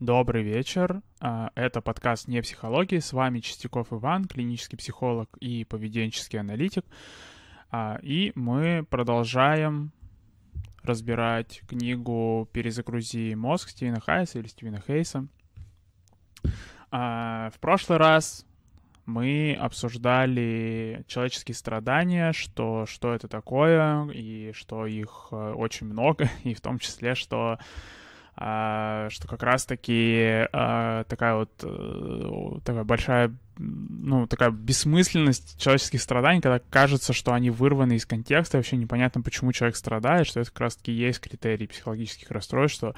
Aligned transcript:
Добрый 0.00 0.42
вечер. 0.42 1.00
А, 1.20 1.50
это 1.54 1.80
подкаст 1.80 2.28
«Не 2.28 2.42
психологии». 2.42 2.98
С 2.98 3.14
вами 3.14 3.40
Чистяков 3.40 3.94
Иван, 3.94 4.26
клинический 4.26 4.76
психолог 4.76 5.34
и 5.40 5.64
поведенческий 5.64 6.38
аналитик. 6.38 6.84
А, 7.70 7.98
и 8.02 8.30
мы 8.34 8.86
продолжаем 8.90 9.92
разбирать 10.82 11.62
книгу 11.66 12.46
«Перезагрузи 12.52 13.34
мозг» 13.36 13.70
Стивена 13.70 13.98
Хайса 13.98 14.38
или 14.38 14.48
Стивена 14.48 14.82
Хейса. 14.86 15.28
А, 16.90 17.48
в 17.54 17.58
прошлый 17.58 17.96
раз 17.96 18.44
мы 19.06 19.56
обсуждали 19.58 21.06
человеческие 21.08 21.54
страдания, 21.54 22.34
что, 22.34 22.84
что 22.84 23.14
это 23.14 23.28
такое, 23.28 24.06
и 24.10 24.52
что 24.52 24.84
их 24.84 25.28
э, 25.30 25.52
очень 25.54 25.86
много, 25.86 26.28
и 26.44 26.52
в 26.52 26.60
том 26.60 26.78
числе, 26.78 27.14
что 27.14 27.58
что 28.36 29.28
как 29.28 29.42
раз-таки 29.42 30.46
а, 30.52 31.04
такая 31.04 31.36
вот 31.36 31.50
а, 31.62 32.60
такая 32.64 32.84
большая 32.84 33.34
ну, 33.58 34.26
такая 34.26 34.50
бессмысленность 34.50 35.58
человеческих 35.58 36.02
страданий, 36.02 36.40
когда 36.40 36.60
кажется, 36.70 37.12
что 37.12 37.32
они 37.32 37.50
вырваны 37.50 37.94
из 37.94 38.06
контекста, 38.06 38.58
вообще 38.58 38.76
непонятно, 38.76 39.22
почему 39.22 39.52
человек 39.52 39.76
страдает, 39.76 40.26
что 40.26 40.40
это 40.40 40.50
как 40.50 40.60
раз-таки 40.60 40.92
есть 40.92 41.20
критерий 41.20 41.66
психологических 41.66 42.30
расстройств, 42.30 42.76
что 42.76 42.94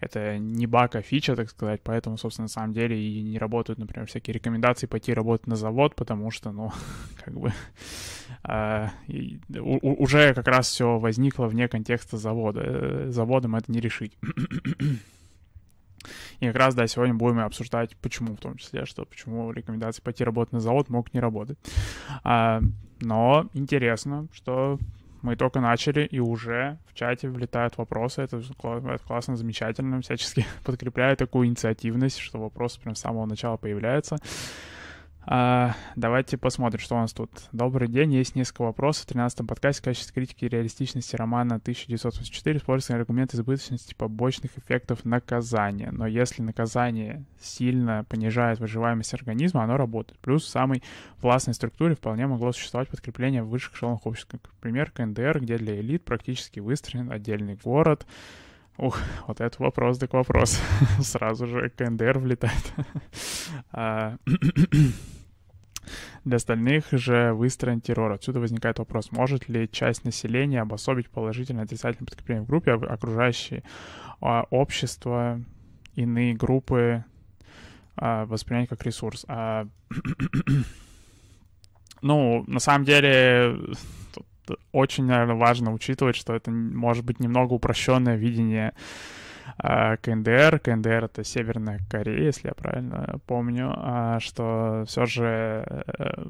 это 0.00 0.38
не 0.38 0.66
баг, 0.66 0.94
а 0.96 1.02
фича, 1.02 1.34
так 1.36 1.50
сказать, 1.50 1.80
поэтому, 1.82 2.18
собственно, 2.18 2.44
на 2.44 2.50
самом 2.50 2.72
деле 2.72 3.00
и 3.00 3.22
не 3.22 3.38
работают, 3.38 3.78
например, 3.78 4.06
всякие 4.06 4.34
рекомендации 4.34 4.86
пойти 4.86 5.14
работать 5.14 5.46
на 5.46 5.56
завод, 5.56 5.94
потому 5.94 6.30
что, 6.30 6.52
ну, 6.52 6.72
как 7.24 7.34
бы 7.34 7.52
э, 8.44 8.88
у, 9.58 10.02
уже 10.02 10.34
как 10.34 10.46
раз 10.48 10.68
все 10.68 10.98
возникло 10.98 11.46
вне 11.46 11.68
контекста 11.68 12.16
завода. 12.16 12.60
Э, 12.64 13.06
заводом 13.10 13.56
это 13.56 13.70
не 13.72 13.80
решить. 13.80 14.16
И 16.40 16.46
как 16.46 16.56
раз, 16.56 16.74
да, 16.74 16.86
сегодня 16.86 17.14
будем 17.14 17.40
обсуждать, 17.40 17.96
почему 17.96 18.34
в 18.34 18.40
том 18.40 18.56
числе, 18.56 18.84
что 18.86 19.04
почему 19.04 19.50
рекомендации 19.52 20.02
пойти 20.02 20.24
работать 20.24 20.52
на 20.52 20.60
завод 20.60 20.88
могут 20.88 21.14
не 21.14 21.20
работать. 21.20 21.58
А, 22.24 22.60
но 23.00 23.48
интересно, 23.54 24.28
что 24.32 24.78
мы 25.22 25.36
только 25.36 25.60
начали, 25.60 26.04
и 26.04 26.18
уже 26.18 26.78
в 26.86 26.94
чате 26.94 27.28
влетают 27.28 27.78
вопросы. 27.78 28.22
Это, 28.22 28.38
это 28.38 28.98
классно, 29.06 29.36
замечательно. 29.36 30.00
Всячески 30.00 30.44
подкрепляю 30.64 31.16
такую 31.16 31.46
инициативность, 31.46 32.18
что 32.18 32.38
вопросы 32.38 32.80
прям 32.80 32.94
с 32.94 33.00
самого 33.00 33.26
начала 33.26 33.56
появляются. 33.56 34.16
А, 35.24 35.76
давайте 35.94 36.36
посмотрим, 36.36 36.80
что 36.80 36.96
у 36.96 36.98
нас 36.98 37.12
тут. 37.12 37.30
Добрый 37.52 37.86
день, 37.86 38.12
есть 38.12 38.34
несколько 38.34 38.62
вопросов. 38.62 39.06
В 39.06 39.10
13-м 39.12 39.46
подкасте 39.46 39.80
в 39.80 39.84
качестве 39.84 40.12
критики 40.12 40.46
реалистичности 40.46 41.14
романа 41.14 41.56
1984 41.56 42.58
используется 42.58 42.96
аргумент 42.96 43.32
избыточности 43.32 43.94
побочных 43.94 44.58
эффектов 44.58 45.04
наказания. 45.04 45.90
Но 45.92 46.08
если 46.08 46.42
наказание 46.42 47.24
сильно 47.40 48.04
понижает 48.08 48.58
выживаемость 48.58 49.14
организма, 49.14 49.62
оно 49.62 49.76
работает. 49.76 50.18
Плюс 50.18 50.44
в 50.44 50.48
самой 50.48 50.82
властной 51.20 51.54
структуре 51.54 51.94
вполне 51.94 52.26
могло 52.26 52.50
существовать 52.50 52.88
подкрепление 52.88 53.44
в 53.44 53.48
высших 53.48 53.74
эшелонах 53.74 54.04
общества. 54.06 54.40
Например, 54.56 54.90
КНДР, 54.90 55.38
где 55.40 55.56
для 55.56 55.78
элит 55.78 56.04
практически 56.04 56.58
выстроен 56.58 57.12
отдельный 57.12 57.56
город, 57.62 58.06
Ух, 58.78 58.98
вот 59.26 59.40
это 59.40 59.62
вопрос 59.62 59.98
так 59.98 60.14
вопрос. 60.14 60.60
Сразу 61.00 61.46
же 61.46 61.70
КНДР 61.70 62.18
влетает. 62.18 62.72
А, 63.70 64.16
для 66.24 66.36
остальных 66.36 66.90
же 66.92 67.34
выстроен 67.34 67.80
террор. 67.80 68.12
Отсюда 68.12 68.40
возникает 68.40 68.78
вопрос, 68.78 69.12
может 69.12 69.48
ли 69.48 69.68
часть 69.70 70.04
населения 70.04 70.62
обособить 70.62 71.10
положительное 71.10 71.64
отрицательное 71.64 72.06
подкрепление 72.06 72.44
в 72.44 72.46
группе, 72.46 72.72
а 72.72 72.76
окружающее 72.76 73.62
а, 74.20 74.46
общество, 74.50 75.40
иные 75.94 76.34
группы 76.34 77.04
а, 77.96 78.24
воспринять 78.24 78.68
как 78.68 78.84
ресурс. 78.84 79.26
Ну, 82.04 82.42
на 82.48 82.58
самом 82.58 82.84
деле, 82.84 83.56
очень, 84.72 85.04
наверное, 85.04 85.36
важно 85.36 85.72
учитывать, 85.72 86.16
что 86.16 86.34
это 86.34 86.50
может 86.50 87.04
быть 87.04 87.20
немного 87.20 87.54
упрощенное 87.54 88.16
видение 88.16 88.72
а, 89.58 89.96
КНДР. 89.96 90.60
КНДР— 90.60 91.04
это 91.04 91.24
Северная 91.24 91.80
Корея, 91.90 92.26
если 92.26 92.48
я 92.48 92.54
правильно 92.54 93.20
помню, 93.26 93.72
а, 93.74 94.20
что 94.20 94.84
все 94.86 95.06
же, 95.06 95.84
э, 95.98 96.24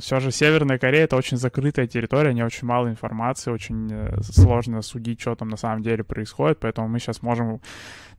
все 0.00 0.20
же 0.20 0.30
Северная 0.30 0.78
Корея— 0.78 1.04
это 1.06 1.16
очень 1.16 1.36
закрытая 1.36 1.86
территория, 1.86 2.34
не 2.34 2.42
очень 2.42 2.66
мало 2.66 2.88
информации, 2.88 3.50
очень 3.50 3.88
э, 3.90 4.20
сложно 4.22 4.82
судить, 4.82 5.20
что 5.20 5.34
там 5.34 5.48
на 5.48 5.56
самом 5.56 5.82
деле 5.82 6.04
происходит, 6.04 6.58
поэтому 6.60 6.88
мы 6.88 6.98
сейчас 6.98 7.22
можем 7.22 7.60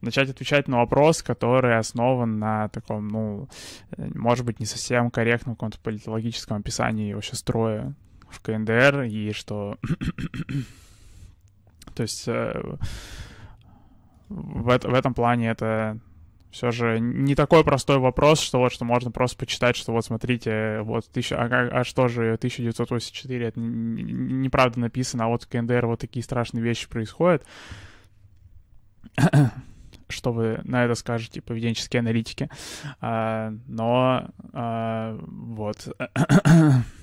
начать 0.02 0.30
отвечать 0.30 0.68
на 0.68 0.78
вопрос, 0.78 1.24
который 1.24 1.78
основан 1.78 2.40
на 2.40 2.70
таком, 2.70 3.08
ну, 3.08 3.50
э, 3.98 4.08
может 4.16 4.46
быть, 4.46 4.60
не 4.60 4.66
совсем 4.66 5.10
корректном 5.10 5.56
каком-то 5.56 5.80
политологическом 5.80 6.58
описании 6.58 7.14
вообще 7.14 7.36
строя 7.36 7.94
в 8.30 8.42
КНДР, 8.42 9.04
и 9.04 9.32
что... 9.34 9.78
То 11.96 12.04
есть 12.04 12.28
в, 12.28 12.68
в 14.30 14.94
этом 14.94 15.14
плане 15.14 15.50
это 15.50 16.00
все 16.52 16.72
же 16.72 17.00
не 17.00 17.36
такой 17.36 17.64
простой 17.64 18.00
вопрос, 18.00 18.40
что 18.40 18.60
вот 18.60 18.72
что 18.72 18.86
можно 18.86 19.12
просто 19.12 19.38
почитать, 19.38 19.76
что 19.76 19.92
вот 19.92 20.06
смотрите, 20.06 20.80
вот 20.82 21.06
тысяча, 21.08 21.36
а, 21.40 21.46
а 21.80 21.84
что 21.84 22.08
же 22.08 22.34
1984, 22.34 23.46
это 23.46 23.60
неправда 23.60 24.80
написано, 24.80 25.26
а 25.26 25.28
вот 25.28 25.44
в 25.44 25.48
КНДР 25.50 25.86
вот 25.86 26.00
такие 26.00 26.24
страшные 26.24 26.64
вещи 26.64 26.90
происходят. 26.90 27.46
что 30.10 30.32
вы 30.32 30.62
на 30.64 30.86
это 30.86 30.96
скажете, 30.96 31.42
поведенческие 31.42 32.00
аналитики. 32.00 32.50
А, 33.02 33.54
но 33.68 34.30
а, 34.54 35.20
вот. 35.22 35.90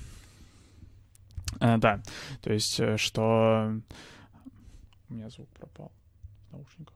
а, 1.59 1.77
да, 1.77 2.01
то 2.41 2.53
есть, 2.53 2.79
э, 2.79 2.97
что... 2.97 3.73
У 5.09 5.13
меня 5.13 5.29
звук 5.29 5.49
пропал 5.49 5.91
в 6.49 6.53
наушниках. 6.53 6.94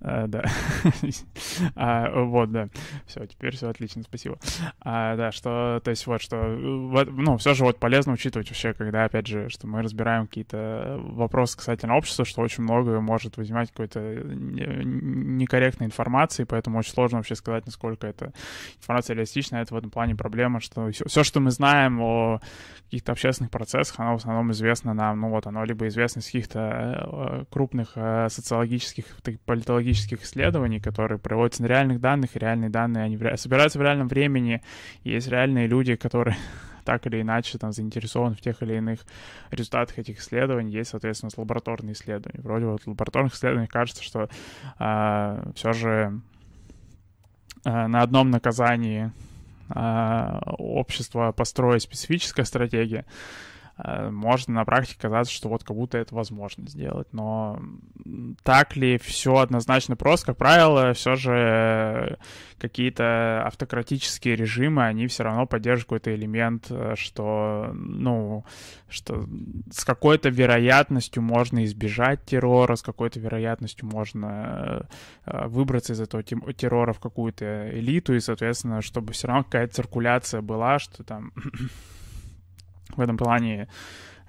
А, 0.00 0.26
да. 0.28 0.44
а, 1.74 2.22
вот, 2.24 2.52
да. 2.52 2.68
Все, 3.06 3.26
теперь 3.26 3.56
все 3.56 3.68
отлично, 3.68 4.02
спасибо. 4.02 4.38
А, 4.80 5.16
да, 5.16 5.32
что, 5.32 5.80
то 5.82 5.90
есть 5.90 6.06
вот, 6.06 6.22
что, 6.22 6.36
ну, 6.36 7.36
все 7.38 7.54
же 7.54 7.64
вот 7.64 7.78
полезно 7.78 8.12
учитывать 8.12 8.48
вообще, 8.48 8.74
когда, 8.74 9.04
опять 9.04 9.26
же, 9.26 9.48
что 9.48 9.66
мы 9.66 9.82
разбираем 9.82 10.26
какие-то 10.26 10.98
вопросы 11.00 11.56
касательно 11.56 11.96
общества, 11.96 12.24
что 12.24 12.42
очень 12.42 12.62
много 12.62 13.00
может 13.00 13.36
возникать 13.36 13.70
какой-то 13.70 14.00
некорректной 14.00 15.86
информации, 15.86 16.44
поэтому 16.44 16.78
очень 16.78 16.92
сложно 16.92 17.18
вообще 17.18 17.34
сказать, 17.34 17.66
насколько 17.66 18.06
эта 18.06 18.32
информация 18.78 19.14
реалистична. 19.14 19.56
Это 19.56 19.74
в 19.74 19.78
этом 19.78 19.90
плане 19.90 20.14
проблема, 20.14 20.60
что 20.60 20.90
все, 20.90 21.24
что 21.24 21.40
мы 21.40 21.50
знаем 21.50 22.00
о 22.00 22.40
каких-то 22.84 23.12
общественных 23.12 23.50
процессах, 23.50 23.98
оно 23.98 24.12
в 24.12 24.20
основном 24.20 24.52
известно 24.52 24.94
нам, 24.94 25.20
ну 25.20 25.30
вот, 25.30 25.46
оно 25.46 25.64
либо 25.64 25.88
известно 25.88 26.20
из 26.20 26.26
каких-то 26.26 26.58
э, 26.60 27.44
крупных 27.50 27.92
э, 27.96 28.28
социологических, 28.30 29.04
политологических 29.44 29.87
социологических 29.88 30.22
исследований, 30.22 30.80
которые 30.80 31.18
проводятся 31.18 31.62
на 31.62 31.66
реальных 31.66 32.00
данных, 32.00 32.36
и 32.36 32.38
реальные 32.38 32.70
данные, 32.70 33.04
они 33.04 33.18
собираются 33.36 33.78
в 33.78 33.82
реальном 33.82 34.08
времени, 34.08 34.62
и 35.04 35.10
есть 35.10 35.28
реальные 35.28 35.66
люди, 35.66 35.96
которые 35.96 36.36
так 36.84 37.06
или 37.06 37.20
иначе 37.20 37.58
там 37.58 37.72
заинтересованы 37.72 38.34
в 38.34 38.40
тех 38.40 38.62
или 38.62 38.76
иных 38.76 39.00
результатах 39.50 39.98
этих 39.98 40.20
исследований. 40.20 40.72
Есть, 40.72 40.90
соответственно, 40.90 41.30
лабораторные 41.36 41.92
исследования. 41.92 42.40
Вроде 42.42 42.66
вот 42.66 42.82
в 42.82 42.88
лабораторных 42.88 43.34
исследованиях 43.34 43.70
кажется, 43.70 44.02
что 44.02 44.24
э, 44.24 44.28
а, 44.78 45.50
все 45.54 45.72
же 45.72 46.20
э, 47.64 47.86
на 47.86 48.02
одном 48.02 48.30
наказании 48.30 49.12
э, 49.74 50.40
общество 50.58 51.32
построить 51.32 51.82
специфическая 51.82 52.44
стратегия, 52.44 53.04
Э, 53.78 54.10
можно 54.10 54.54
на 54.54 54.64
практике 54.64 54.98
казаться, 55.00 55.32
что 55.32 55.48
вот 55.48 55.64
как 55.64 55.76
будто 55.76 55.98
это 55.98 56.14
возможно 56.14 56.68
сделать. 56.68 57.08
Но 57.12 57.60
так 58.42 58.76
ли 58.76 58.98
все 58.98 59.36
однозначно 59.36 59.96
просто? 59.96 60.26
Как 60.26 60.36
правило, 60.36 60.92
все 60.94 61.16
же 61.16 62.18
какие-то 62.58 63.44
автократические 63.46 64.34
режимы, 64.34 64.84
они 64.84 65.06
все 65.06 65.22
равно 65.22 65.46
поддерживают 65.46 65.84
какой-то 65.84 66.14
элемент, 66.14 66.66
э, 66.70 66.94
что, 66.96 67.70
ну, 67.72 68.44
что 68.88 69.26
с 69.70 69.84
какой-то 69.84 70.28
вероятностью 70.28 71.22
можно 71.22 71.64
избежать 71.64 72.24
террора, 72.24 72.74
с 72.74 72.82
какой-то 72.82 73.20
вероятностью 73.20 73.86
можно 73.86 74.88
э, 75.24 75.46
выбраться 75.46 75.92
из 75.92 76.00
этого 76.00 76.22
террора 76.22 76.92
в 76.92 77.00
какую-то 77.00 77.70
элиту, 77.78 78.14
и, 78.14 78.20
соответственно, 78.20 78.82
чтобы 78.82 79.12
все 79.12 79.28
равно 79.28 79.44
какая-то 79.44 79.74
циркуляция 79.74 80.40
была, 80.40 80.78
что 80.80 81.04
там 81.04 81.32
в 82.98 83.00
этом 83.00 83.16
плане 83.16 83.68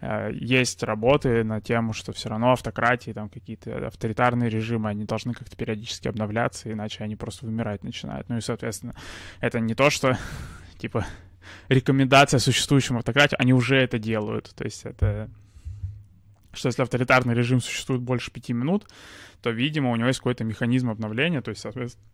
э, 0.01 0.31
есть 0.33 0.83
работы 0.83 1.44
на 1.44 1.60
тему, 1.60 1.94
что 1.94 2.13
все 2.13 2.30
равно 2.30 2.51
автократии, 2.51 3.12
там 3.12 3.30
какие-то 3.30 3.88
авторитарные 3.88 4.50
режимы, 4.50 4.89
они 4.89 5.06
должны 5.06 5.33
как-то 5.33 5.57
периодически 5.57 6.07
обновляться, 6.07 6.71
иначе 6.71 7.04
они 7.04 7.16
просто 7.16 7.45
вымирать 7.45 7.83
начинают. 7.83 8.30
Ну 8.30 8.38
и, 8.38 8.42
соответственно, 8.42 8.95
это 9.42 9.60
не 9.60 9.75
то, 9.75 9.89
что, 9.89 10.18
типа, 10.77 11.06
рекомендация 11.68 12.39
существующим 12.39 12.98
автократии, 12.98 13.36
они 13.38 13.54
уже 13.54 13.75
это 13.75 14.00
делают. 14.00 14.54
То 14.56 14.63
есть 14.63 14.86
это 14.86 15.30
что 16.51 16.68
если 16.68 16.81
авторитарный 16.81 17.36
режим 17.36 17.62
существует 17.62 18.01
больше 18.01 18.31
пяти 18.31 18.54
минут, 18.54 18.88
то, 19.42 19.51
видимо, 19.51 19.92
у 19.92 19.95
него 19.95 20.07
есть 20.07 20.19
какой-то 20.19 20.44
механизм 20.44 20.89
обновления, 20.89 21.42
то 21.42 21.50
есть, 21.50 21.62
соответственно, 21.62 22.06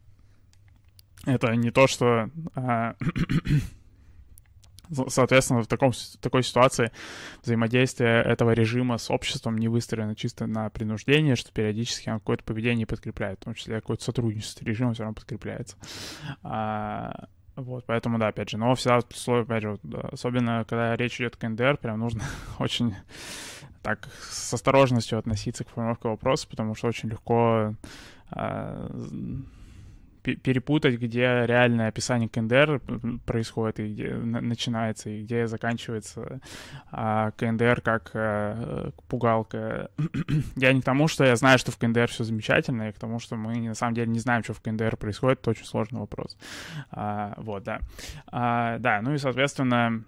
это 1.25 1.56
не 1.56 1.72
то, 1.72 1.88
что... 1.88 2.30
Соответственно, 5.08 5.64
в 5.64 5.68
таком, 5.68 5.92
такой 6.22 6.44
ситуации 6.44 6.92
взаимодействие 7.44 8.24
этого 8.24 8.52
режима 8.52 8.98
с 8.98 9.10
обществом 9.10 9.58
не 9.58 9.68
выстроено 9.68 10.16
чисто 10.16 10.48
на 10.48 10.70
принуждение, 10.70 11.36
что 11.36 11.52
периодически 11.52 12.10
он 12.10 12.20
какое-то 12.20 12.44
поведение 12.44 12.86
подкрепляет, 12.86 13.40
в 13.40 13.46
том 13.46 13.54
числе 13.54 13.76
какое-то 13.76 14.04
сотрудничество 14.04 14.64
с 14.64 14.68
режимом 14.68 14.94
все 14.94 15.04
равно 15.04 15.16
подкрепляется. 15.16 15.78
А, 16.44 17.28
вот, 17.56 17.86
поэтому, 17.86 18.18
да, 18.20 18.28
опять 18.28 18.50
же, 18.50 18.58
но 18.58 18.76
всегда 18.76 18.98
опять 18.98 19.62
же, 19.62 19.80
особенно 20.12 20.66
когда 20.68 20.96
речь 20.96 21.20
идет 21.20 21.36
о 21.36 21.38
КНДР, 21.38 21.78
прям 21.78 22.00
нужно 22.00 22.24
очень 22.60 22.96
так 23.82 24.10
с 24.30 24.54
осторожностью 24.54 25.20
относиться 25.20 25.64
к 25.64 25.70
формировке 25.70 26.10
вопроса, 26.10 26.48
потому 26.50 26.76
что 26.76 26.88
очень 26.88 27.10
легко 27.10 27.76
а, 28.32 28.90
перепутать, 30.33 31.00
где 31.00 31.45
реальное 31.45 31.88
описание 31.88 32.30
КНДР 32.30 32.81
происходит, 33.25 33.80
и 33.80 33.94
где 33.94 34.13
начинается, 34.13 35.10
и 35.10 35.24
где 35.24 35.48
заканчивается 35.48 36.42
а, 36.92 37.31
КНДР 37.31 37.81
как 37.81 38.12
а, 38.13 38.92
пугалка. 39.07 39.89
я 40.56 40.74
не 40.74 40.81
к 40.81 40.86
тому, 40.86 41.07
что 41.07 41.24
я 41.24 41.36
знаю, 41.36 41.60
что 41.60 41.72
в 41.72 41.77
КНДР 41.77 42.07
все 42.07 42.24
замечательно, 42.24 42.83
я 42.83 42.92
к 42.92 43.00
тому, 43.00 43.19
что 43.19 43.36
мы 43.36 43.56
на 43.57 43.75
самом 43.75 43.94
деле 43.94 44.12
не 44.12 44.19
знаем, 44.19 44.44
что 44.44 44.54
в 44.54 44.62
КНДР 44.62 44.98
происходит, 44.98 45.39
это 45.39 45.51
очень 45.51 45.66
сложный 45.66 46.00
вопрос. 46.00 46.38
А, 46.92 47.33
вот, 47.38 47.63
да. 47.63 47.80
А, 48.27 48.80
да, 48.80 49.01
ну 49.01 49.13
и, 49.13 49.18
соответственно, 49.18 50.04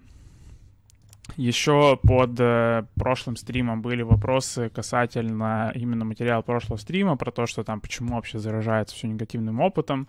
еще 1.36 1.98
под 2.02 2.38
э, 2.38 2.84
прошлым 2.96 3.36
стримом 3.36 3.82
были 3.82 4.02
вопросы 4.02 4.70
касательно 4.70 5.72
именно 5.74 6.04
материала 6.04 6.42
прошлого 6.42 6.78
стрима, 6.78 7.16
про 7.16 7.30
то, 7.30 7.46
что 7.46 7.64
там 7.64 7.80
почему 7.80 8.14
вообще 8.16 8.38
заражается 8.38 8.96
все 8.96 9.06
негативным 9.08 9.60
опытом, 9.60 10.08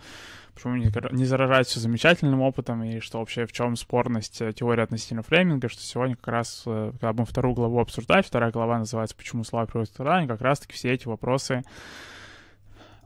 почему 0.54 0.75
не, 0.75 0.92
не 1.12 1.25
заражается 1.25 1.71
все 1.74 1.81
замечательным 1.81 2.42
опытом, 2.42 2.83
и 2.83 3.00
что 3.00 3.19
вообще 3.19 3.45
в 3.45 3.51
чем 3.51 3.75
спорность 3.75 4.42
э, 4.42 4.54
теории 4.54 4.81
относительно 4.81 5.21
фрейминга, 5.21 5.69
что 5.69 5.81
сегодня 5.81 6.16
как 6.16 6.27
раз, 6.27 6.63
э, 6.66 6.92
когда 6.94 7.13
будем 7.13 7.25
вторую 7.25 7.54
главу 7.54 7.80
обсуждать, 7.80 8.25
вторая 8.25 8.51
глава 8.51 8.80
называется 8.80 9.16
«Почему 9.16 9.44
слова 9.44 9.66
приводят 9.66 9.89
к 9.89 9.94
страданию», 9.94 10.30
как 10.30 10.42
раз-таки 10.42 10.74
все 10.74 10.94
эти 10.94 11.07
вопросы 11.07 11.63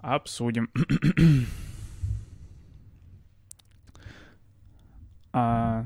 обсудим. 0.02 0.70
а, 5.34 5.86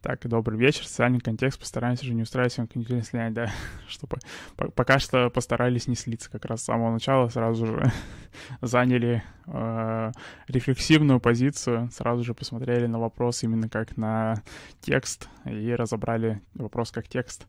так, 0.00 0.26
добрый 0.28 0.58
вечер. 0.58 0.86
Социальный 0.86 1.20
контекст. 1.20 1.58
Постараемся 1.58 2.04
же 2.04 2.14
не 2.14 2.22
устраивать 2.22 2.54
конъюнктурное 2.54 3.02
слияние, 3.02 3.34
да, 3.34 3.50
чтобы 3.88 4.18
пока 4.74 4.98
что 4.98 5.28
постарались 5.30 5.88
не 5.88 5.96
слиться 5.96 6.30
как 6.30 6.44
раз 6.44 6.60
с 6.60 6.64
самого 6.64 6.92
начала, 6.92 7.28
сразу 7.28 7.66
же 7.66 7.92
заняли 8.60 9.24
э, 9.46 10.12
рефлексивную 10.46 11.20
позицию, 11.20 11.90
сразу 11.92 12.22
же 12.22 12.34
посмотрели 12.34 12.86
на 12.86 12.98
вопрос 12.98 13.42
именно 13.42 13.68
как 13.68 13.96
на 13.96 14.42
текст 14.80 15.28
и 15.44 15.74
разобрали 15.74 16.42
вопрос 16.54 16.92
как 16.92 17.08
текст. 17.08 17.46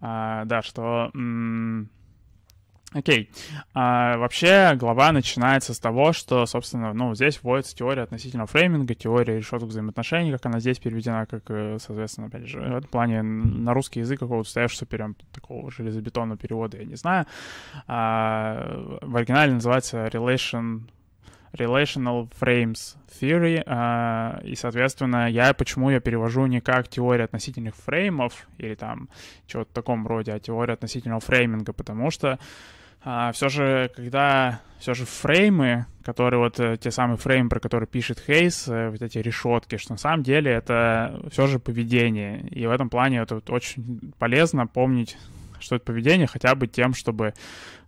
А, 0.00 0.44
да, 0.46 0.62
что... 0.62 1.10
М- 1.14 1.90
Окей. 2.92 3.30
А, 3.72 4.16
вообще 4.16 4.74
глава 4.74 5.12
начинается 5.12 5.74
с 5.74 5.78
того, 5.78 6.12
что, 6.12 6.44
собственно, 6.46 6.92
ну, 6.92 7.14
здесь 7.14 7.40
вводится 7.40 7.76
теория 7.76 8.02
относительно 8.02 8.46
фрейминга, 8.46 8.94
теория 8.94 9.36
решеток 9.36 9.68
взаимоотношений, 9.68 10.32
как 10.32 10.44
она 10.46 10.58
здесь 10.58 10.80
переведена, 10.80 11.24
как, 11.26 11.44
э, 11.50 11.78
соответственно, 11.80 12.26
опять 12.26 12.48
же, 12.48 12.58
в 12.58 12.76
этом 12.76 12.90
плане 12.90 13.22
на 13.22 13.74
русский 13.74 14.00
язык 14.00 14.18
какого-то 14.18 14.48
устоявшегося 14.48 14.86
прям 14.86 15.14
такого 15.32 15.70
железобетонного 15.70 16.36
перевода 16.36 16.78
я 16.78 16.84
не 16.84 16.96
знаю. 16.96 17.26
А, 17.86 18.98
в 19.02 19.16
оригинале 19.16 19.52
называется 19.52 20.06
relation 20.06 20.82
Relational 21.52 22.30
Frames 22.40 22.96
Theory, 23.20 23.64
uh, 23.64 24.44
и, 24.44 24.54
соответственно, 24.54 25.28
я 25.28 25.52
почему 25.52 25.90
я 25.90 25.98
перевожу 25.98 26.46
не 26.46 26.60
как 26.60 26.86
теория 26.86 27.24
относительных 27.24 27.74
фреймов 27.74 28.46
или 28.58 28.76
там 28.76 29.08
чего-то 29.46 29.70
в 29.70 29.74
таком 29.74 30.06
роде, 30.06 30.32
а 30.32 30.38
теория 30.38 30.74
относительного 30.74 31.20
фрейминга, 31.20 31.72
потому 31.72 32.12
что 32.12 32.38
а, 33.02 33.32
все 33.32 33.48
же, 33.48 33.90
когда 33.94 34.60
все 34.78 34.94
же 34.94 35.04
фреймы, 35.04 35.86
которые 36.02 36.40
вот 36.40 36.58
э, 36.58 36.76
те 36.78 36.90
самые 36.90 37.18
фреймы, 37.18 37.50
про 37.50 37.60
которые 37.60 37.86
пишет 37.86 38.22
Хейс, 38.26 38.66
э, 38.66 38.90
вот 38.90 39.02
эти 39.02 39.18
решетки, 39.18 39.76
что 39.76 39.92
на 39.92 39.98
самом 39.98 40.22
деле 40.22 40.50
это 40.50 41.20
все 41.30 41.46
же 41.46 41.58
поведение. 41.58 42.40
И 42.48 42.66
в 42.66 42.70
этом 42.70 42.88
плане 42.88 43.18
это 43.18 43.36
вот 43.36 43.50
очень 43.50 44.12
полезно 44.18 44.66
помнить 44.66 45.16
что 45.60 45.76
это 45.76 45.84
поведение 45.84 46.26
хотя 46.26 46.54
бы 46.54 46.66
тем, 46.66 46.94
чтобы, 46.94 47.34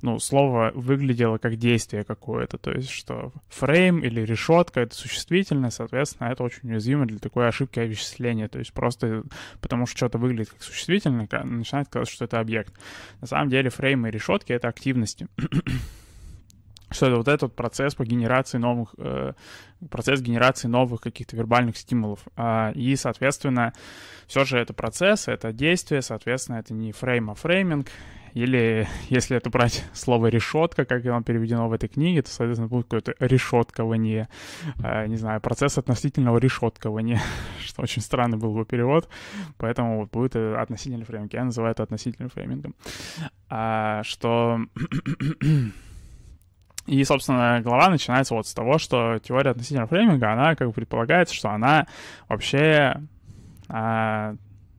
ну, 0.03 0.19
слово 0.19 0.73
выглядело 0.75 1.39
как 1.39 1.57
действие 1.57 2.05
какое-то, 2.05 2.59
то 2.59 2.71
есть 2.71 2.91
что 2.91 3.33
фрейм 3.49 4.01
или 4.01 4.21
решетка— 4.21 4.81
это 4.83 4.95
существительное, 4.95 5.71
соответственно, 5.71 6.29
это 6.29 6.43
очень 6.43 6.71
уязвимо 6.71 7.07
для 7.07 7.19
такой 7.19 7.49
ошибки 7.49 7.81
овеществления, 7.81 8.49
то 8.49 8.59
есть 8.59 8.73
просто 8.73 9.25
потому 9.61 9.87
что 9.87 9.97
что-то 9.97 10.19
выглядит 10.19 10.51
как 10.51 10.63
существительное, 10.63 11.29
начинает 11.45 11.89
казаться, 11.89 12.15
что 12.15 12.25
это 12.25 12.41
объект. 12.41 12.73
На 13.21 13.27
самом 13.27 13.51
деле 13.51 13.71
фреймы 13.71 14.09
и 14.09 14.13
решетки— 14.13 14.53
это 14.53 14.69
активности 14.69 15.29
что 16.93 17.07
это 17.07 17.17
вот 17.17 17.29
этот 17.29 17.55
процесс 17.55 17.95
по 17.95 18.05
генерации 18.05 18.59
новых, 18.59 18.95
э, 18.99 19.33
процесс 19.91 20.21
генерации 20.21 20.69
новых 20.69 21.01
каких-то 21.01 21.37
вербальных 21.37 21.77
стимулов. 21.77 22.21
А, 22.37 22.73
и, 22.75 22.97
соответственно, 22.97 23.73
все 24.27 24.45
же 24.45 24.59
это 24.59 24.73
процесс, 24.73 25.29
это 25.29 25.53
действие, 25.53 26.03
соответственно, 26.03 26.57
это 26.57 26.75
не 26.75 26.93
фрейм, 26.93 27.31
а 27.31 27.35
фрейминг. 27.35 27.89
Или, 28.35 28.89
если 29.09 29.37
это 29.37 29.51
брать 29.51 29.85
слово 29.93 30.29
решетка, 30.29 30.85
как 30.85 31.05
оно 31.05 31.23
переведено 31.23 31.69
в 31.69 31.73
этой 31.73 31.89
книге, 31.89 32.23
то, 32.23 32.31
соответственно, 32.31 32.69
будет 32.69 32.85
какое-то 32.85 33.15
решеткование, 33.19 34.29
э, 34.83 35.07
не 35.07 35.17
знаю, 35.17 35.41
процесс 35.41 35.79
относительного 35.79 36.39
решеткования, 36.39 37.21
что 37.61 37.83
очень 37.83 38.03
странный 38.03 38.39
был 38.39 38.55
бы 38.55 38.65
перевод, 38.65 39.09
поэтому 39.59 40.01
вот 40.01 40.11
будет 40.11 40.37
относительный 40.37 41.05
фрейминг. 41.05 41.33
Я 41.35 41.45
называю 41.45 41.73
это 41.73 41.83
относительным 41.83 42.31
фреймингом. 42.31 42.75
А, 43.49 44.03
что 44.05 44.61
и, 46.87 47.05
собственно, 47.05 47.61
глава 47.61 47.91
начинается 47.91 48.35
вот 48.35 48.47
с 48.47 48.55
того, 48.55 48.79
что 48.79 49.19
теория 49.19 49.51
относительного 49.51 49.89
фрейминга, 49.89 50.33
она 50.33 50.55
как 50.57 50.69
бы 50.69 50.73
предполагает, 50.73 51.31
что 51.31 51.51
она 51.51 51.87
вообще 52.29 52.97
а, 53.69 54.35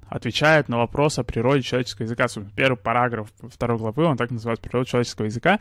отвечает 0.09 0.69
на 0.69 0.77
вопрос 0.77 1.17
о 1.17 1.23
природе 1.23 1.63
человеческого 1.63 2.05
языка. 2.05 2.27
Первый 2.55 2.77
параграф 2.77 3.29
второй 3.50 3.77
главы, 3.77 4.05
он 4.05 4.17
так 4.17 4.31
называется 4.31 4.61
«Природа 4.61 4.87
человеческого 4.87 5.25
языка». 5.25 5.59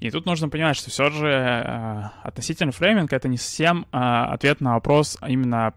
И 0.00 0.10
тут 0.10 0.26
нужно 0.26 0.48
понимать, 0.48 0.76
что 0.76 0.90
все 0.90 1.08
же 1.10 1.28
э, 1.28 2.02
относительный 2.22 2.72
фрейминг— 2.72 3.12
это 3.12 3.28
не 3.28 3.36
совсем 3.36 3.86
э, 3.92 3.96
ответ 3.96 4.60
на 4.60 4.74
вопрос 4.74 5.16
именно 5.26 5.74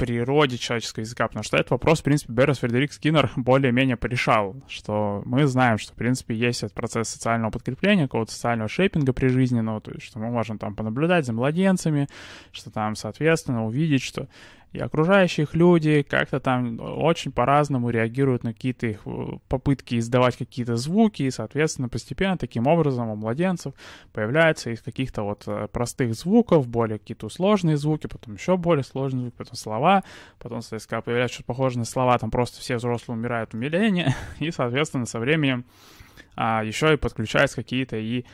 природе 0.00 0.56
человеческого 0.56 1.02
языка, 1.02 1.28
потому 1.28 1.44
что 1.44 1.58
этот 1.58 1.72
вопрос, 1.72 2.00
в 2.00 2.04
принципе, 2.04 2.32
Беррес 2.32 2.58
Фредерик 2.58 2.90
Скиннер 2.90 3.30
более-менее 3.36 3.98
порешал, 3.98 4.56
что 4.66 5.22
мы 5.26 5.46
знаем, 5.46 5.76
что, 5.76 5.92
в 5.92 5.96
принципе, 5.96 6.34
есть 6.34 6.62
этот 6.62 6.74
процесс 6.74 7.10
социального 7.10 7.50
подкрепления, 7.50 8.04
какого-то 8.04 8.32
социального 8.32 8.70
шейпинга 8.70 9.12
прижизненного, 9.12 9.82
то 9.82 9.90
есть, 9.90 10.06
что 10.06 10.18
мы 10.18 10.30
можем 10.30 10.58
там 10.58 10.74
понаблюдать 10.74 11.26
за 11.26 11.34
младенцами, 11.34 12.08
что 12.50 12.70
там, 12.70 12.96
соответственно, 12.96 13.66
увидеть, 13.66 14.02
что 14.02 14.26
и 14.72 14.78
окружающих 14.78 15.54
люди 15.54 16.02
как-то 16.02 16.38
там 16.38 16.78
очень 16.80 17.32
по-разному 17.32 17.90
реагируют 17.90 18.44
на 18.44 18.52
какие-то 18.52 18.86
их 18.86 19.00
э, 19.04 19.38
попытки 19.48 19.98
издавать 19.98 20.36
какие-то 20.36 20.76
звуки, 20.76 21.24
и, 21.24 21.30
соответственно, 21.30 21.88
постепенно 21.88 22.38
таким 22.38 22.66
образом 22.66 23.08
у 23.08 23.16
младенцев 23.16 23.74
появляются 24.12 24.70
из 24.70 24.80
каких-то 24.80 25.22
вот 25.22 25.42
э, 25.46 25.66
простых 25.72 26.14
звуков 26.14 26.68
более 26.68 26.98
какие-то 26.98 27.28
сложные 27.28 27.76
звуки, 27.76 28.06
потом 28.06 28.34
еще 28.34 28.56
более 28.56 28.84
сложные 28.84 29.22
звуки, 29.22 29.34
потом 29.36 29.56
слова, 29.56 30.04
потом, 30.38 30.62
соответственно, 30.62 31.02
появляются 31.02 31.34
что-то 31.34 31.46
похожее 31.48 31.80
на 31.80 31.84
слова, 31.84 32.16
там 32.18 32.30
просто 32.30 32.60
все 32.60 32.76
взрослые 32.76 33.18
умирают 33.18 33.54
умиление, 33.54 34.14
и, 34.38 34.52
соответственно, 34.52 35.06
со 35.06 35.18
временем 35.18 35.64
а, 36.36 36.62
еще 36.62 36.94
и 36.94 36.96
подключаются 36.96 37.56
какие-то 37.56 37.96
и 37.96 38.24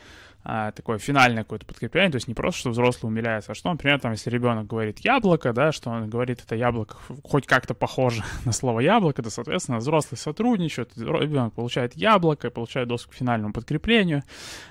а, 0.49 0.71
такое 0.71 0.97
финальное 0.97 1.43
какое-то 1.43 1.65
подкрепление, 1.65 2.09
то 2.09 2.15
есть 2.15 2.29
не 2.29 2.33
просто, 2.33 2.61
что 2.61 2.69
взрослый 2.69 3.11
умиляется, 3.11 3.51
а 3.51 3.55
что, 3.55 3.69
например, 3.69 3.99
там, 3.99 4.13
если 4.13 4.29
ребенок 4.29 4.65
говорит 4.65 4.99
яблоко, 4.99 5.51
да, 5.51 5.73
что 5.73 5.89
он 5.89 6.09
говорит, 6.09 6.41
это 6.41 6.55
яблоко 6.55 6.95
хоть 7.21 7.45
как-то 7.45 7.73
похоже 7.73 8.23
на 8.45 8.53
слово 8.53 8.79
яблоко, 8.79 9.21
то, 9.21 9.29
соответственно, 9.29 9.79
взрослый 9.79 10.17
сотрудничает, 10.17 10.95
ребенок 10.95 11.53
получает 11.53 11.97
яблоко, 11.97 12.49
получает 12.49 12.87
доступ 12.87 13.11
к 13.11 13.15
финальному 13.15 13.51
подкреплению, 13.51 14.23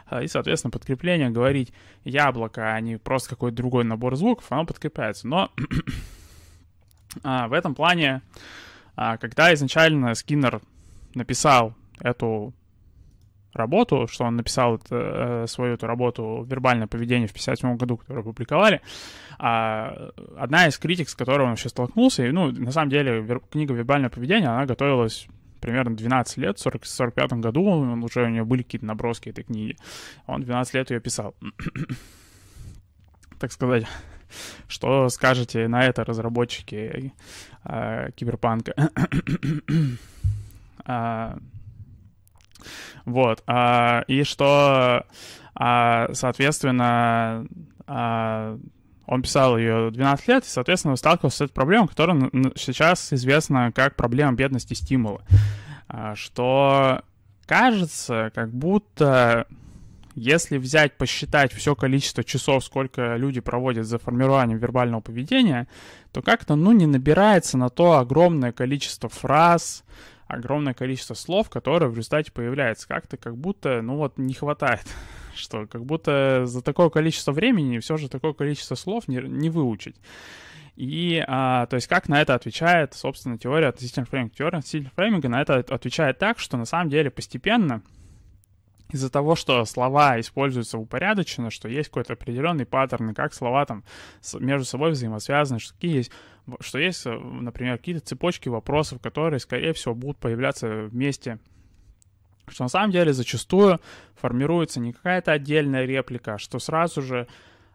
а, 0.06 0.22
и, 0.22 0.28
соответственно, 0.28 0.70
подкрепление 0.70 1.28
говорить 1.28 1.74
яблоко, 2.04 2.72
а 2.72 2.80
не 2.80 2.96
просто 2.96 3.28
какой-то 3.28 3.58
другой 3.58 3.84
набор 3.84 4.16
звуков, 4.16 4.46
оно 4.48 4.64
подкрепляется. 4.64 5.28
Но 5.28 5.50
а, 7.22 7.48
в 7.48 7.52
этом 7.52 7.74
плане, 7.74 8.22
когда 8.94 9.52
изначально 9.52 10.14
Скиннер 10.14 10.62
написал 11.14 11.74
эту 12.00 12.54
работу, 13.56 14.06
что 14.08 14.24
он 14.24 14.36
написал 14.36 14.76
это, 14.76 15.44
свою 15.48 15.74
эту 15.74 15.86
работу 15.86 16.44
«Вербальное 16.48 16.86
поведение» 16.86 17.28
в 17.28 17.32
57 17.32 17.76
году, 17.76 17.96
которую 17.96 18.22
опубликовали. 18.22 18.80
А 19.38 20.10
одна 20.38 20.66
из 20.66 20.78
критик, 20.78 21.08
с 21.08 21.14
которой 21.14 21.42
он 21.42 21.50
вообще 21.50 21.68
столкнулся, 21.68 22.26
и, 22.26 22.30
ну, 22.30 22.50
на 22.50 22.72
самом 22.72 22.90
деле, 22.90 23.20
вер, 23.20 23.40
книга 23.50 23.74
«Вербальное 23.74 24.10
поведение», 24.10 24.48
она 24.48 24.66
готовилась 24.66 25.26
примерно 25.60 25.96
12 25.96 26.36
лет, 26.38 26.58
в 26.58 26.62
40, 26.62 26.84
45 26.84 27.32
году, 27.34 27.64
он 27.64 28.02
уже 28.02 28.22
у 28.22 28.28
него 28.28 28.46
были 28.46 28.62
какие-то 28.62 28.86
наброски 28.86 29.30
этой 29.30 29.44
книги. 29.44 29.76
Он 30.26 30.42
12 30.42 30.74
лет 30.74 30.90
ее 30.90 31.00
писал. 31.00 31.34
так 33.38 33.52
сказать, 33.52 33.86
что 34.68 35.08
скажете 35.08 35.68
на 35.68 35.84
это 35.84 36.04
разработчики 36.04 37.12
э, 37.64 38.10
киберпанка? 38.14 38.74
Вот. 43.04 43.42
А, 43.46 44.04
и 44.06 44.22
что, 44.24 45.04
а, 45.54 46.08
соответственно, 46.12 47.46
а, 47.86 48.58
он 49.06 49.22
писал 49.22 49.56
ее 49.56 49.90
12 49.90 50.28
лет, 50.28 50.44
и, 50.44 50.48
соответственно, 50.48 50.96
сталкивался 50.96 51.38
с 51.38 51.40
этой 51.42 51.52
проблемой, 51.52 51.88
которая 51.88 52.30
сейчас 52.56 53.12
известна 53.12 53.72
как 53.72 53.96
проблема 53.96 54.32
бедности 54.32 54.74
стимула. 54.74 55.22
А, 55.88 56.14
что 56.14 57.02
кажется, 57.46 58.30
как 58.34 58.52
будто 58.52 59.46
если 60.16 60.56
взять, 60.56 60.96
посчитать 60.96 61.52
все 61.52 61.76
количество 61.76 62.24
часов, 62.24 62.64
сколько 62.64 63.16
люди 63.16 63.40
проводят 63.40 63.86
за 63.86 63.98
формированием 63.98 64.58
вербального 64.58 65.02
поведения, 65.02 65.68
то 66.10 66.22
как-то, 66.22 66.56
ну, 66.56 66.72
не 66.72 66.86
набирается 66.86 67.58
на 67.58 67.68
то 67.68 67.98
огромное 67.98 68.50
количество 68.50 69.10
фраз, 69.10 69.84
огромное 70.26 70.74
количество 70.74 71.14
слов, 71.14 71.48
которые 71.50 71.88
в 71.88 71.96
результате 71.96 72.32
появляются. 72.32 72.88
Как-то 72.88 73.16
как 73.16 73.36
будто, 73.36 73.82
ну 73.82 73.96
вот, 73.96 74.18
не 74.18 74.34
хватает. 74.34 74.86
Что 75.34 75.66
как 75.66 75.84
будто 75.84 76.46
за 76.46 76.62
такое 76.62 76.88
количество 76.88 77.32
времени 77.32 77.78
все 77.78 77.96
же 77.96 78.08
такое 78.08 78.32
количество 78.32 78.74
слов 78.74 79.08
не, 79.08 79.18
не 79.18 79.50
выучить. 79.50 79.96
И, 80.76 81.24
а, 81.26 81.66
то 81.66 81.76
есть, 81.76 81.86
как 81.86 82.08
на 82.08 82.20
это 82.20 82.34
отвечает, 82.34 82.92
собственно, 82.94 83.38
теория 83.38 83.68
относительного 83.68 84.10
фрейминга? 84.10 84.34
Теория 84.34 84.58
относительного 84.58 84.94
фрейминга 84.94 85.28
на 85.28 85.40
это 85.40 85.56
отвечает 85.56 86.18
так, 86.18 86.38
что 86.38 86.58
на 86.58 86.66
самом 86.66 86.90
деле 86.90 87.10
постепенно 87.10 87.82
из-за 88.92 89.10
того, 89.10 89.36
что 89.36 89.64
слова 89.64 90.20
используются 90.20 90.78
упорядоченно, 90.78 91.50
что 91.50 91.68
есть 91.68 91.88
какой-то 91.88 92.12
определенный 92.12 92.66
паттерн, 92.66 93.14
как 93.14 93.34
слова 93.34 93.64
там 93.64 93.84
между 94.34 94.64
собой 94.64 94.92
взаимосвязаны, 94.92 95.58
что 95.58 95.74
какие 95.74 95.96
есть, 95.96 96.12
что 96.60 96.78
есть, 96.78 97.06
э, 97.06 97.10
например, 97.10 97.78
какие-то 97.78 98.00
цепочки 98.00 98.48
вопросов, 98.48 99.00
которые, 99.00 99.40
скорее 99.40 99.72
всего, 99.72 99.94
будут 99.94 100.18
появляться 100.18 100.84
вместе. 100.84 101.38
Что 102.48 102.64
на 102.64 102.68
самом 102.68 102.92
деле 102.92 103.12
зачастую 103.12 103.80
формируется 104.14 104.80
не 104.80 104.92
какая-то 104.92 105.32
отдельная 105.32 105.84
реплика, 105.84 106.34
а 106.34 106.38
что 106.38 106.58
сразу 106.58 107.02
же 107.02 107.26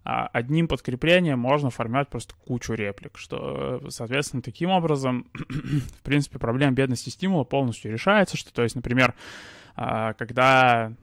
а, 0.03 0.27
одним 0.27 0.67
подкреплением 0.67 1.39
можно 1.39 1.69
формировать 1.69 2.07
просто 2.07 2.33
кучу 2.47 2.73
реплик, 2.73 3.17
что, 3.17 3.83
соответственно, 3.89 4.41
таким 4.41 4.69
образом, 4.69 5.27
в 5.33 6.01
принципе, 6.03 6.39
проблема 6.39 6.73
бедности 6.73 7.09
стимула 7.09 7.43
полностью 7.43 7.91
решается, 7.91 8.37
что, 8.37 8.53
то 8.53 8.63
есть, 8.63 8.75
например, 8.75 9.13
а, 9.75 10.13
когда... 10.13 10.93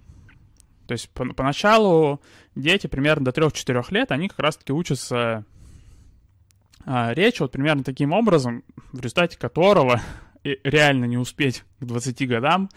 То 0.87 0.93
есть 0.93 1.11
по 1.11 1.27
поначалу 1.35 2.21
дети 2.55 2.87
примерно 2.87 3.27
до 3.27 3.31
3-4 3.31 3.85
лет, 3.91 4.11
они 4.11 4.29
как 4.29 4.39
раз-таки 4.39 4.73
учатся 4.73 5.45
речь 6.89 7.41
вот 7.41 7.53
примерно 7.53 7.85
таким 7.85 8.13
образом, 8.13 8.65
в 8.93 9.01
результате 9.01 9.39
которого 9.39 10.01
реально 10.65 11.05
не 11.05 11.19
успеть 11.19 11.65
к 11.81 11.85
20 11.85 12.29
годам 12.29 12.69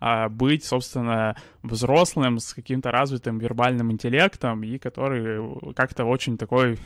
а, 0.00 0.28
быть, 0.28 0.64
собственно, 0.64 1.36
взрослым 1.62 2.38
с 2.38 2.54
каким-то 2.54 2.90
развитым 2.90 3.38
вербальным 3.38 3.90
интеллектом 3.92 4.62
и 4.62 4.78
который 4.78 5.74
как-то 5.74 6.04
очень 6.04 6.38
такой 6.38 6.78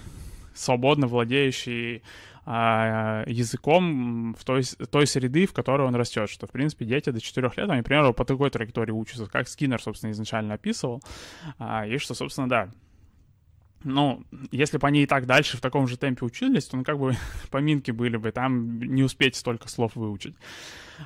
свободно 0.55 1.07
владеющий 1.07 2.03
а, 2.45 3.25
языком 3.27 4.35
в 4.35 4.45
той, 4.45 4.63
той 4.91 5.07
среды, 5.07 5.47
в 5.47 5.53
которой 5.53 5.87
он 5.87 5.95
растет, 5.95 6.29
что, 6.29 6.47
в 6.47 6.51
принципе, 6.51 6.85
дети 6.85 7.11
до 7.11 7.21
4 7.21 7.51
лет, 7.57 7.71
они 7.71 7.83
примерно 7.83 8.13
по 8.13 8.25
такой 8.25 8.51
траектории 8.51 8.93
учатся, 8.93 9.27
как 9.27 9.49
Скиннер, 9.49 9.81
собственно, 9.81 10.11
изначально 10.11 10.55
описывал, 10.55 11.03
а, 11.59 11.87
и 11.87 11.99
что, 11.99 12.15
собственно, 12.15 12.49
да, 12.49 12.71
ну, 13.85 14.23
если 14.51 14.79
бы 14.79 14.87
они 14.87 15.03
и 15.03 15.07
так 15.07 15.27
дальше 15.27 15.57
в 15.57 15.61
таком 15.61 15.89
же 15.89 15.97
темпе 15.97 16.25
учились, 16.25 16.67
то, 16.67 16.77
ну, 16.77 16.85
как 16.85 16.99
бы 16.99 17.17
поминки 17.51 17.91
были 17.91 18.17
бы, 18.17 18.33
там 18.33 18.81
не 18.81 19.03
успеть 19.03 19.37
столько 19.37 19.69
слов 19.69 19.97
выучить. 19.97 20.35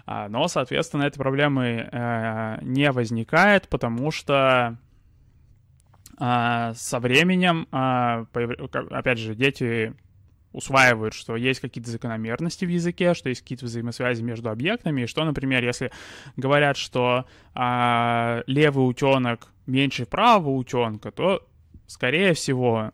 А, 0.05 0.29
но, 0.29 0.49
соответственно, 0.49 1.05
этой 1.05 1.19
проблемы 1.19 1.89
э, 1.91 2.59
не 2.63 2.91
возникает, 2.93 3.69
потому 3.69 4.11
что 4.11 4.79
э, 6.19 6.73
со 6.75 7.01
временем, 7.01 7.69
э, 7.73 8.27
опять 8.91 9.19
же, 9.19 9.35
дети 9.35 9.95
усваивают, 10.57 11.13
что 11.13 11.37
есть 11.37 11.61
какие-то 11.61 11.91
закономерности 11.91 12.65
в 12.65 12.71
языке, 12.71 13.13
что 13.13 13.29
есть 13.29 13.43
какие-то 13.43 13.67
взаимосвязи 13.67 14.23
между 14.23 14.49
объектами, 14.49 15.03
и 15.03 15.07
что, 15.07 15.23
например, 15.25 15.63
если 15.63 15.93
говорят, 16.37 16.79
что 16.79 17.27
а, 17.55 18.43
левый 18.47 18.89
утенок 18.89 19.53
меньше 19.67 20.07
правого 20.07 20.57
утенка, 20.57 21.11
то, 21.11 21.47
скорее 21.87 22.35
всего, 22.35 22.91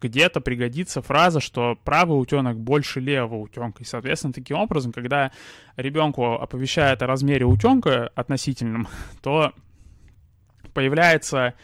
где-то 0.00 0.40
пригодится 0.40 1.02
фраза, 1.02 1.40
что 1.40 1.76
правый 1.84 2.20
утенок 2.20 2.58
больше 2.58 3.00
левого 3.00 3.36
утенка. 3.40 3.82
И, 3.82 3.86
соответственно, 3.86 4.32
таким 4.32 4.58
образом, 4.58 4.92
когда 4.92 5.32
ребенку 5.76 6.34
оповещают 6.34 7.02
о 7.02 7.06
размере 7.06 7.46
утенка 7.46 8.08
относительном, 8.14 8.88
то 9.22 9.52
появляется, 10.74 11.54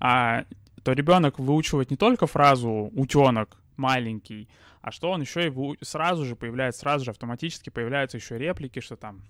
а, 0.00 0.44
то 0.82 0.92
ребенок 0.92 1.38
выучивает 1.38 1.90
не 1.90 1.96
только 1.96 2.26
фразу 2.26 2.90
утенок 2.94 3.56
маленький, 3.76 4.48
а 4.80 4.90
что 4.90 5.10
он 5.10 5.20
еще 5.20 5.48
и 5.48 5.84
сразу 5.84 6.24
же 6.24 6.36
появляется, 6.36 6.80
сразу 6.80 7.04
же 7.04 7.10
автоматически 7.10 7.70
появляются 7.70 8.16
еще 8.16 8.38
реплики, 8.38 8.80
что 8.80 8.96
там 8.96 9.22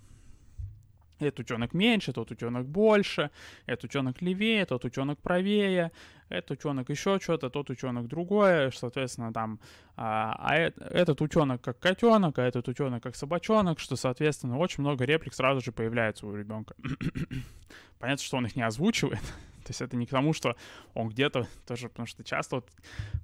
этот 1.18 1.40
утенок 1.40 1.72
меньше, 1.72 2.12
тот 2.12 2.30
утенок 2.30 2.66
больше, 2.66 3.30
этот 3.64 3.84
утенок 3.84 4.20
левее, 4.20 4.66
тот 4.66 4.84
утенок 4.84 5.18
правее, 5.20 5.92
этот 6.28 6.52
утенок 6.52 6.90
еще 6.90 7.18
что-то, 7.20 7.50
тот 7.50 7.70
утенок 7.70 8.08
другое, 8.08 8.70
соответственно, 8.72 9.32
там, 9.32 9.60
а, 9.96 10.34
а 10.38 10.56
этот 10.56 11.20
утенок 11.20 11.62
как 11.62 11.78
котенок, 11.78 12.38
а 12.38 12.42
этот 12.42 12.66
утенок 12.68 13.02
как 13.02 13.14
собачонок, 13.14 13.78
что, 13.78 13.96
соответственно, 13.96 14.58
очень 14.58 14.82
много 14.82 15.04
реплик 15.04 15.34
сразу 15.34 15.60
же 15.60 15.72
появляется 15.72 16.26
у 16.26 16.34
ребенка. 16.34 16.74
Понятно, 17.98 18.24
что 18.24 18.36
он 18.38 18.46
их 18.46 18.56
не 18.56 18.62
озвучивает, 18.62 19.20
то 19.64 19.68
есть 19.68 19.80
это 19.80 19.96
не 19.96 20.06
к 20.06 20.10
тому, 20.10 20.32
что 20.32 20.56
он 20.94 21.08
где-то 21.08 21.46
тоже, 21.66 21.88
потому 21.88 22.06
что 22.06 22.24
часто 22.24 22.56
вот, 22.56 22.70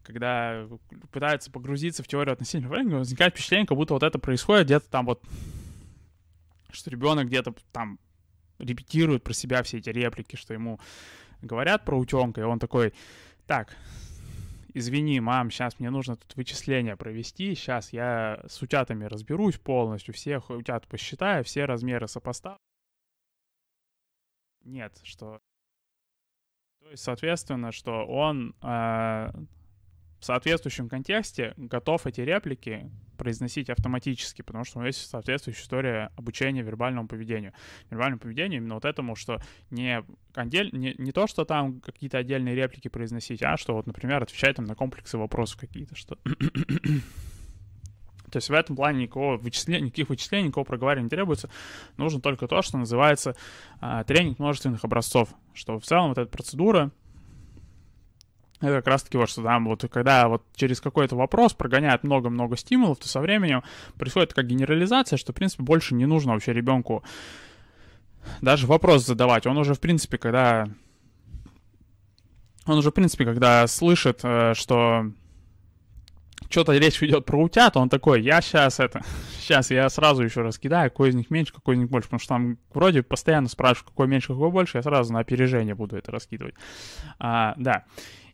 когда 0.05 0.69
пытаются 1.11 1.51
погрузиться 1.51 2.03
в 2.03 2.09
теорию 2.09 2.35
относительного 2.35 2.75
времени, 2.75 2.95
возникает 2.95 3.35
впечатление, 3.35 3.67
как 3.67 3.77
будто 3.77 3.95
вот 3.95 4.05
это 4.05 4.19
происходит 4.21 4.67
где-то 4.67 4.89
там 4.89 5.07
вот, 5.07 5.23
что 6.71 6.91
ребенок 6.91 7.27
где-то 7.27 7.55
там 7.73 7.99
репетирует 8.59 9.25
про 9.25 9.33
себя 9.33 9.63
все 9.65 9.79
эти 9.79 9.91
реплики, 9.91 10.37
что 10.37 10.55
ему 10.55 10.79
говорят 11.43 11.85
про 11.85 11.99
утенка, 11.99 12.41
и 12.41 12.45
он 12.45 12.59
такой, 12.59 12.93
так, 13.47 13.77
извини, 14.75 15.21
мам, 15.21 15.51
сейчас 15.51 15.79
мне 15.79 15.91
нужно 15.91 16.17
тут 16.17 16.37
вычисления 16.37 16.97
провести, 16.97 17.55
сейчас 17.55 17.93
я 17.93 18.43
с 18.47 18.63
утятами 18.63 19.05
разберусь 19.05 19.59
полностью, 19.59 20.15
всех 20.15 20.51
утят 20.51 20.87
посчитаю, 20.87 21.45
все 21.45 21.65
размеры 21.65 22.09
сопоставлю. 22.09 22.59
Нет, 24.65 25.01
что 25.03 25.41
то 26.83 26.91
есть, 26.91 27.03
соответственно, 27.05 27.71
что 27.71 28.05
он 28.07 28.55
э, 28.61 29.31
в 30.23 30.25
соответствующем 30.25 30.89
контексте 30.89 31.53
готов 31.57 32.07
эти 32.07 32.21
реплики 32.21 32.89
произносить 33.19 33.69
автоматически, 33.69 34.43
потому 34.43 34.65
что 34.65 34.79
у 34.79 34.81
него 34.81 34.87
есть 34.87 35.11
соответствующая 35.11 35.63
история 35.63 36.13
обучения 36.15 36.63
вербальному 36.63 37.09
поведению. 37.09 37.53
Вербальному 37.91 38.21
поведению 38.21 38.61
именно 38.61 38.75
вот 38.75 38.85
этому, 38.85 39.17
что 39.17 39.43
не, 39.71 40.05
отдель, 40.33 40.71
не, 40.73 40.95
не 40.97 41.11
то, 41.11 41.27
что 41.27 41.45
там 41.45 41.81
какие-то 41.81 42.19
отдельные 42.19 42.55
реплики 42.55 42.87
произносить, 42.87 43.43
а 43.43 43.57
что 43.57 43.75
вот, 43.75 43.89
например, 43.89 44.23
отвечать 44.23 44.55
там 44.55 44.65
на 44.65 44.77
комплексы 44.77 45.19
вопросов 45.19 45.59
какие-то, 45.59 45.97
что... 45.97 46.17
То 48.31 48.37
есть 48.37 48.49
в 48.49 48.53
этом 48.53 48.77
плане 48.77 49.03
никакого 49.03 49.37
вычисления, 49.39 49.87
никаких 49.87 50.09
вычислений, 50.09 50.47
никакого 50.47 50.65
проговаривания 50.65 51.07
не 51.07 51.11
требуется. 51.11 51.51
Нужно 51.97 52.21
только 52.21 52.47
то, 52.47 52.63
что 52.63 52.79
называется 52.79 53.35
а, 53.81 54.05
тренинг 54.05 54.39
множественных 54.39 54.85
образцов. 54.85 55.35
Что 55.53 55.79
в 55.79 55.85
целом 55.85 56.11
вот 56.11 56.19
эта 56.19 56.31
процедура, 56.31 56.93
это 58.63 58.77
как 58.77 58.87
раз-таки 58.87 59.19
вот 59.19 59.29
что 59.29 59.43
там 59.43 59.67
вот 59.67 59.85
когда 59.91 60.29
вот 60.29 60.45
через 60.55 60.81
какой-то 60.81 61.17
вопрос 61.17 61.53
прогоняют 61.53 62.05
много-много 62.05 62.57
стимулов, 62.57 62.99
то 62.99 63.09
со 63.09 63.21
временем 63.21 63.63
происходит 63.99 64.31
такая 64.31 64.47
генерализация, 64.47 65.17
что, 65.17 65.33
в 65.33 65.35
принципе, 65.35 65.63
больше 65.63 65.95
не 65.95 66.07
нужно 66.07 66.33
вообще 66.33 66.53
ребенку 66.53 67.03
даже 68.41 68.67
вопрос 68.67 69.05
задавать. 69.05 69.47
Он 69.47 69.59
уже, 69.59 69.75
в 69.75 69.81
принципе, 69.81 70.19
когда... 70.19 70.69
Он 72.67 72.79
уже, 72.79 72.91
в 72.91 72.95
принципе, 72.95 73.25
когда 73.25 73.67
слышит, 73.67 74.21
э, 74.23 74.55
что 74.55 75.07
что-то 76.49 76.77
речь 76.77 77.03
идет 77.03 77.25
про 77.25 77.43
утят, 77.43 77.77
он 77.77 77.89
такой, 77.89 78.23
я 78.23 78.41
сейчас 78.41 78.79
это, 78.79 79.03
сейчас 79.41 79.71
я 79.71 79.89
сразу 79.89 80.23
еще 80.23 80.43
раз 80.43 80.59
кидаю, 80.59 80.91
какой 80.91 81.09
из 81.09 81.15
них 81.15 81.31
меньше, 81.31 81.53
какой 81.53 81.75
из 81.75 81.79
них 81.81 81.91
больше, 81.91 82.09
потому 82.09 82.21
что 82.21 82.29
там 82.29 82.59
вроде 82.73 83.03
постоянно 83.03 83.49
спрашивают, 83.49 83.91
какой 83.91 84.07
меньше, 84.07 84.29
какой 84.29 84.51
больше, 84.51 84.79
я 84.79 84.83
сразу 84.83 85.13
на 85.13 85.19
опережение 85.19 85.75
буду 85.75 85.97
это 85.97 86.13
раскидывать. 86.13 86.55
А, 87.19 87.55
да. 87.57 87.85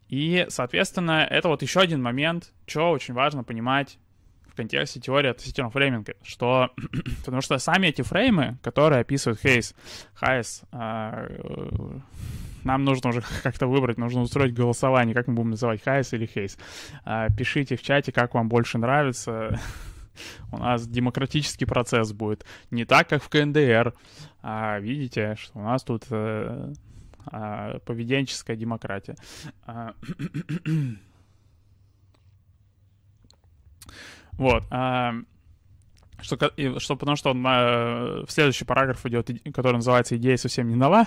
И, 0.08 0.46
соответственно, 0.48 1.26
это 1.28 1.48
вот 1.48 1.62
еще 1.62 1.80
один 1.80 2.02
момент, 2.02 2.52
что 2.66 2.90
очень 2.90 3.14
важно 3.14 3.44
понимать 3.44 3.98
в 4.46 4.54
контексте 4.54 5.00
теории 5.00 5.30
относительного 5.30 5.70
фрейминга, 5.70 6.14
что 6.22 6.70
потому 7.24 7.42
что 7.42 7.58
сами 7.58 7.88
эти 7.88 8.02
фреймы, 8.02 8.58
которые 8.62 9.00
описывают 9.00 9.40
Хейс, 9.40 9.74
Хайс, 10.14 10.62
а, 10.72 11.26
нам 12.64 12.84
нужно 12.84 13.10
уже 13.10 13.22
как-то 13.42 13.66
выбрать, 13.66 13.98
нужно 13.98 14.22
устроить 14.22 14.54
голосование, 14.54 15.14
как 15.14 15.26
мы 15.28 15.34
будем 15.34 15.50
называть, 15.50 15.82
Хайс 15.82 16.12
или 16.12 16.26
Хейс. 16.26 16.58
А, 17.04 17.28
пишите 17.30 17.76
в 17.76 17.82
чате, 17.82 18.12
как 18.12 18.34
вам 18.34 18.48
больше 18.48 18.78
нравится. 18.78 19.60
У 20.52 20.58
нас 20.58 20.86
демократический 20.86 21.64
процесс 21.64 22.12
будет. 22.12 22.44
Не 22.70 22.84
так, 22.84 23.08
как 23.08 23.22
в 23.22 23.28
КНДР. 23.28 23.94
А 24.42 24.78
видите, 24.80 25.36
что 25.38 25.58
у 25.58 25.62
нас 25.62 25.82
тут 25.84 26.04
э, 26.10 26.72
а, 27.30 27.78
поведенческая 27.80 28.56
демократия. 28.56 29.16
А, 29.66 29.92
вот. 34.32 34.64
А, 34.70 35.14
что, 36.20 36.36
что, 36.78 36.96
потому 36.96 37.16
что 37.16 37.30
он, 37.30 37.46
э, 37.46 38.24
в 38.26 38.30
следующий 38.30 38.64
параграф 38.64 39.06
идет, 39.06 39.30
который 39.54 39.76
называется 39.76 40.16
«Идея 40.16 40.36
совсем 40.36 40.68
не 40.68 40.74
нова», 40.74 41.06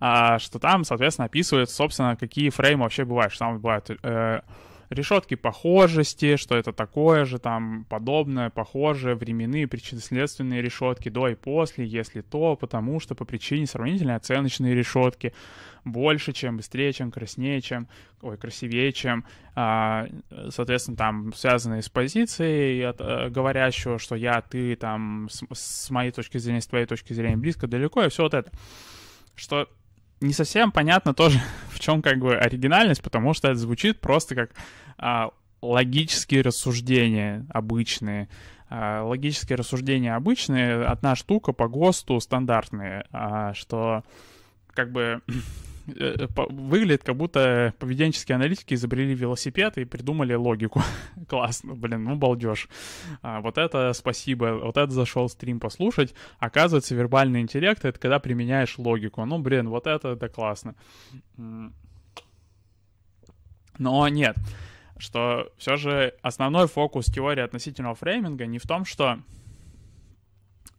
а, 0.00 0.38
что 0.38 0.58
там, 0.58 0.84
соответственно, 0.84 1.26
описывает, 1.26 1.68
собственно, 1.68 2.16
какие 2.16 2.48
фреймы 2.48 2.84
вообще 2.84 3.04
бывают. 3.04 3.34
Что 3.34 3.46
там 3.46 3.58
бывают 3.58 3.90
э, 3.90 4.40
решетки 4.90 5.34
похожести, 5.34 6.36
что 6.36 6.56
это 6.56 6.72
такое 6.72 7.24
же, 7.24 7.38
там, 7.38 7.84
подобное, 7.88 8.50
похожее, 8.50 9.14
временные 9.14 9.66
причинно-следственные 9.66 10.62
решетки 10.62 11.08
до 11.08 11.28
и 11.28 11.34
после, 11.34 11.86
если 11.86 12.20
то, 12.20 12.56
потому 12.56 13.00
что 13.00 13.14
по 13.14 13.24
причине 13.24 13.66
сравнительной 13.66 14.16
оценочные 14.16 14.74
решетки 14.74 15.32
больше, 15.84 16.32
чем 16.32 16.56
быстрее, 16.56 16.92
чем 16.92 17.10
краснее, 17.10 17.60
чем, 17.60 17.88
ой, 18.20 18.36
красивее, 18.36 18.92
чем, 18.92 19.24
а, 19.54 20.06
соответственно, 20.50 20.96
там, 20.96 21.32
связанные 21.34 21.82
с 21.82 21.88
позицией 21.88 22.82
от, 22.82 22.96
а, 23.00 23.30
говорящего, 23.30 23.98
что 23.98 24.16
я, 24.16 24.40
ты, 24.40 24.74
там, 24.76 25.28
с, 25.30 25.44
с 25.52 25.90
моей 25.90 26.10
точки 26.10 26.38
зрения, 26.38 26.60
с 26.60 26.66
твоей 26.66 26.86
точки 26.86 27.12
зрения 27.12 27.36
близко, 27.36 27.66
далеко, 27.66 28.02
и 28.02 28.08
все 28.08 28.24
вот 28.24 28.34
это. 28.34 28.50
Что 29.36 29.68
не 30.20 30.32
совсем 30.32 30.72
понятно 30.72 31.14
тоже, 31.14 31.40
в 31.70 31.78
чем 31.80 32.02
как 32.02 32.18
бы 32.18 32.36
оригинальность, 32.36 33.02
потому 33.02 33.34
что 33.34 33.48
это 33.48 33.58
звучит 33.58 34.00
просто 34.00 34.34
как 34.34 34.50
а, 34.98 35.30
логические 35.62 36.42
рассуждения 36.42 37.46
обычные. 37.50 38.28
А, 38.68 39.02
логические 39.04 39.56
рассуждения 39.56 40.14
обычные, 40.14 40.84
одна 40.84 41.14
штука 41.14 41.52
по 41.52 41.68
ГОСТу 41.68 42.18
стандартные, 42.20 43.06
а, 43.12 43.54
что 43.54 44.02
как 44.74 44.90
бы 44.90 45.20
выглядит, 45.86 47.04
как 47.04 47.16
будто 47.16 47.74
поведенческие 47.78 48.36
аналитики 48.36 48.74
изобрели 48.74 49.14
велосипед 49.14 49.78
и 49.78 49.84
придумали 49.84 50.34
логику. 50.34 50.82
Классно, 51.28 51.74
блин, 51.74 52.04
ну 52.04 52.16
балдеж. 52.16 52.68
А, 53.22 53.40
вот 53.40 53.58
это 53.58 53.92
спасибо, 53.92 54.58
вот 54.62 54.76
это 54.76 54.90
зашел 54.90 55.28
стрим 55.28 55.60
послушать. 55.60 56.14
Оказывается, 56.38 56.94
вербальный 56.94 57.40
интеллект— 57.40 57.84
это 57.84 57.98
когда 57.98 58.18
применяешь 58.18 58.78
логику. 58.78 59.24
Ну, 59.24 59.38
блин, 59.38 59.68
вот 59.68 59.86
это, 59.86 60.08
это 60.08 60.28
классно. 60.28 60.74
Но 63.78 64.08
нет, 64.08 64.36
что 64.98 65.52
все 65.56 65.76
же 65.76 66.14
основной 66.22 66.66
фокус 66.66 67.06
теории 67.06 67.42
относительного 67.42 67.94
фрейминга 67.94 68.46
не 68.46 68.58
в 68.58 68.66
том, 68.66 68.84
что 68.84 69.18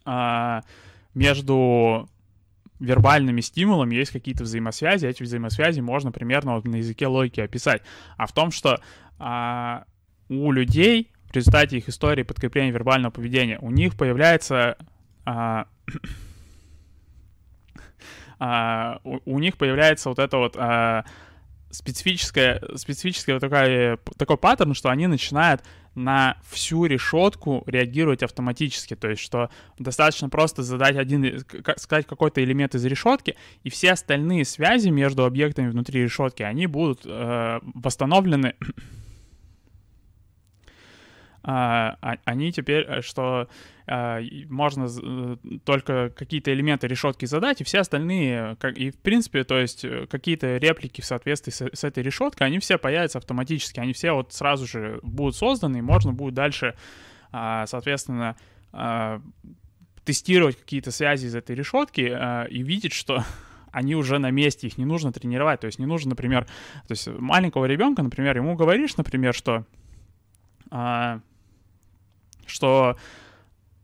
а, 0.04 0.64
между 1.14 2.10
вербальными 2.80 3.42
стимулами 3.42 3.96
есть 3.96 4.12
какие-то 4.12 4.44
взаимосвязи, 4.44 5.08
эти 5.08 5.24
взаимосвязи 5.24 5.80
можно 5.80 6.12
примерно 6.12 6.56
вот 6.56 6.66
на 6.66 6.76
языке 6.78 7.08
логики 7.08 7.40
описать. 7.42 7.82
А 8.18 8.28
в 8.28 8.32
том, 8.34 8.52
что 8.52 8.80
а, 9.20 9.86
у 10.30 10.52
людей 10.52 11.12
в 11.30 11.36
результате 11.36 11.78
их 11.78 11.90
истории 11.90 12.24
подкрепления 12.24 12.72
вербального 12.72 13.12
поведения 13.12 13.60
у 13.60 13.72
них 13.72 13.98
появляется 13.98 14.78
а, 15.26 15.68
а, 18.40 19.00
у, 19.04 19.20
у 19.26 19.40
них 19.40 19.58
появляется 19.58 20.10
вот 20.10 20.20
это 20.20 20.38
вот 20.38 20.56
а, 20.58 21.06
специфическая, 21.78 22.60
специфическая 22.76 23.36
вот 23.36 23.42
такая, 23.42 24.00
такой 24.18 24.38
паттерн, 24.38 24.74
что 24.74 24.90
они 24.90 25.06
начинают 25.06 25.62
на 25.94 26.38
всю 26.50 26.86
решетку 26.86 27.64
реагировать 27.68 28.24
автоматически. 28.24 28.96
То 28.96 29.10
есть, 29.10 29.22
что 29.22 29.50
достаточно 29.78 30.28
просто 30.30 30.64
задать 30.64 30.96
один, 30.96 31.44
сказать 31.78 32.08
какой-то 32.08 32.44
элемент 32.44 32.74
из 32.74 32.84
решетки, 32.86 33.36
и 33.64 33.70
все 33.70 33.92
остальные 33.92 34.46
связи 34.46 34.90
между 34.90 35.24
объектами 35.24 35.70
внутри 35.70 36.02
решетки, 36.02 36.42
они 36.42 36.66
будут 36.66 37.02
э, 37.06 37.60
восстановлены 37.62 38.56
они 41.48 42.52
теперь, 42.52 42.84
э, 42.84 43.02
что 43.02 43.48
а, 43.86 44.20
можно 44.50 44.86
э, 44.86 45.38
только 45.64 46.10
какие-то 46.10 46.54
элементы 46.54 46.88
решетки 46.88 47.26
задать, 47.26 47.62
и 47.62 47.64
все 47.64 47.80
остальные, 47.80 48.58
как, 48.60 48.78
и 48.78 48.92
в 48.92 48.98
принципе, 48.98 49.46
то 49.46 49.58
есть 49.58 49.86
э, 49.86 50.08
какие-то 50.08 50.58
реплики 50.58 51.00
в 51.00 51.06
соответствии 51.06 51.52
с, 51.52 51.62
с 51.62 51.84
этой 51.86 52.04
решеткой, 52.04 52.48
они 52.48 52.60
все 52.60 52.78
появятся 52.78 53.20
автоматически, 53.20 53.80
они 53.80 53.94
все 53.94 54.12
вот 54.12 54.34
сразу 54.34 54.68
же 54.68 55.00
будут 55.04 55.38
созданы, 55.38 55.78
и 55.78 55.82
можно 55.82 56.12
будет 56.12 56.34
дальше, 56.34 56.76
соответственно, 57.32 58.36
тестировать 60.04 60.58
какие-то 60.58 60.92
связи 60.92 61.28
из 61.28 61.36
этой 61.36 61.56
решетки 61.56 62.48
и 62.50 62.64
видеть, 62.64 62.94
что 62.94 63.24
они 63.72 63.96
уже 63.96 64.18
на 64.18 64.32
месте, 64.32 64.68
их 64.68 64.78
не 64.78 64.86
нужно 64.86 65.14
тренировать. 65.14 65.62
То 65.62 65.68
есть 65.68 65.80
не 65.80 65.86
нужно, 65.86 66.10
например, 66.10 66.46
то 66.46 66.92
есть 66.92 67.08
маленького 67.08 67.66
ребенка, 67.66 68.04
например, 68.04 68.36
ему 68.38 68.56
говоришь, 68.56 68.98
например, 68.98 69.34
что 69.34 69.66
что 72.48 72.98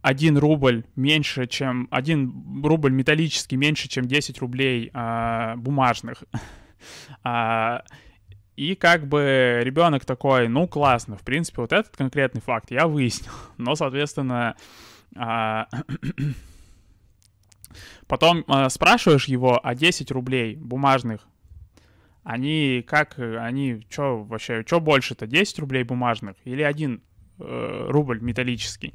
один 0.03 0.37
рубль 0.37 0.83
меньше, 0.97 1.47
чем... 1.47 1.87
один 1.89 2.61
рубль 2.63 2.91
металлический 2.91 3.55
меньше, 3.55 3.87
чем 3.87 4.05
10 4.05 4.37
рублей 4.39 4.91
а, 4.93 5.55
бумажных. 5.55 6.25
а, 7.23 7.83
и 8.57 8.75
как 8.75 9.07
бы 9.07 9.61
ребенок 9.63 10.05
такой, 10.05 10.47
ну 10.49 10.67
классно, 10.67 11.17
в 11.17 11.21
принципе, 11.21 11.61
вот 11.61 11.71
этот 11.71 11.95
конкретный 11.95 12.41
факт 12.41 12.69
я 12.69 12.87
выяснил. 12.87 13.31
Но, 13.57 13.75
соответственно, 13.75 14.55
а, 15.15 15.67
потом 18.07 18.43
а, 18.47 18.69
спрашиваешь 18.69 19.25
его, 19.25 19.59
а 19.63 19.73
10 19.73 20.11
рублей 20.11 20.57
бумажных, 20.57 21.25
они 22.23 22.83
как, 22.87 23.17
они, 23.19 23.85
что 23.89 24.23
вообще, 24.23 24.63
что 24.65 24.79
больше-то, 24.79 25.27
10 25.27 25.59
рублей 25.59 25.83
бумажных 25.83 26.35
или 26.43 26.61
один 26.61 27.01
Э, 27.39 27.87
рубль 27.89 28.19
металлический. 28.21 28.93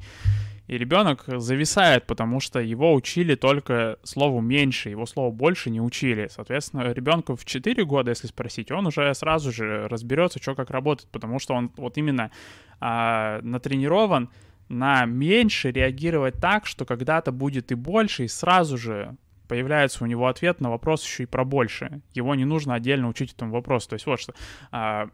И 0.67 0.77
ребенок 0.77 1.25
зависает, 1.27 2.05
потому 2.05 2.39
что 2.39 2.59
его 2.59 2.93
учили 2.93 3.35
только 3.35 3.97
слову 4.03 4.39
меньше, 4.39 4.89
его 4.89 5.05
слово 5.05 5.31
больше 5.31 5.69
не 5.69 5.81
учили. 5.81 6.29
Соответственно, 6.31 6.93
ребенку 6.93 7.35
в 7.35 7.43
4 7.43 7.83
года, 7.83 8.11
если 8.11 8.27
спросить, 8.27 8.71
он 8.71 8.87
уже 8.87 9.13
сразу 9.13 9.51
же 9.51 9.87
разберется, 9.89 10.41
что 10.41 10.55
как 10.55 10.69
работает, 10.69 11.09
потому 11.11 11.39
что 11.39 11.53
он 11.53 11.71
вот 11.75 11.97
именно 11.97 12.31
а, 12.79 13.41
натренирован 13.41 14.29
на 14.69 15.05
меньше 15.05 15.71
реагировать 15.71 16.35
так, 16.35 16.65
что 16.65 16.85
когда-то 16.85 17.31
будет 17.33 17.71
и 17.71 17.75
больше, 17.75 18.25
и 18.25 18.27
сразу 18.27 18.77
же 18.77 19.17
появляется 19.49 20.03
у 20.03 20.07
него 20.07 20.27
ответ 20.27 20.61
на 20.61 20.69
вопрос 20.69 21.03
еще 21.03 21.23
и 21.23 21.25
про 21.25 21.43
больше. 21.43 22.01
Его 22.13 22.35
не 22.35 22.45
нужно 22.45 22.75
отдельно 22.75 23.09
учить 23.09 23.33
этому 23.33 23.51
вопросу. 23.51 23.89
То 23.89 23.95
есть 23.95 24.05
вот 24.05 24.21
что. 24.21 24.33
А, 24.71 25.09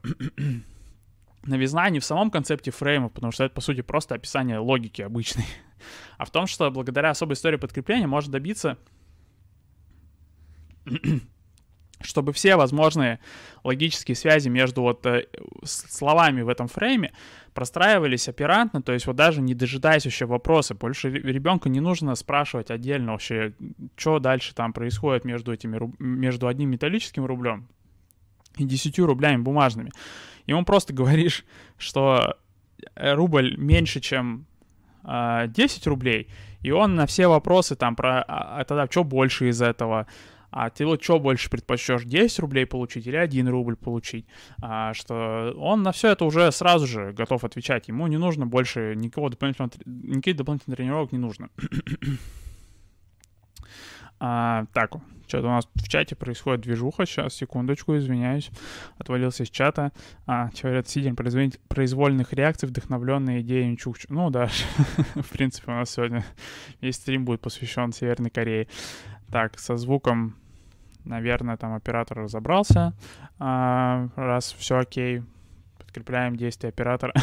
новизна 1.46 1.90
не 1.90 2.00
в 2.00 2.06
самом 2.06 2.32
концепте 2.32 2.72
фрейма, 2.72 3.10
потому 3.10 3.32
что 3.32 3.44
это, 3.44 3.54
по 3.54 3.62
сути, 3.62 3.82
просто 3.82 4.16
описание 4.16 4.60
логики 4.60 5.02
обычной, 5.02 5.46
а 6.18 6.26
в 6.26 6.32
том, 6.32 6.48
что 6.48 6.70
благодаря 6.72 7.12
особой 7.12 7.34
истории 7.34 7.58
подкрепления 7.58 8.08
можно 8.08 8.32
добиться, 8.32 8.78
чтобы 12.02 12.34
все 12.34 12.56
возможные 12.56 13.20
логические 13.64 14.16
связи 14.16 14.50
между 14.50 14.82
вот 14.82 15.06
э, 15.06 15.28
словами 15.64 16.42
в 16.42 16.50
этом 16.50 16.68
фрейме 16.68 17.14
простраивались 17.54 18.28
оперантно, 18.28 18.82
то 18.82 18.92
есть 18.92 19.08
вот 19.08 19.16
даже 19.16 19.42
не 19.42 19.54
дожидаясь 19.54 20.06
вообще 20.06 20.26
вопроса, 20.26 20.76
больше 20.76 21.10
ребенку 21.10 21.70
не 21.70 21.80
нужно 21.80 22.16
спрашивать 22.16 22.70
отдельно 22.70 23.14
вообще, 23.14 23.54
что 23.96 24.20
дальше 24.20 24.54
там 24.54 24.74
происходит 24.74 25.26
между 25.26 25.54
этими, 25.54 25.80
между 26.00 26.48
одним 26.48 26.72
металлическим 26.72 27.26
рублем 27.26 27.68
и 28.58 28.66
десятью 28.66 29.06
рублями 29.06 29.42
бумажными. 29.42 29.92
Ему 30.48 30.64
просто 30.66 30.94
говоришь, 30.94 31.46
что 31.78 32.38
э, 32.96 33.14
рубль 33.14 33.56
меньше, 33.58 34.00
чем 34.00 34.46
э, 35.04 35.08
а, 35.08 35.48
10 35.48 35.88
рублей, 35.88 36.28
и 36.62 36.72
он 36.72 36.96
на 36.96 37.06
все 37.06 37.28
вопросы 37.28 37.76
там 37.76 37.96
про, 37.96 38.24
а, 38.24 38.60
а 38.60 38.64
тогда 38.66 38.88
что 38.90 39.04
больше 39.04 39.50
из 39.50 39.62
этого, 39.62 40.08
а 40.52 40.70
ты 40.70 40.86
вот 40.86 41.04
что 41.04 41.20
больше 41.20 41.50
предпочтешь, 41.50 42.06
10 42.06 42.40
рублей 42.40 42.66
получить 42.66 43.06
или 43.08 43.18
1 43.18 43.48
рубль 43.50 43.76
получить, 43.76 44.26
а, 44.62 44.94
что 44.94 45.54
он 45.58 45.84
на 45.84 45.92
все 45.92 46.10
это 46.10 46.26
уже 46.26 46.52
сразу 46.52 46.88
же 46.88 47.12
готов 47.12 47.44
отвечать, 47.44 47.88
ему 47.88 48.08
не 48.08 48.18
нужно 48.18 48.48
больше 48.48 48.94
никакого 48.96 49.30
дополнительного, 49.30 49.72
никаких 49.86 50.38
дополнительных 50.38 50.78
тренировок 50.78 51.12
не 51.12 51.20
нужно. 51.20 51.50
А, 54.20 54.66
так, 54.74 54.92
что-то 55.28 55.48
у 55.48 55.52
нас 55.52 55.68
в 55.74 55.88
чате 55.88 56.16
происходит 56.16 56.62
движуха. 56.62 57.06
Сейчас, 57.06 57.34
секундочку, 57.34 57.98
извиняюсь. 57.98 58.52
Отвалился 58.98 59.44
из 59.44 59.50
чата. 59.50 59.92
А, 60.26 60.50
говорят, 60.62 60.88
сидим 60.88 61.16
произвольных 61.16 62.34
реакций, 62.34 62.70
вдохновленные 62.70 63.42
идеями 63.42 63.76
Чукчу. 63.76 64.08
Ну 64.10 64.30
да, 64.30 64.50
в 65.16 65.30
принципе, 65.30 65.72
у 65.72 65.76
нас 65.76 65.90
сегодня 65.90 66.24
весь 66.82 66.96
стрим 66.96 67.26
будет 67.26 67.42
посвящен 67.42 67.92
Северной 67.92 68.30
Корее. 68.30 68.68
Так, 69.32 69.60
со 69.60 69.78
звуком, 69.78 70.36
наверное, 71.04 71.58
там 71.58 71.74
оператор 71.74 72.20
разобрался. 72.20 72.94
А, 73.40 74.08
раз 74.16 74.56
все 74.58 74.78
окей, 74.78 75.24
подкрепляем 75.96 76.36
действия 76.36 76.70
оператора, 76.70 77.14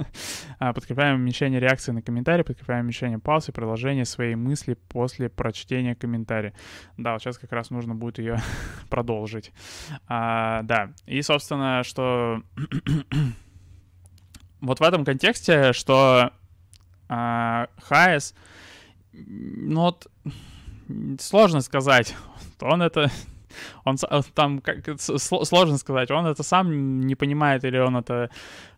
а, 0.60 0.72
подкрепляем 0.72 1.16
уменьшение 1.16 1.58
реакции 1.58 1.90
на 1.90 2.02
комментарий, 2.02 2.44
подкрепляем 2.44 2.84
уменьшение 2.84 3.18
пауз 3.18 3.48
и 3.48 3.52
продолжение 3.52 4.04
своей 4.04 4.36
мысли 4.36 4.74
после 4.74 5.28
прочтения 5.28 5.96
комментария. 5.96 6.54
Да, 6.96 7.14
вот 7.14 7.22
сейчас 7.22 7.36
как 7.36 7.50
раз 7.50 7.70
нужно 7.70 7.96
будет 7.96 8.18
ее 8.18 8.38
продолжить. 8.90 9.52
А, 10.06 10.62
да, 10.62 10.92
и, 11.04 11.20
собственно, 11.22 11.82
что 11.82 12.42
вот 14.60 14.78
в 14.78 14.82
этом 14.82 15.04
контексте, 15.04 15.72
что 15.72 16.30
а, 17.08 17.66
ну 19.12 19.80
вот, 19.80 20.06
сложно 21.18 21.60
сказать, 21.60 22.14
он 22.60 22.82
это 22.82 23.10
он 23.84 23.96
там 24.34 24.60
как, 24.60 24.78
сложно 24.98 25.78
сказать, 25.78 26.10
он 26.10 26.26
это 26.26 26.42
сам 26.42 27.00
не 27.00 27.14
понимает 27.14 27.64
или 27.64 27.78
он 27.78 27.96
это 27.96 28.30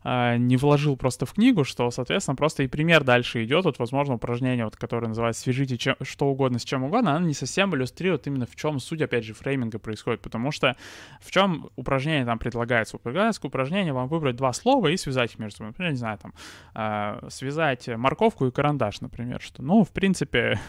э, 0.04 0.36
не 0.36 0.56
вложил 0.56 0.96
просто 0.96 1.26
в 1.26 1.32
книгу, 1.32 1.64
что, 1.64 1.90
соответственно, 1.90 2.36
просто 2.36 2.62
и 2.62 2.68
пример 2.68 3.04
дальше 3.04 3.44
идет. 3.44 3.64
Вот, 3.64 3.78
возможно, 3.78 4.14
упражнение, 4.14 4.64
вот, 4.64 4.76
которое 4.76 5.08
называется 5.08 5.42
«Свяжите 5.42 5.78
чем, 5.78 5.96
что 6.02 6.26
угодно 6.26 6.58
с 6.58 6.64
чем 6.64 6.84
угодно», 6.84 7.16
оно 7.16 7.26
не 7.26 7.34
совсем 7.34 7.74
иллюстрирует 7.74 8.26
именно 8.26 8.46
в 8.46 8.54
чем 8.56 8.78
суть, 8.78 9.02
опять 9.02 9.24
же, 9.24 9.34
фрейминга 9.34 9.78
происходит, 9.78 10.20
потому 10.20 10.50
что 10.50 10.76
в 11.20 11.30
чем 11.30 11.70
упражнение 11.76 12.24
там 12.24 12.38
предлагается? 12.38 12.98
Предлагается 12.98 13.40
упражнение 13.46 13.92
вам 13.92 14.08
выбрать 14.08 14.36
два 14.36 14.52
слова 14.52 14.88
и 14.88 14.96
связать 14.96 15.32
их 15.32 15.38
между 15.38 15.58
собой. 15.58 15.68
Например, 15.70 15.92
не 15.92 15.98
знаю, 15.98 16.18
там, 16.18 16.34
э, 16.74 17.28
связать 17.30 17.88
морковку 17.88 18.46
и 18.46 18.50
карандаш, 18.50 19.00
например, 19.00 19.40
что, 19.40 19.62
ну, 19.62 19.84
в 19.84 19.90
принципе, 19.90 20.60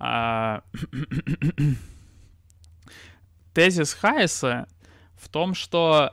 э, 0.00 0.60
тезис 3.54 3.94
Хайеса 3.94 4.66
в 5.16 5.28
том, 5.28 5.54
что 5.54 6.12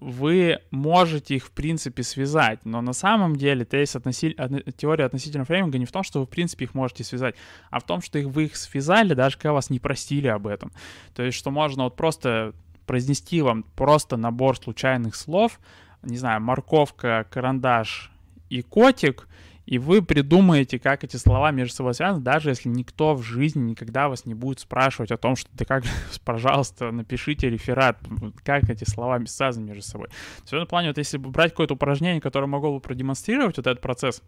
вы 0.00 0.58
можете 0.70 1.36
их, 1.36 1.46
в 1.46 1.50
принципе, 1.50 2.02
связать, 2.02 2.66
но 2.66 2.82
на 2.82 2.92
самом 2.92 3.36
деле 3.36 3.64
тезис 3.64 3.96
относи... 3.96 4.36
теория 4.76 5.06
относительного 5.06 5.46
фрейминга 5.46 5.78
не 5.78 5.86
в 5.86 5.92
том, 5.92 6.02
что 6.02 6.20
вы, 6.20 6.26
в 6.26 6.28
принципе, 6.28 6.66
их 6.66 6.74
можете 6.74 7.04
связать, 7.04 7.36
а 7.70 7.80
в 7.80 7.84
том, 7.84 8.02
что 8.02 8.18
их, 8.18 8.26
вы 8.26 8.44
их 8.44 8.56
связали, 8.56 9.14
даже 9.14 9.38
когда 9.38 9.54
вас 9.54 9.70
не 9.70 9.78
простили 9.78 10.26
об 10.26 10.46
этом. 10.46 10.72
То 11.14 11.22
есть, 11.22 11.38
что 11.38 11.50
можно 11.50 11.84
вот 11.84 11.96
просто 11.96 12.52
произнести 12.84 13.40
вам 13.40 13.62
просто 13.62 14.18
набор 14.18 14.58
случайных 14.58 15.14
слов, 15.14 15.58
не 16.02 16.18
знаю, 16.18 16.42
морковка, 16.42 17.26
карандаш 17.30 18.10
и 18.50 18.60
котик, 18.60 19.26
и 19.66 19.78
вы 19.78 20.02
придумаете, 20.02 20.78
как 20.78 21.04
эти 21.04 21.16
слова 21.16 21.50
между 21.50 21.74
собой 21.74 21.94
связаны, 21.94 22.22
даже 22.22 22.50
если 22.50 22.68
никто 22.68 23.14
в 23.14 23.22
жизни 23.22 23.70
никогда 23.70 24.08
вас 24.08 24.26
не 24.26 24.34
будет 24.34 24.60
спрашивать 24.60 25.10
о 25.10 25.16
том, 25.16 25.36
что 25.36 25.48
ты 25.56 25.64
как, 25.64 25.84
пожалуйста, 26.24 26.90
напишите 26.90 27.48
реферат, 27.48 27.98
как 28.44 28.68
эти 28.68 28.84
слова 28.84 29.20
связаны 29.26 29.66
между 29.66 29.82
собой. 29.82 30.08
В 30.44 30.52
этом 30.52 30.66
плане, 30.66 30.88
вот 30.88 30.98
если 30.98 31.16
брать 31.16 31.52
какое-то 31.52 31.74
упражнение, 31.74 32.20
которое 32.20 32.46
могло 32.46 32.74
бы 32.74 32.80
продемонстрировать 32.80 33.56
вот 33.56 33.66
этот 33.66 33.80
процесс, 33.80 34.22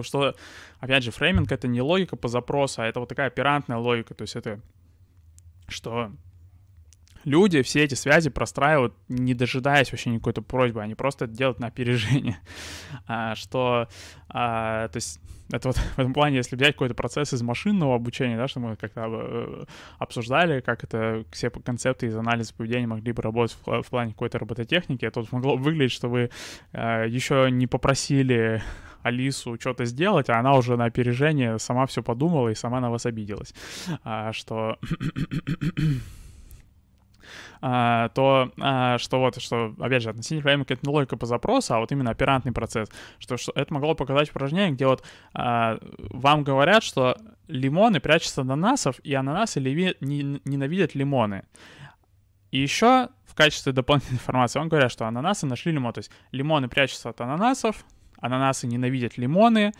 что, 0.00 0.36
опять 0.78 1.02
же, 1.02 1.10
фрейминг— 1.10 1.50
это 1.52 1.66
не 1.66 1.82
логика 1.82 2.14
по 2.14 2.28
запросу, 2.28 2.82
а 2.82 2.86
это 2.86 3.00
вот 3.00 3.08
такая 3.08 3.26
оперантная 3.26 3.78
логика, 3.78 4.14
то 4.14 4.22
есть 4.22 4.36
это 4.36 4.60
что 5.66 6.12
люди 7.28 7.62
все 7.62 7.84
эти 7.84 7.94
связи 7.94 8.30
простраивают, 8.30 8.94
не 9.08 9.34
дожидаясь 9.34 9.92
вообще 9.92 10.10
никакой 10.10 10.32
то 10.32 10.42
просьбы, 10.42 10.82
они 10.82 10.94
просто 10.94 11.26
это 11.26 11.34
делают 11.34 11.60
на 11.60 11.68
опережение. 11.68 12.38
А, 13.06 13.34
что, 13.34 13.88
а, 14.28 14.88
то 14.88 14.96
есть, 14.96 15.20
это 15.50 15.68
вот 15.68 15.76
в 15.96 15.98
этом 15.98 16.12
плане, 16.12 16.36
если 16.36 16.56
взять 16.56 16.74
какой-то 16.74 16.94
процесс 16.94 17.32
из 17.32 17.42
машинного 17.42 17.94
обучения, 17.94 18.36
да, 18.36 18.48
что 18.48 18.60
мы 18.60 18.76
как-то 18.76 19.06
э, 19.06 19.64
обсуждали, 19.98 20.60
как 20.60 20.84
это 20.84 21.24
все 21.32 21.50
концепты 21.50 22.06
из 22.06 22.16
анализа 22.16 22.54
поведения 22.54 22.86
могли 22.86 23.12
бы 23.12 23.22
работать 23.22 23.56
в, 23.64 23.82
в 23.82 23.86
плане 23.88 24.12
какой-то 24.12 24.38
робототехники, 24.38 25.04
это 25.04 25.20
вот 25.20 25.32
могло 25.32 25.56
выглядеть, 25.56 25.92
что 25.92 26.08
вы 26.08 26.30
э, 26.72 27.06
еще 27.08 27.48
не 27.50 27.66
попросили 27.66 28.62
Алису 29.02 29.56
что-то 29.58 29.84
сделать, 29.84 30.28
а 30.28 30.38
она 30.38 30.54
уже 30.54 30.76
на 30.76 30.84
опережение 30.84 31.58
сама 31.58 31.86
все 31.86 32.02
подумала 32.02 32.48
и 32.48 32.54
сама 32.54 32.80
на 32.80 32.90
вас 32.90 33.06
обиделась. 33.06 33.54
А, 34.04 34.32
что 34.32 34.78
а, 37.60 38.08
то 38.10 38.52
а, 38.60 38.98
что 38.98 39.18
вот, 39.18 39.40
что, 39.40 39.74
опять 39.78 40.02
же, 40.02 40.10
относительно 40.10 40.62
это 40.62 40.78
не 40.82 40.92
логика 40.92 41.16
по 41.16 41.26
запросу, 41.26 41.74
а 41.74 41.80
вот 41.80 41.92
именно 41.92 42.10
оперантный 42.10 42.52
процесс, 42.52 42.88
что, 43.18 43.36
что 43.36 43.52
это 43.54 43.72
могло 43.74 43.94
показать 43.94 44.30
упражнение, 44.30 44.72
где 44.72 44.86
вот 44.86 45.04
а, 45.34 45.78
вам 46.10 46.44
говорят, 46.44 46.82
что 46.82 47.16
лимоны 47.48 48.00
прячутся 48.00 48.42
ананасов, 48.42 48.98
и 49.00 49.14
ананасы 49.14 49.60
леви, 49.60 49.96
не, 50.00 50.40
ненавидят 50.44 50.94
лимоны. 50.94 51.44
И 52.50 52.58
еще 52.58 53.08
в 53.24 53.34
качестве 53.34 53.72
дополнительной 53.72 54.16
информации 54.16 54.58
вам 54.58 54.68
говорят, 54.68 54.92
что 54.92 55.06
ананасы 55.06 55.46
нашли 55.46 55.72
лимон, 55.72 55.92
то 55.92 55.98
есть 55.98 56.10
лимоны 56.32 56.68
прячутся 56.68 57.10
от 57.10 57.20
ананасов, 57.20 57.84
ананасы 58.20 58.66
ненавидят 58.66 59.18
лимоны, 59.18 59.72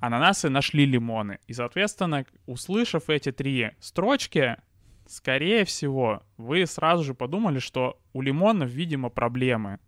ананасы 0.00 0.48
нашли 0.48 0.86
лимоны. 0.86 1.38
И, 1.46 1.52
соответственно, 1.52 2.24
услышав 2.46 3.10
эти 3.10 3.32
три 3.32 3.72
строчки, 3.80 4.56
скорее 5.08 5.64
всего, 5.64 6.22
вы 6.36 6.66
сразу 6.66 7.02
же 7.02 7.14
подумали, 7.14 7.58
что 7.58 7.98
у 8.12 8.20
лимонов, 8.20 8.70
видимо, 8.70 9.08
проблемы. 9.08 9.80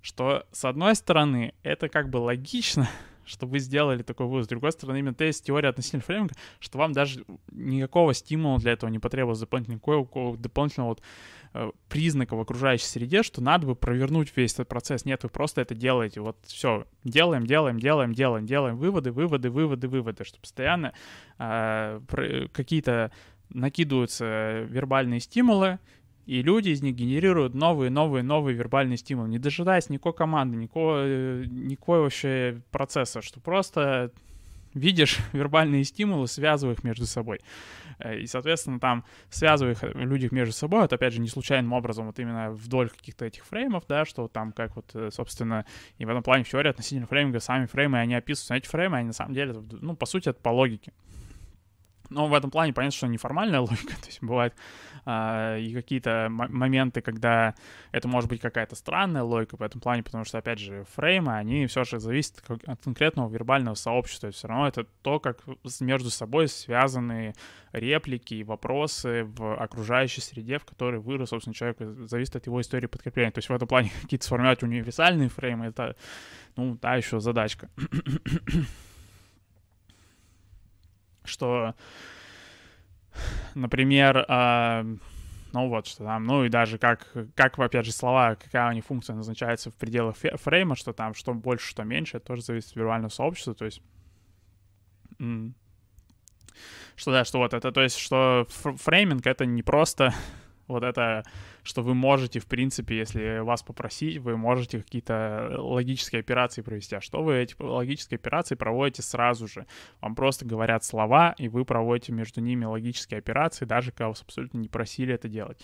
Что, 0.00 0.46
с 0.50 0.64
одной 0.64 0.96
стороны, 0.96 1.54
это 1.62 1.88
как 1.88 2.08
бы 2.08 2.16
логично, 2.16 2.88
что 3.24 3.46
вы 3.46 3.60
сделали 3.60 4.02
такой 4.02 4.26
вывод. 4.26 4.46
С 4.46 4.48
другой 4.48 4.72
стороны, 4.72 4.98
именно 4.98 5.14
есть 5.20 5.44
теория 5.44 5.68
относительного 5.68 6.06
фрейминга, 6.06 6.34
что 6.58 6.78
вам 6.78 6.92
даже 6.92 7.24
никакого 7.52 8.14
стимула 8.14 8.58
для 8.58 8.72
этого 8.72 8.90
не 8.90 8.98
потребовалось 8.98 9.40
дополнительного, 9.40 9.76
никакого 9.76 10.36
дополнительного 10.36 10.88
вот, 10.88 11.02
э, 11.54 11.70
признака 11.88 12.34
в 12.34 12.40
окружающей 12.40 12.86
среде, 12.86 13.22
что 13.22 13.40
надо 13.42 13.66
бы 13.68 13.76
провернуть 13.76 14.32
весь 14.34 14.54
этот 14.54 14.68
процесс. 14.68 15.04
Нет, 15.04 15.22
вы 15.22 15.28
просто 15.28 15.60
это 15.60 15.76
делаете. 15.76 16.20
Вот 16.20 16.36
все, 16.46 16.86
делаем, 17.04 17.46
делаем, 17.46 17.78
делаем, 17.78 18.12
делаем, 18.12 18.44
делаем 18.44 18.76
выводы, 18.76 19.12
выводы, 19.12 19.50
выводы, 19.50 19.86
выводы, 19.86 20.24
что 20.24 20.40
постоянно 20.40 20.94
э, 21.38 22.00
какие-то 22.52 23.12
накидываются 23.54 24.66
вербальные 24.68 25.20
стимулы, 25.20 25.78
и 26.26 26.42
люди 26.42 26.70
из 26.70 26.82
них 26.82 26.94
генерируют 26.94 27.54
новые, 27.54 27.90
новые, 27.90 28.22
новые 28.22 28.56
вербальные 28.56 28.96
стимулы, 28.96 29.28
не 29.28 29.38
дожидаясь 29.38 29.90
никакой 29.90 30.14
команды, 30.14 30.56
никакого, 30.56 31.44
никакой 31.44 32.00
вообще 32.00 32.62
процесса, 32.70 33.22
что 33.22 33.40
просто 33.40 34.12
видишь 34.74 35.18
вербальные 35.32 35.84
стимулы, 35.84 36.28
связывая 36.28 36.74
их 36.74 36.84
между 36.84 37.06
собой. 37.06 37.40
Э, 37.98 38.18
и, 38.18 38.26
соответственно, 38.26 38.80
там, 38.80 39.04
связывая 39.30 39.72
их, 39.72 39.82
люди 39.94 40.28
между 40.30 40.54
собой, 40.54 40.82
вот 40.82 40.92
опять 40.92 41.12
же, 41.12 41.20
не 41.20 41.28
случайным 41.28 41.72
образом, 41.72 42.06
вот 42.06 42.18
именно 42.18 42.52
вдоль 42.52 42.90
каких-то 42.90 43.24
этих 43.24 43.44
фреймов, 43.44 43.84
да, 43.88 44.04
что 44.04 44.28
там, 44.28 44.52
как 44.52 44.76
вот, 44.76 44.90
э, 44.94 45.10
собственно, 45.12 45.66
и 45.98 46.04
в 46.04 46.08
этом 46.08 46.22
плане 46.22 46.44
в 46.44 46.48
теории 46.48 46.70
относительно 46.70 47.06
фрейминга 47.06 47.40
сами 47.40 47.66
фреймы, 47.66 47.98
они 47.98 48.14
описываются, 48.14 48.54
эти 48.54 48.68
фреймы, 48.68 48.98
они 48.98 49.08
на 49.08 49.12
самом 49.12 49.34
деле, 49.34 49.54
ну, 49.72 49.96
по 49.96 50.06
сути, 50.06 50.28
это 50.28 50.40
по 50.40 50.50
логике. 50.50 50.92
Но 52.12 52.28
в 52.28 52.34
этом 52.34 52.50
плане 52.50 52.72
понятно, 52.72 52.96
что 52.96 53.06
неформальная 53.06 53.60
логика, 53.68 53.96
то 54.00 54.06
есть 54.06 54.22
бывает 54.22 54.54
а, 55.04 55.56
и 55.56 55.72
какие-то 55.72 56.28
моменты, 56.30 57.00
когда 57.00 57.54
это 57.90 58.08
может 58.08 58.28
быть 58.28 58.40
какая-то 58.40 58.76
странная 58.76 59.22
логика 59.22 59.56
в 59.56 59.62
этом 59.62 59.80
плане, 59.80 60.02
потому 60.02 60.24
что, 60.24 60.38
опять 60.38 60.58
же, 60.58 60.84
фреймы, 60.94 61.34
они 61.36 61.66
все 61.66 61.84
же 61.84 61.98
зависят 61.98 62.42
от 62.66 62.80
конкретного 62.82 63.30
вербального 63.30 63.74
сообщества, 63.74 64.30
все 64.30 64.48
равно 64.48 64.68
это 64.68 64.84
то, 65.02 65.18
как 65.18 65.38
между 65.80 66.10
собой 66.10 66.48
связаны 66.48 67.34
реплики 67.72 68.34
и 68.34 68.44
вопросы 68.44 69.24
в 69.24 69.56
окружающей 69.56 70.20
среде, 70.20 70.58
в 70.58 70.64
которой 70.64 71.00
вырос, 71.00 71.30
собственно, 71.30 71.54
человек, 71.54 71.78
зависит 71.80 72.36
от 72.36 72.46
его 72.46 72.60
истории 72.60 72.86
подкрепления. 72.86 73.32
То 73.32 73.38
есть 73.38 73.48
в 73.48 73.52
этом 73.52 73.66
плане 73.66 73.90
какие-то 74.02 74.24
сформировать 74.24 74.62
универсальные 74.62 75.28
фреймы, 75.28 75.66
это, 75.66 75.96
ну, 76.56 76.76
та 76.76 76.96
еще 76.96 77.18
задачка 77.20 77.70
что, 81.24 81.74
например, 83.54 84.24
э, 84.28 84.96
ну 85.52 85.68
вот, 85.68 85.86
что 85.86 86.04
там, 86.04 86.24
ну 86.24 86.44
и 86.44 86.48
даже 86.48 86.78
как, 86.78 87.12
как, 87.34 87.58
опять 87.58 87.86
же, 87.86 87.92
слова, 87.92 88.36
какая 88.36 88.70
у 88.70 88.72
них 88.72 88.84
функция 88.84 89.14
назначается 89.14 89.70
в 89.70 89.74
пределах 89.74 90.16
фрейма, 90.16 90.76
что 90.76 90.92
там, 90.92 91.14
что 91.14 91.34
больше, 91.34 91.68
что 91.68 91.84
меньше, 91.84 92.16
это 92.16 92.26
тоже 92.26 92.42
зависит 92.42 92.70
от 92.70 92.76
виртуального 92.76 93.10
сообщества, 93.10 93.54
то 93.54 93.64
есть... 93.64 93.82
Что 96.94 97.10
да, 97.10 97.24
что 97.24 97.38
вот 97.38 97.54
это, 97.54 97.72
то 97.72 97.80
есть, 97.82 97.96
что 97.96 98.46
фрейминг— 98.48 99.26
это 99.28 99.46
не 99.46 99.62
просто 99.62 100.14
вот 100.68 100.82
это, 100.82 101.24
что 101.62 101.82
вы 101.82 101.94
можете, 101.94 102.40
в 102.40 102.46
принципе, 102.46 102.98
если 102.98 103.38
вас 103.40 103.62
попросить, 103.62 104.18
вы 104.18 104.36
можете 104.36 104.82
какие-то 104.82 105.56
логические 105.58 106.20
операции 106.20 106.62
провести. 106.62 106.96
А 106.96 107.00
что 107.00 107.22
вы 107.22 107.36
эти 107.36 107.54
логические 107.58 108.16
операции 108.16 108.54
проводите 108.54 109.02
сразу 109.02 109.48
же? 109.48 109.66
Вам 110.00 110.14
просто 110.14 110.44
говорят 110.44 110.84
слова, 110.84 111.34
и 111.38 111.48
вы 111.48 111.64
проводите 111.64 112.12
между 112.12 112.40
ними 112.40 112.64
логические 112.64 113.18
операции, 113.18 113.64
даже 113.64 113.90
когда 113.90 114.08
вас 114.08 114.22
абсолютно 114.22 114.58
не 114.58 114.68
просили 114.68 115.14
это 115.14 115.28
делать. 115.28 115.60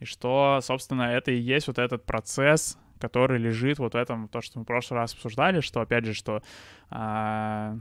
И 0.00 0.04
что, 0.04 0.60
собственно, 0.62 1.02
это 1.02 1.30
и 1.30 1.38
есть 1.38 1.68
вот 1.68 1.78
этот 1.78 2.04
процесс, 2.04 2.78
который 2.98 3.38
лежит 3.38 3.78
вот 3.78 3.94
в 3.94 3.96
этом, 3.96 4.28
то, 4.28 4.40
что 4.40 4.58
мы 4.58 4.64
в 4.64 4.66
прошлый 4.66 5.00
раз 5.00 5.14
обсуждали, 5.14 5.60
что, 5.60 5.80
опять 5.80 6.04
же, 6.04 6.12
что 6.12 6.42
а, 6.90 7.78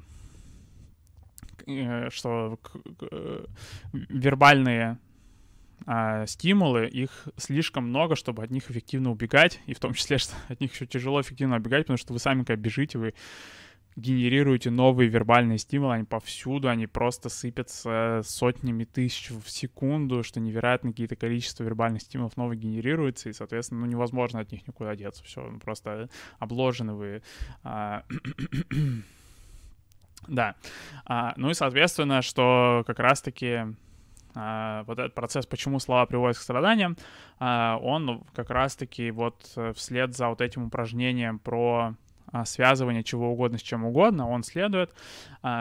э, 1.67 2.09
что 2.09 2.57
э, 3.01 3.45
вербальные 3.93 4.97
а, 5.85 6.25
стимулы, 6.25 6.87
их 6.87 7.27
слишком 7.37 7.89
много, 7.89 8.15
чтобы 8.15 8.43
от 8.43 8.51
них 8.51 8.69
эффективно 8.69 9.11
убегать, 9.11 9.59
и 9.65 9.73
в 9.73 9.79
том 9.79 9.93
числе, 9.93 10.17
что 10.17 10.35
от 10.47 10.59
них 10.59 10.73
еще 10.73 10.85
тяжело 10.85 11.21
эффективно 11.21 11.57
убегать, 11.57 11.83
потому 11.83 11.97
что 11.97 12.13
вы 12.13 12.19
сами 12.19 12.43
когда 12.43 12.55
бежите, 12.55 12.97
вы 12.97 13.13
генерируете 13.95 14.69
новые 14.69 15.09
вербальные 15.09 15.57
стимулы, 15.57 15.95
они 15.95 16.03
повсюду, 16.05 16.69
они 16.69 16.87
просто 16.87 17.29
сыпятся 17.29 18.21
сотнями 18.23 18.85
тысяч 18.85 19.29
в 19.29 19.49
секунду, 19.49 20.23
что 20.23 20.39
невероятно 20.39 20.91
какие-то 20.91 21.15
количество 21.15 21.63
вербальных 21.63 22.01
стимулов 22.01 22.37
новых 22.37 22.57
генерируется, 22.57 23.29
и, 23.29 23.33
соответственно, 23.33 23.81
ну, 23.81 23.87
невозможно 23.87 24.39
от 24.39 24.51
них 24.51 24.65
никуда 24.67 24.95
деться, 24.95 25.23
все, 25.23 25.41
ну, 25.41 25.59
просто 25.59 26.09
обложены 26.39 26.93
вы. 26.93 27.21
А, 27.63 28.03
да. 30.27 30.55
А, 31.05 31.33
ну 31.35 31.49
и, 31.49 31.53
соответственно, 31.53 32.21
что 32.21 32.83
как 32.87 32.99
раз-таки 32.99 33.75
вот 34.35 34.99
этот 34.99 35.15
процесс, 35.15 35.45
почему 35.45 35.79
слова 35.79 36.05
приводят 36.05 36.37
к 36.37 36.41
страданиям, 36.41 36.97
а, 37.39 37.77
он 37.81 38.23
как 38.33 38.49
раз-таки 38.49 39.11
вот 39.11 39.51
э, 39.55 39.73
вслед 39.73 40.15
за 40.15 40.29
вот 40.29 40.41
этим 40.41 40.65
упражнением 40.65 41.39
про 41.39 41.95
а, 42.31 42.45
связывание 42.45 43.03
чего 43.03 43.31
угодно 43.31 43.57
с 43.57 43.61
чем 43.61 43.85
угодно, 43.85 44.29
он 44.29 44.43
следует, 44.43 44.93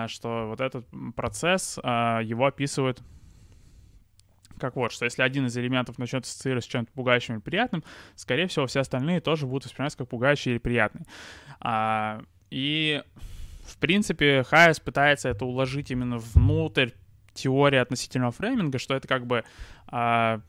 что 0.09 0.48
вот 0.48 0.61
этот 0.61 0.87
процесс, 1.16 1.78
его 1.78 2.46
описывают 2.46 3.00
как 4.59 4.74
вот, 4.74 4.90
что 4.90 5.04
если 5.04 5.22
один 5.22 5.46
из 5.46 5.57
элементов 5.57 5.98
начнет 5.98 6.24
ассоциироваться 6.24 6.68
с 6.68 6.72
чем-то 6.72 6.92
пугающим 6.92 7.35
или 7.35 7.40
приятным, 7.40 7.85
скорее 8.16 8.48
всего, 8.48 8.66
все 8.66 8.81
остальные 8.81 9.20
тоже 9.20 9.46
будут 9.46 9.66
восприниматься 9.66 9.98
как 9.98 10.09
пугающие 10.09 10.54
или 10.54 10.59
приятные. 10.59 11.04
И, 12.50 13.02
в 13.66 13.78
принципе, 13.78 14.42
Хайес 14.42 14.81
пытается 14.81 15.28
это 15.28 15.44
уложить 15.44 15.92
именно 15.92 16.18
внутрь 16.18 16.90
теория 17.38 17.81
относительного 17.81 18.33
фрейминга, 18.33 18.79
что 18.79 18.94
это 18.94 19.09
как 19.09 19.27
бы, 19.27 19.44
а, 19.87 20.40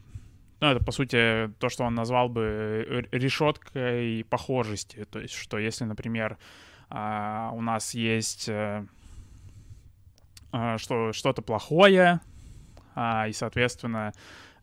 ну, 0.60 0.67
это, 0.67 0.84
по 0.84 0.91
сути, 0.91 1.52
то, 1.60 1.69
что 1.69 1.84
он 1.84 1.95
назвал 1.95 2.30
бы 2.30 3.08
решеткой 3.12 4.25
похожести. 4.30 5.06
То 5.06 5.19
есть, 5.19 5.34
что 5.34 5.58
если, 5.58 5.86
например, 5.86 6.38
а, 6.89 7.52
у 7.54 7.62
нас 7.62 7.93
есть 7.93 8.49
а, 10.52 10.78
что, 10.78 11.13
что-то 11.13 11.41
плохое, 11.41 12.21
а, 12.95 13.28
и, 13.28 13.34
соответственно, 13.34 14.13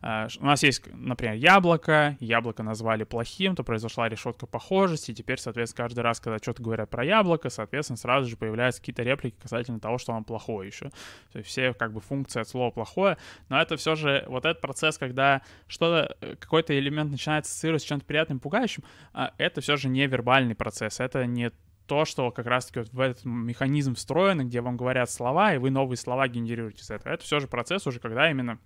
у 0.01 0.45
нас 0.45 0.63
есть, 0.63 0.83
например, 0.93 1.35
яблоко, 1.35 2.17
яблоко 2.19 2.63
назвали 2.63 3.03
плохим, 3.03 3.55
то 3.55 3.63
произошла 3.63 4.07
решетка 4.07 4.45
похожести, 4.45 5.11
и 5.11 5.13
теперь, 5.13 5.39
соответственно, 5.39 5.85
каждый 5.85 5.99
раз, 6.01 6.19
когда 6.19 6.37
что-то 6.37 6.61
говорят 6.61 6.89
про 6.89 7.03
яблоко, 7.03 7.49
соответственно, 7.49 7.97
сразу 7.97 8.29
же 8.29 8.37
появляются 8.37 8.81
какие-то 8.81 9.03
реплики 9.03 9.35
касательно 9.41 9.79
того, 9.79 9.97
что 9.97 10.13
оно 10.13 10.23
плохое 10.23 10.67
еще. 10.67 10.89
То 11.31 11.39
есть 11.39 11.49
все 11.49 11.73
как 11.73 11.93
бы 11.93 12.01
функции 12.01 12.41
от 12.41 12.47
слова 12.47 12.71
плохое, 12.71 13.17
но 13.49 13.59
это 13.59 13.77
все 13.77 13.95
же 13.95 14.23
вот 14.27 14.45
этот 14.45 14.61
процесс, 14.61 14.97
когда 14.97 15.41
что-то, 15.67 16.15
э, 16.21 16.35
какой-то 16.35 16.77
элемент 16.77 17.11
начинает 17.11 17.45
ассоциировать 17.45 17.81
с 17.81 17.85
чем-то 17.85 18.05
приятным, 18.05 18.39
пугающим, 18.39 18.83
а, 19.13 19.33
это 19.37 19.61
все 19.61 19.77
же 19.77 19.89
не 19.89 20.05
вербальный 20.05 20.55
процесс, 20.55 20.99
это 20.99 21.25
не 21.25 21.51
то, 21.87 22.05
что 22.05 22.31
как 22.31 22.45
раз-таки 22.45 22.79
вот 22.79 22.89
в 22.91 22.99
этот 22.99 23.25
механизм 23.25 23.95
встроен, 23.95 24.45
где 24.47 24.61
вам 24.61 24.77
говорят 24.77 25.09
слова, 25.09 25.53
и 25.53 25.57
вы 25.57 25.71
новые 25.71 25.97
слова 25.97 26.27
генерируете 26.27 26.81
из 26.81 26.91
этого. 26.91 27.13
Это 27.13 27.23
все 27.23 27.39
же 27.39 27.47
процесс 27.47 27.87
уже, 27.87 27.99
когда 27.99 28.29
именно 28.29 28.53
а, 28.53 28.57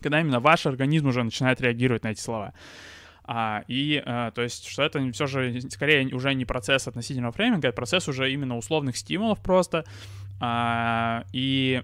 когда 0.00 0.20
именно 0.20 0.40
ваш 0.40 0.66
организм 0.66 1.08
уже 1.08 1.22
начинает 1.22 1.60
реагировать 1.60 2.04
на 2.04 2.08
эти 2.08 2.20
слова. 2.20 2.54
А, 3.24 3.62
и, 3.68 4.02
а, 4.06 4.30
то 4.30 4.42
есть, 4.42 4.66
что 4.66 4.82
это 4.82 5.12
все 5.12 5.26
же 5.26 5.60
скорее 5.70 6.14
уже 6.14 6.32
не 6.34 6.46
процесс 6.46 6.88
относительного 6.88 7.32
фрейминга, 7.32 7.68
это 7.68 7.76
процесс 7.76 8.08
уже 8.08 8.32
именно 8.32 8.56
условных 8.56 8.96
стимулов 8.96 9.42
просто. 9.42 9.84
А, 10.40 11.24
и 11.32 11.82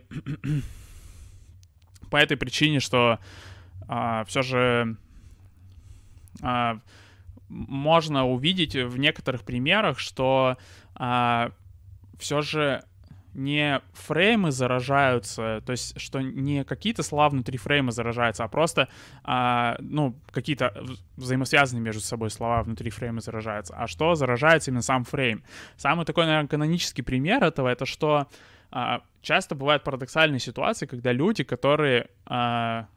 по 2.11 2.17
этой 2.17 2.38
причине, 2.38 2.81
что 2.81 3.19
а, 3.88 4.25
все 4.25 4.40
же 4.40 4.97
а, 6.40 6.81
можно 7.49 8.27
увидеть 8.27 8.75
в 8.75 8.97
некоторых 8.97 9.43
примерах, 9.43 9.99
что 9.99 10.57
а, 10.95 11.51
все 12.19 12.40
же 12.40 12.85
не 13.35 13.81
фреймы 13.92 14.53
заражаются, 14.53 15.62
то 15.66 15.73
есть 15.73 15.99
что 16.01 16.20
не 16.20 16.64
какие-то 16.64 17.03
слова 17.03 17.29
внутри 17.29 17.59
фрейма 17.59 17.92
заражаются, 17.92 18.44
а 18.44 18.49
просто, 18.49 18.88
а, 19.23 19.77
ну, 19.81 20.14
какие-то 20.31 20.75
взаимосвязанные 21.16 21.83
между 21.83 22.01
собой 22.01 22.31
слова 22.31 22.62
внутри 22.62 22.90
фрейма 22.90 23.20
заражаются, 23.20 23.75
а 23.77 23.87
что 23.87 24.14
заражается 24.14 24.70
именно 24.70 24.83
сам 24.83 25.05
фрейм. 25.05 25.42
Самый 25.77 26.07
такой, 26.07 26.27
наверное, 26.27 26.49
канонический 26.49 27.05
пример 27.05 27.42
этого, 27.44 27.68
это 27.68 27.87
что 27.87 28.29
а, 28.70 29.03
часто 29.23 29.55
бывают 29.55 29.85
парадоксальные 29.85 30.40
ситуации, 30.40 30.87
когда 30.87 31.12
люди, 31.12 31.44
которые 31.44 32.09
а, 32.27 32.88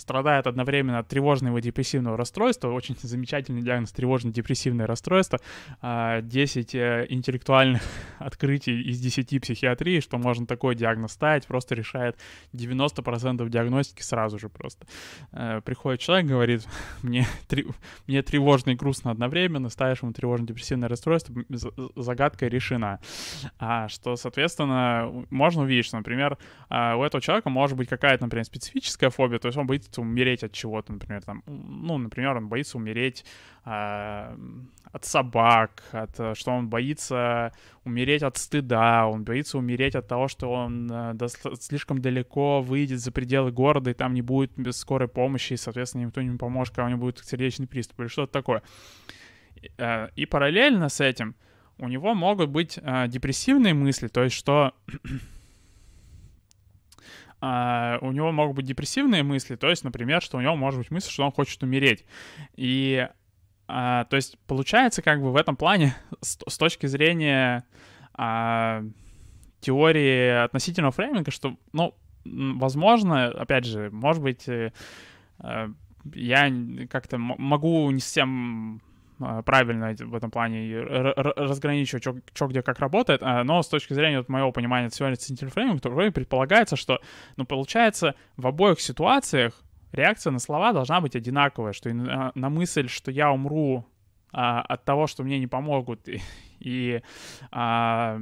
страдает 0.00 0.46
одновременно 0.46 0.98
от 0.98 1.08
тревожного 1.08 1.58
и 1.58 1.62
депрессивного 1.62 2.16
расстройства. 2.16 2.68
Очень 2.68 2.96
замечательный 3.00 3.62
диагноз 3.62 3.92
тревожно-депрессивное 3.92 4.86
расстройство. 4.86 5.38
10 5.82 5.82
а, 5.82 6.78
э, 6.78 7.06
интеллектуальных 7.10 7.82
открытий 8.18 8.80
из 8.82 8.98
10 9.00 9.40
психиатрии, 9.40 10.00
что 10.00 10.18
можно 10.18 10.46
такой 10.46 10.74
диагноз 10.74 11.12
ставить, 11.12 11.46
просто 11.46 11.74
решает 11.74 12.16
90% 12.52 13.48
диагностики 13.48 14.02
сразу 14.02 14.38
же 14.38 14.48
просто. 14.48 14.86
Э, 15.32 15.60
приходит 15.64 16.00
человек, 16.00 16.26
говорит, 16.26 16.66
мне, 17.02 17.26
мне 18.06 18.22
тревожно 18.22 18.70
и 18.70 18.74
грустно 18.74 19.10
одновременно, 19.10 19.68
ставишь 19.68 20.02
ему 20.02 20.12
тревожно-депрессивное 20.12 20.88
расстройство, 20.88 21.34
загадка 21.96 22.46
решена. 22.46 23.00
А 23.58 23.88
что, 23.88 24.16
соответственно, 24.16 25.26
можно 25.30 25.62
увидеть, 25.62 25.86
что, 25.86 25.98
например, 25.98 26.38
а, 26.68 26.96
у 26.96 27.02
этого 27.02 27.20
человека 27.20 27.50
может 27.50 27.76
быть 27.76 27.88
какая-то, 27.88 28.24
например, 28.24 28.44
специфическая 28.44 29.10
фобия, 29.10 29.38
то 29.38 29.48
есть 29.48 29.58
он 29.58 29.66
боится 29.66 29.89
боится 29.90 30.00
умереть 30.00 30.44
от 30.44 30.52
чего-то, 30.52 30.92
например, 30.92 31.22
там, 31.22 31.42
ну, 31.46 31.98
например, 31.98 32.36
он 32.36 32.48
боится 32.48 32.78
умереть 32.78 33.24
э, 33.64 34.36
от 34.92 35.04
собак, 35.04 35.82
от, 35.92 36.20
э, 36.20 36.34
что 36.34 36.52
он 36.52 36.68
боится 36.68 37.52
умереть 37.84 38.22
от 38.22 38.36
стыда, 38.36 39.06
он 39.06 39.24
боится 39.24 39.58
умереть 39.58 39.94
от 39.94 40.08
того, 40.08 40.28
что 40.28 40.52
он 40.52 40.90
э, 40.90 41.14
до, 41.14 41.28
слишком 41.28 42.00
далеко 42.00 42.62
выйдет 42.62 43.00
за 43.00 43.10
пределы 43.12 43.52
города, 43.52 43.90
и 43.90 43.94
там 43.94 44.14
не 44.14 44.22
будет 44.22 44.52
без 44.56 44.76
скорой 44.76 45.08
помощи, 45.08 45.54
и, 45.54 45.56
соответственно, 45.56 46.06
никто 46.06 46.22
не 46.22 46.38
поможет, 46.38 46.74
когда 46.74 46.86
у 46.86 46.90
него 46.90 47.00
будет 47.00 47.18
сердечный 47.18 47.66
приступ 47.66 48.00
или 48.00 48.08
что-то 48.08 48.32
такое. 48.32 48.62
Э, 49.78 50.08
и 50.16 50.26
параллельно 50.26 50.88
с 50.88 51.00
этим 51.00 51.34
у 51.78 51.88
него 51.88 52.14
могут 52.14 52.50
быть 52.50 52.78
э, 52.82 53.08
депрессивные 53.08 53.74
мысли, 53.74 54.08
то 54.08 54.22
есть 54.22 54.36
что 54.36 54.72
а, 57.40 57.98
у 58.02 58.12
него 58.12 58.32
могут 58.32 58.56
быть 58.56 58.66
депрессивные 58.66 59.22
мысли, 59.22 59.56
то 59.56 59.68
есть, 59.68 59.84
например, 59.84 60.20
что 60.22 60.38
у 60.38 60.40
него 60.40 60.56
может 60.56 60.78
быть 60.78 60.90
мысль, 60.90 61.10
что 61.10 61.24
он 61.24 61.32
хочет 61.32 61.62
умереть. 61.62 62.04
И, 62.56 63.08
а, 63.66 64.04
то 64.04 64.16
есть, 64.16 64.38
получается, 64.46 65.02
как 65.02 65.22
бы 65.22 65.32
в 65.32 65.36
этом 65.36 65.56
плане, 65.56 65.96
с, 66.20 66.58
точки 66.58 66.86
зрения 66.86 67.64
а, 68.14 68.82
теории 69.60 70.44
относительного 70.44 70.92
фрейминга, 70.92 71.30
что, 71.30 71.56
ну, 71.72 71.94
возможно, 72.24 73.28
опять 73.28 73.64
же, 73.64 73.90
может 73.90 74.22
быть, 74.22 74.46
э, 74.48 74.72
я 76.14 76.52
как-то 76.88 77.18
могу 77.18 77.90
не 77.90 78.00
совсем 78.00 78.82
правильно 79.44 79.94
в 79.98 80.14
этом 80.14 80.30
плане 80.30 80.74
разграничивать, 80.80 82.02
что 82.02 82.46
где 82.46 82.62
как 82.62 82.78
работает, 82.78 83.22
а, 83.22 83.44
но 83.44 83.62
с 83.62 83.68
точки 83.68 83.92
зрения 83.92 84.18
вот 84.18 84.28
моего 84.28 84.52
понимания 84.52 84.88
теории 84.88 85.14
центильфрейминга, 85.14 85.80
то 85.80 85.90
вроде 85.90 86.10
предполагается, 86.10 86.76
что, 86.76 87.00
ну, 87.36 87.44
получается, 87.44 88.14
в 88.36 88.46
обоих 88.46 88.80
ситуациях 88.80 89.62
реакция 89.92 90.30
на 90.30 90.38
слова 90.38 90.72
должна 90.72 91.00
быть 91.00 91.16
одинаковая, 91.16 91.72
что 91.72 91.92
на, 91.92 92.32
на 92.34 92.48
мысль, 92.48 92.88
что 92.88 93.10
я 93.10 93.30
умру 93.30 93.86
а, 94.32 94.62
от 94.62 94.84
того, 94.84 95.06
что 95.06 95.22
мне 95.22 95.38
не 95.38 95.46
помогут, 95.46 96.08
и, 96.08 96.20
и 96.60 97.02
а, 97.50 98.20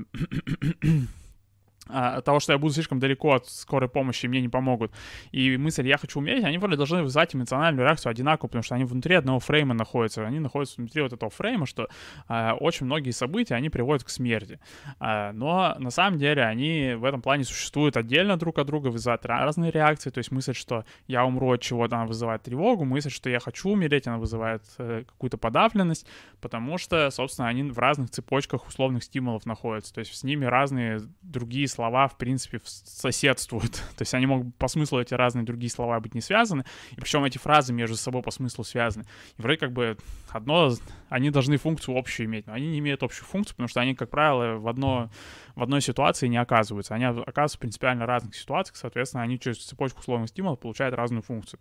от 1.88 2.24
того, 2.24 2.40
что 2.40 2.52
я 2.52 2.58
буду 2.58 2.72
слишком 2.72 2.98
далеко 2.98 3.34
от 3.34 3.48
скорой 3.48 3.88
помощи, 3.88 4.26
мне 4.26 4.40
не 4.40 4.48
помогут. 4.48 4.92
И 5.32 5.56
мысль 5.56 5.86
«я 5.86 5.98
хочу 5.98 6.18
умереть», 6.20 6.44
они 6.44 6.58
вроде 6.58 6.76
должны 6.76 7.02
вызвать 7.02 7.34
эмоциональную 7.34 7.86
реакцию 7.86 8.10
одинаково, 8.10 8.48
потому 8.48 8.62
что 8.62 8.74
они 8.74 8.84
внутри 8.84 9.14
одного 9.14 9.40
фрейма 9.40 9.74
находятся. 9.74 10.26
Они 10.26 10.40
находятся 10.40 10.76
внутри 10.78 11.02
вот 11.02 11.12
этого 11.12 11.30
фрейма, 11.30 11.66
что 11.66 11.88
э, 12.28 12.52
очень 12.52 12.86
многие 12.86 13.10
события, 13.10 13.54
они 13.54 13.70
приводят 13.70 14.04
к 14.04 14.08
смерти. 14.10 14.60
Э, 15.00 15.32
но 15.32 15.76
на 15.78 15.90
самом 15.90 16.18
деле 16.18 16.42
они 16.42 16.94
в 16.94 17.04
этом 17.04 17.22
плане 17.22 17.44
существуют 17.44 17.96
отдельно 17.96 18.36
друг 18.36 18.58
от 18.58 18.66
друга, 18.66 18.88
вызывают 18.88 19.24
разные 19.26 19.70
реакции. 19.70 20.10
То 20.10 20.18
есть 20.18 20.30
мысль, 20.30 20.54
что 20.54 20.84
я 21.06 21.24
умру 21.24 21.52
от 21.52 21.60
чего-то, 21.60 21.96
она 21.96 22.06
вызывает 22.06 22.42
тревогу. 22.42 22.84
Мысль, 22.84 23.10
что 23.10 23.30
я 23.30 23.40
хочу 23.40 23.70
умереть, 23.70 24.06
она 24.06 24.18
вызывает 24.18 24.62
э, 24.78 25.04
какую-то 25.06 25.38
подавленность, 25.38 26.06
потому 26.40 26.78
что, 26.78 27.10
собственно, 27.10 27.48
они 27.48 27.62
в 27.62 27.78
разных 27.78 28.10
цепочках 28.10 28.66
условных 28.66 29.04
стимулов 29.04 29.46
находятся. 29.46 29.94
То 29.94 30.00
есть 30.00 30.14
с 30.14 30.24
ними 30.24 30.44
разные 30.44 31.00
другие 31.22 31.68
слова, 31.78 32.08
в 32.08 32.16
принципе, 32.16 32.60
соседствуют. 32.64 33.72
То 33.96 34.02
есть 34.02 34.12
они 34.12 34.26
могут 34.26 34.56
по 34.56 34.66
смыслу 34.66 35.00
эти 35.00 35.14
разные 35.14 35.44
другие 35.44 35.70
слова 35.70 36.00
быть 36.00 36.12
не 36.12 36.20
связаны, 36.20 36.64
и 36.90 37.00
причем 37.00 37.22
эти 37.24 37.38
фразы 37.38 37.72
между 37.72 37.96
собой 37.96 38.20
по 38.20 38.32
смыслу 38.32 38.64
связаны. 38.64 39.04
И 39.36 39.42
вроде 39.42 39.58
как 39.58 39.72
бы 39.72 39.96
одно, 40.30 40.72
они 41.08 41.30
должны 41.30 41.56
функцию 41.56 41.96
общую 41.96 42.26
иметь, 42.26 42.48
но 42.48 42.54
они 42.54 42.66
не 42.66 42.80
имеют 42.80 43.04
общую 43.04 43.26
функцию, 43.26 43.54
потому 43.54 43.68
что 43.68 43.80
они, 43.80 43.94
как 43.94 44.10
правило, 44.10 44.58
в, 44.58 44.66
одно, 44.66 45.08
в 45.54 45.62
одной 45.62 45.80
ситуации 45.80 46.26
не 46.26 46.38
оказываются. 46.38 46.96
Они 46.96 47.04
оказываются 47.04 47.58
в 47.58 47.60
принципиально 47.60 48.04
разных 48.06 48.34
ситуациях, 48.34 48.76
соответственно, 48.76 49.22
они 49.22 49.38
через 49.38 49.64
цепочку 49.64 50.00
условных 50.00 50.30
стимулов 50.30 50.58
получают 50.58 50.96
разную 50.96 51.22
функцию. 51.22 51.60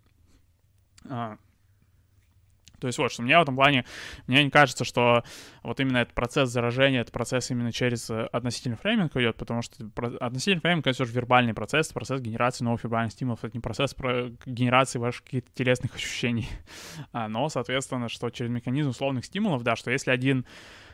То 2.80 2.86
есть 2.86 2.98
вот, 2.98 3.12
что 3.12 3.22
мне 3.22 3.38
в 3.38 3.42
этом 3.42 3.56
плане, 3.56 3.84
мне 4.26 4.44
не 4.44 4.50
кажется, 4.50 4.84
что 4.84 5.22
вот 5.62 5.80
именно 5.80 5.98
этот 5.98 6.14
процесс 6.14 6.50
заражения, 6.50 7.00
этот 7.00 7.12
процесс 7.12 7.50
именно 7.50 7.72
через 7.72 8.08
э, 8.10 8.24
относительный 8.32 8.76
фрейминг 8.76 9.16
идет, 9.16 9.36
потому 9.36 9.62
что 9.62 9.90
относительный 10.20 10.60
фрейминг, 10.60 10.86
это 10.86 10.94
все 10.94 11.04
же 11.04 11.12
вербальный 11.12 11.54
процесс, 11.54 11.92
процесс 11.92 12.20
генерации 12.20 12.64
новых 12.64 12.84
вербальных 12.84 13.12
стимулов, 13.12 13.44
это 13.44 13.56
не 13.56 13.60
процесс 13.60 13.94
про 13.94 14.30
генерации 14.46 14.98
ваших 14.98 15.24
каких-то 15.24 15.50
телесных 15.54 15.94
ощущений. 15.94 16.48
А, 17.12 17.28
но, 17.28 17.48
соответственно, 17.48 18.08
что 18.08 18.28
через 18.30 18.50
механизм 18.50 18.90
условных 18.90 19.24
стимулов, 19.24 19.62
да, 19.62 19.76
что 19.76 19.90
если 19.90 20.10
один 20.10 20.44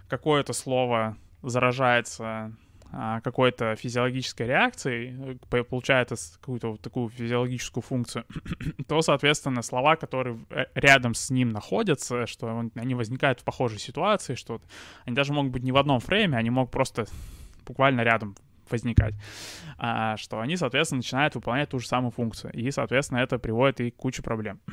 какое-то 0.09 0.53
слово 0.53 1.16
заражается 1.42 2.53
какой-то 2.90 3.75
физиологической 3.77 4.47
реакцией, 4.47 5.38
э, 5.51 5.64
получает 5.64 6.11
какую-то 6.40 6.73
вот 6.73 6.81
такую 6.81 7.09
физиологическую 7.09 7.83
функцию, 7.83 8.25
то, 8.88 9.03
соответственно, 9.03 9.62
слова, 9.62 9.97
которые 9.97 10.38
э, 10.51 10.66
рядом 10.75 11.14
с 11.14 11.31
ним 11.31 11.51
находятся, 11.51 12.27
что 12.27 12.70
они 12.75 12.94
возникают 12.94 13.40
в 13.40 13.44
похожей 13.44 13.79
ситуации, 13.79 14.35
что 14.35 14.61
они 15.07 15.16
даже 15.16 15.33
могут 15.33 15.53
быть 15.53 15.62
не 15.62 15.73
в 15.73 15.77
одном 15.77 16.01
фрейме, 16.01 16.38
они 16.38 16.51
могут 16.51 16.70
просто 16.70 17.07
буквально 17.66 18.03
рядом 18.03 18.37
возникать, 18.70 19.14
а, 19.79 20.16
что 20.16 20.40
они, 20.40 20.57
соответственно, 20.57 20.99
начинают 20.99 21.35
выполнять 21.35 21.68
ту 21.68 21.79
же 21.79 21.87
самую 21.87 22.12
функцию. 22.12 22.53
И, 22.53 22.70
соответственно, 22.70 23.18
это 23.18 23.38
приводит 23.38 23.81
и 23.81 23.90
к 23.90 23.97
куче 23.97 24.23
проблем. 24.23 24.61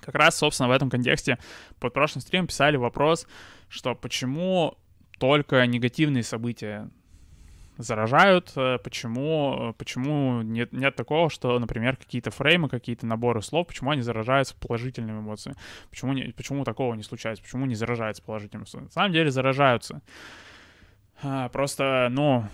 Как 0.00 0.14
раз, 0.14 0.36
собственно, 0.36 0.68
в 0.68 0.72
этом 0.72 0.90
контексте 0.90 1.38
под 1.78 1.94
прошлым 1.94 2.22
стримом 2.22 2.46
писали 2.46 2.76
вопрос, 2.76 3.26
что 3.68 3.94
почему 3.94 4.76
только 5.18 5.66
негативные 5.66 6.22
события 6.22 6.90
заражают, 7.76 8.52
э, 8.56 8.78
почему, 8.78 9.70
э, 9.70 9.72
почему 9.76 10.42
нет, 10.42 10.72
нет 10.72 10.94
такого, 10.94 11.28
что, 11.28 11.58
например, 11.58 11.96
какие-то 11.96 12.30
фреймы, 12.30 12.68
какие-то 12.68 13.06
наборы 13.06 13.42
слов, 13.42 13.66
почему 13.66 13.90
они 13.90 14.02
заражаются 14.02 14.54
положительными 14.56 15.18
эмоциями, 15.18 15.58
почему, 15.90 16.12
не, 16.12 16.32
почему 16.32 16.64
такого 16.64 16.94
не 16.94 17.02
случается, 17.02 17.42
почему 17.42 17.66
не 17.66 17.74
заражаются 17.74 18.22
положительными 18.22 18.62
эмоциями. 18.62 18.84
На 18.84 18.90
самом 18.90 19.12
деле 19.12 19.30
заражаются. 19.30 20.02
А, 21.22 21.48
просто, 21.48 22.08
ну, 22.10 22.44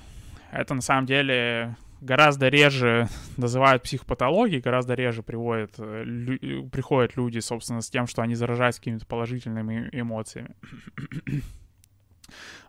это 0.53 0.75
на 0.75 0.83
самом 0.83 1.07
деле 1.07 1.77
гораздо 2.01 2.49
реже 2.49 3.09
называют 3.37 3.83
психопатологией, 3.83 4.62
гораздо 4.62 4.94
реже 4.94 5.23
приводят, 5.23 5.75
э, 5.79 6.03
лю, 6.05 6.68
приходят 6.68 7.16
люди, 7.16 7.40
собственно, 7.40 7.83
с 7.83 7.90
тем, 7.90 8.07
что 8.07 8.23
они 8.23 8.35
заражаются 8.35 8.81
какими-то 8.81 9.07
положительными 9.07 9.90
эмоциями. 9.92 10.55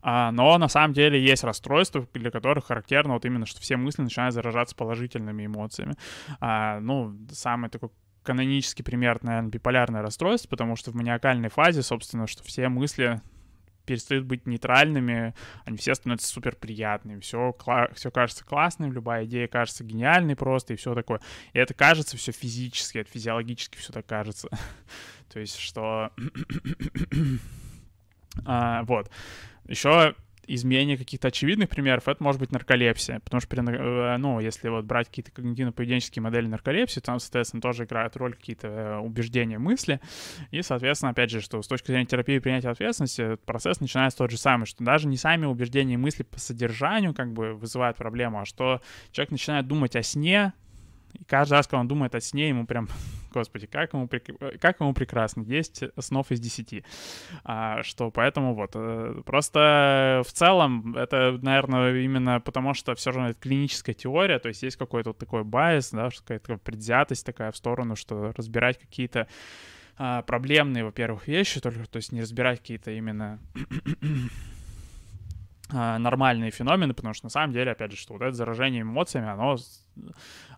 А, 0.01 0.31
но 0.31 0.57
на 0.57 0.67
самом 0.67 0.93
деле 0.93 1.21
есть 1.21 1.43
расстройства, 1.43 2.07
для 2.13 2.31
которых 2.31 2.65
характерно 2.65 3.13
вот 3.13 3.25
именно, 3.25 3.45
что 3.45 3.61
все 3.61 3.77
мысли 3.77 4.01
начинают 4.01 4.33
заражаться 4.33 4.75
положительными 4.75 5.45
эмоциями. 5.45 5.95
А, 6.39 6.79
ну, 6.79 7.15
самый 7.31 7.69
такой 7.69 7.89
канонический 8.23 8.83
пример, 8.83 9.19
наверное, 9.23 9.49
биполярное 9.49 10.01
расстройство, 10.01 10.49
потому 10.49 10.75
что 10.75 10.91
в 10.91 10.95
маниакальной 10.95 11.49
фазе, 11.49 11.81
собственно, 11.81 12.27
что 12.27 12.43
все 12.43 12.69
мысли 12.69 13.21
перестают 13.85 14.25
быть 14.25 14.45
нейтральными, 14.45 15.33
они 15.65 15.77
все 15.77 15.95
становятся 15.95 16.27
супер 16.27 16.55
приятными, 16.55 17.19
все, 17.19 17.55
все 17.93 18.11
кажется 18.11 18.45
классным, 18.45 18.93
любая 18.93 19.25
идея 19.25 19.47
кажется 19.47 19.83
гениальной 19.83 20.35
просто 20.35 20.73
и 20.73 20.77
все 20.77 20.93
такое. 20.93 21.19
И 21.53 21.59
это 21.59 21.73
кажется 21.73 22.17
все 22.17 22.31
физически, 22.31 22.99
это 22.99 23.11
физиологически 23.11 23.77
все 23.77 23.91
так 23.91 24.05
кажется. 24.05 24.49
То 25.33 25.39
есть, 25.39 25.57
что... 25.57 26.11
а, 28.45 28.83
вот. 28.83 29.09
Еще 29.67 30.15
из 30.51 30.63
менее 30.63 30.97
каких-то 30.97 31.29
очевидных 31.29 31.69
примеров 31.69 32.07
это 32.07 32.21
может 32.21 32.41
быть 32.41 32.51
нарколепсия, 32.51 33.19
потому 33.19 33.39
что, 33.39 33.49
при, 33.49 33.61
э, 33.61 34.17
ну, 34.17 34.39
если 34.39 34.69
вот 34.69 34.85
брать 34.85 35.07
какие-то 35.07 35.31
когнитивно-поведенческие 35.31 36.21
модели 36.21 36.47
нарколепсии, 36.47 36.99
там, 36.99 37.19
соответственно, 37.19 37.61
тоже 37.61 37.85
играют 37.85 38.17
роль 38.17 38.33
какие-то 38.33 38.67
э, 38.67 38.97
убеждения, 38.97 39.59
мысли, 39.59 40.01
и, 40.49 40.61
соответственно, 40.61 41.11
опять 41.11 41.29
же, 41.29 41.41
что 41.41 41.61
с 41.61 41.67
точки 41.67 41.87
зрения 41.87 42.05
терапии 42.05 42.39
принятия 42.39 42.69
ответственности 42.69 43.37
процесс 43.45 43.79
начинается 43.79 44.17
тот 44.17 44.31
же 44.31 44.37
самый, 44.37 44.65
что 44.65 44.83
даже 44.83 45.07
не 45.07 45.17
сами 45.17 45.45
убеждения 45.45 45.93
и 45.93 45.97
мысли 45.97 46.23
по 46.23 46.39
содержанию 46.39 47.13
как 47.13 47.31
бы 47.31 47.53
вызывают 47.53 47.97
проблему, 47.97 48.41
а 48.41 48.45
что 48.45 48.81
человек 49.11 49.31
начинает 49.31 49.67
думать 49.67 49.95
о 49.95 50.03
сне, 50.03 50.53
и 51.13 51.23
каждый 51.23 51.53
раз, 51.53 51.67
когда 51.67 51.79
он 51.81 51.87
думает 51.87 52.15
о 52.15 52.21
сне, 52.21 52.49
ему 52.49 52.65
прям, 52.65 52.87
господи, 53.33 53.67
как 53.67 53.93
ему, 53.93 54.09
как 54.59 54.79
ему 54.79 54.93
прекрасно, 54.93 55.43
10 55.43 55.91
снов 55.99 56.31
из 56.31 56.39
10. 56.39 56.83
А, 57.43 57.83
что 57.83 58.11
поэтому 58.11 58.55
вот, 58.55 58.71
э, 58.75 59.21
просто 59.25 60.23
в 60.25 60.31
целом 60.31 60.95
это, 60.95 61.37
наверное, 61.41 62.01
именно 62.01 62.39
потому, 62.39 62.73
что 62.73 62.95
все 62.95 63.11
равно 63.11 63.29
это 63.29 63.39
клиническая 63.39 63.95
теория, 63.95 64.39
то 64.39 64.49
есть 64.49 64.63
есть 64.63 64.77
какой-то 64.77 65.09
вот 65.09 65.17
такой 65.17 65.43
байс, 65.43 65.91
да, 65.91 66.09
какая-то 66.09 66.57
предвзятость 66.57 67.25
такая 67.25 67.51
в 67.51 67.57
сторону, 67.57 67.95
что 67.95 68.33
разбирать 68.35 68.79
какие-то 68.79 69.27
а, 69.97 70.21
проблемные, 70.23 70.83
во-первых, 70.83 71.27
вещи, 71.27 71.59
только, 71.59 71.87
то 71.87 71.97
есть 71.97 72.11
не 72.11 72.21
разбирать 72.21 72.59
какие-то 72.59 72.91
именно 72.91 73.39
нормальные 75.71 76.51
феномены, 76.51 76.93
потому 76.93 77.13
что 77.13 77.25
на 77.25 77.29
самом 77.29 77.53
деле, 77.53 77.71
опять 77.71 77.91
же, 77.91 77.97
что 77.97 78.13
вот 78.13 78.21
это 78.21 78.33
заражение 78.33 78.81
эмоциями, 78.81 79.29
оно, 79.29 79.57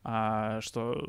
а, 0.03 0.61
что 0.61 1.03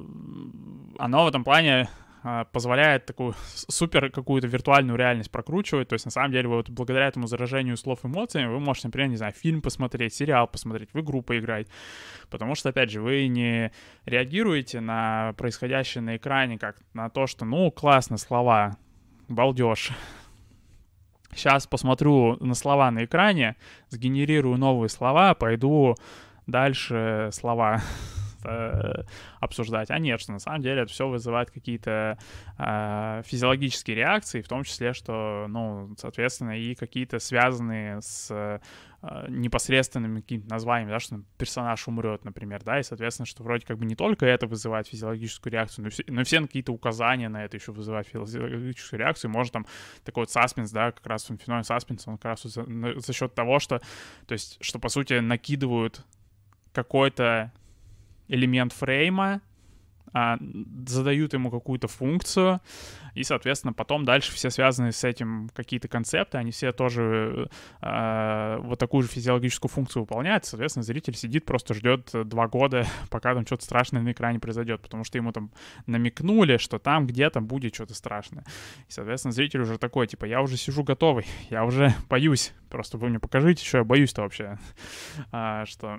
оно 0.99 1.25
в 1.25 1.29
этом 1.29 1.45
плане 1.45 1.89
а, 2.27 2.45
позволяет 2.47 3.05
такую 3.05 3.35
супер 3.69 4.11
какую-то 4.11 4.47
виртуальную 4.47 4.97
реальность 4.97 5.31
прокручивать. 5.31 5.89
То 5.89 5.93
есть, 5.93 6.07
на 6.07 6.11
самом 6.11 6.33
деле, 6.33 6.49
вы 6.49 6.57
вот 6.57 6.71
благодаря 6.71 7.07
этому 7.07 7.27
заражению 7.27 7.77
слов 7.77 8.01
эмоциями 8.03 8.49
вы 8.49 8.61
можете, 8.61 8.89
например, 8.89 9.11
не 9.11 9.17
знаю, 9.17 9.35
фильм 9.35 9.61
посмотреть, 9.61 10.15
сериал 10.15 10.47
посмотреть, 10.49 10.89
в 10.95 11.01
игру 11.01 11.21
поиграть. 11.21 11.69
Потому 12.31 12.55
что, 12.55 12.71
опять 12.71 12.91
же, 12.91 13.03
вы 13.03 13.27
не 13.29 13.73
реагируете 14.07 14.81
на 14.81 15.35
происходящее 15.37 16.01
на 16.01 16.17
экране 16.17 16.59
как 16.59 16.77
на 16.95 17.11
то, 17.11 17.27
что, 17.27 17.45
ну, 17.45 17.71
классно, 17.71 18.17
слова, 18.17 18.79
балдеж, 19.29 19.91
Сейчас 21.35 21.67
посмотрю 21.67 22.37
на 22.41 22.55
слова 22.55 22.91
на 22.91 23.05
экране, 23.05 23.57
сгенерирую 23.91 24.57
новые 24.57 24.89
слова, 24.89 25.35
пойду 25.35 25.97
дальше 26.47 27.31
слова 27.33 27.83
э, 28.45 29.05
обсуждать. 29.41 29.91
А 29.91 29.99
нет, 29.99 30.21
что 30.21 30.33
на 30.33 30.39
самом 30.39 30.63
деле 30.63 30.83
это 30.83 30.93
все 30.93 31.09
вызывает 31.09 31.51
какие-то 31.51 32.19
э, 32.59 33.23
физиологические 33.25 33.97
реакции, 33.97 34.43
в 34.43 34.49
том 34.49 34.65
числе, 34.65 34.93
что, 34.93 35.47
ну, 35.49 35.95
соответственно, 35.99 36.59
и 36.59 36.75
какие-то 36.75 37.19
связанные 37.19 38.01
с 38.01 38.31
э, 38.31 38.59
непосредственными 39.29 40.21
какими-то 40.21 40.49
названиями, 40.49 40.91
да, 40.91 41.01
что 41.01 41.21
персонаж 41.37 41.87
умрет, 41.89 42.25
например, 42.25 42.63
да, 42.65 42.81
и, 42.81 42.83
соответственно, 42.83 43.27
что 43.27 43.43
вроде 43.43 43.67
как 43.67 43.79
бы 43.79 43.85
не 43.85 43.95
только 43.95 44.27
это 44.27 44.47
вызывает 44.47 44.89
физиологическую 44.89 45.53
реакцию, 45.53 45.85
но, 45.85 45.91
все, 45.91 46.05
но 46.09 46.25
все 46.25 46.41
какие-то 46.41 46.73
указания 46.73 47.29
на 47.29 47.45
это 47.45 47.57
еще 47.57 47.73
вызывают 47.73 48.09
физиологическую 48.09 48.99
реакцию. 48.99 49.31
Может 49.31 49.53
там 49.53 49.67
такой 50.05 50.23
вот 50.23 50.31
саспенс, 50.31 50.71
да, 50.71 50.93
как 50.93 51.07
раз 51.07 51.25
феномен 51.25 51.65
саспенс, 51.65 52.07
он 52.09 52.17
как 52.17 52.25
раз 52.25 52.43
за, 52.43 52.65
за 52.65 53.13
счет 53.13 53.35
того, 53.35 53.59
что, 53.59 53.81
то 54.27 54.33
есть, 54.33 54.59
что, 54.61 54.79
по 54.79 54.89
сути, 54.89 55.15
накидывают 55.15 56.05
какой-то 56.73 57.53
элемент 58.29 58.73
фрейма, 58.73 59.41
а, 60.17 60.39
задают 60.87 61.33
ему 61.33 61.51
какую-то 61.51 61.89
функцию, 61.89 62.61
и, 63.15 63.25
соответственно, 63.25 63.73
потом 63.73 64.05
дальше 64.05 64.33
все 64.33 64.49
связанные 64.49 64.93
с 64.93 65.03
этим 65.03 65.51
какие-то 65.53 65.89
концепты, 65.89 66.39
они 66.39 66.53
все 66.53 66.71
тоже 66.71 67.49
а, 67.81 68.59
вот 68.61 68.79
такую 68.79 69.03
же 69.03 69.09
физиологическую 69.09 69.69
функцию 69.69 70.03
выполняют, 70.03 70.45
соответственно, 70.45 70.85
зритель 70.85 71.17
сидит, 71.17 71.45
просто 71.45 71.75
ждет 71.75 72.11
два 72.13 72.47
года, 72.47 72.87
пока 73.11 73.35
там 73.35 73.45
что-то 73.45 73.65
страшное 73.65 74.03
на 74.03 74.13
экране 74.13 74.39
произойдет, 74.39 74.83
потому 74.83 75.03
что 75.03 75.19
ему 75.19 75.33
там 75.33 75.51
намекнули, 75.87 76.59
что 76.59 76.79
там 76.79 77.09
где-то 77.09 77.41
будет 77.41 77.75
что-то 77.75 77.95
страшное. 77.95 78.45
И, 78.89 78.93
соответственно, 78.93 79.33
зритель 79.33 79.63
уже 79.63 79.79
такой, 79.79 80.07
типа, 80.07 80.27
я 80.27 80.43
уже 80.43 80.57
сижу 80.57 80.85
готовый, 80.85 81.27
я 81.51 81.65
уже 81.65 81.93
боюсь, 82.09 82.53
просто 82.71 82.99
вы 82.99 83.09
мне 83.09 83.19
покажите, 83.19 83.67
что 83.67 83.79
я 83.79 83.85
боюсь-то 83.85 84.23
вообще, 84.23 84.61
а, 85.33 85.67
что 85.67 85.99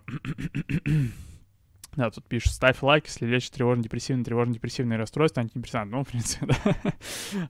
да, 1.95 2.11
тут 2.11 2.25
пишут, 2.27 2.51
ставь 2.51 2.81
лайк, 2.81 3.05
если 3.05 3.25
лечит 3.25 3.53
тревожно-депрессивное, 3.53 4.25
тревожно-депрессивное 4.25 4.97
расстройство, 4.97 5.41
антидепрессант. 5.41 5.91
Ну, 5.91 6.03
в 6.03 6.07
принципе, 6.07 6.47
да. 6.65 6.93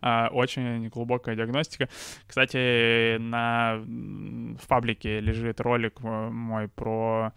а, 0.01 0.29
очень 0.31 0.87
глубокая 0.89 1.35
диагностика. 1.35 1.89
Кстати, 2.27 3.17
на, 3.17 3.77
в 3.77 4.67
паблике 4.67 5.19
лежит 5.19 5.59
ролик 5.61 6.01
мой 6.01 6.67
про 6.67 7.33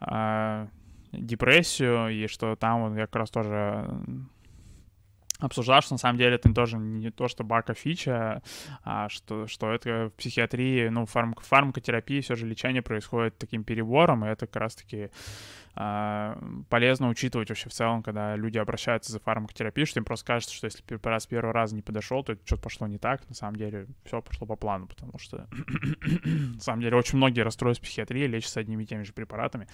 а, 0.00 0.68
депрессию, 1.12 2.08
и 2.08 2.26
что 2.26 2.56
там 2.56 2.88
вот 2.88 2.96
я 2.96 3.06
как 3.06 3.16
раз 3.16 3.30
тоже 3.30 3.88
обсуждал, 5.38 5.82
что 5.82 5.94
на 5.94 5.98
самом 5.98 6.18
деле 6.18 6.36
это 6.36 6.52
тоже 6.52 6.76
не 6.78 7.10
то, 7.10 7.28
что 7.28 7.44
бака 7.44 7.74
фича, 7.74 8.42
а 8.84 9.08
что, 9.08 9.46
что 9.46 9.72
это 9.72 10.10
в 10.10 10.16
психиатрии, 10.16 10.88
ну, 10.88 11.06
фарм, 11.06 11.34
фармакотерапии 11.40 12.20
все 12.20 12.36
же 12.36 12.46
лечение 12.46 12.82
происходит 12.82 13.38
таким 13.38 13.64
перебором, 13.64 14.24
и 14.24 14.28
это 14.28 14.46
как 14.46 14.56
раз-таки 14.56 15.10
полезно 15.74 17.08
учитывать 17.08 17.48
вообще 17.48 17.68
в 17.70 17.72
целом, 17.72 18.02
когда 18.02 18.36
люди 18.36 18.58
обращаются 18.58 19.10
за 19.10 19.20
фармакотерапией, 19.20 19.86
что 19.86 20.00
им 20.00 20.04
просто 20.04 20.26
кажется, 20.26 20.54
что 20.54 20.66
если 20.66 20.82
препарат 20.82 21.22
с 21.22 21.26
первого 21.26 21.54
раза 21.54 21.74
не 21.74 21.80
подошел, 21.80 22.22
то 22.22 22.36
что-то 22.44 22.62
пошло 22.62 22.86
не 22.86 22.98
так. 22.98 23.26
На 23.28 23.34
самом 23.34 23.56
деле 23.56 23.86
все 24.04 24.20
пошло 24.20 24.46
по 24.46 24.56
плану, 24.56 24.86
потому 24.86 25.18
что 25.18 25.48
на 26.24 26.60
самом 26.60 26.82
деле 26.82 26.96
очень 26.96 27.16
многие 27.16 27.40
расстройства 27.40 27.86
психиатрии 27.86 28.26
лечатся 28.26 28.60
одними 28.60 28.82
и 28.82 28.86
теми 28.86 29.04
же 29.04 29.14
препаратами. 29.14 29.66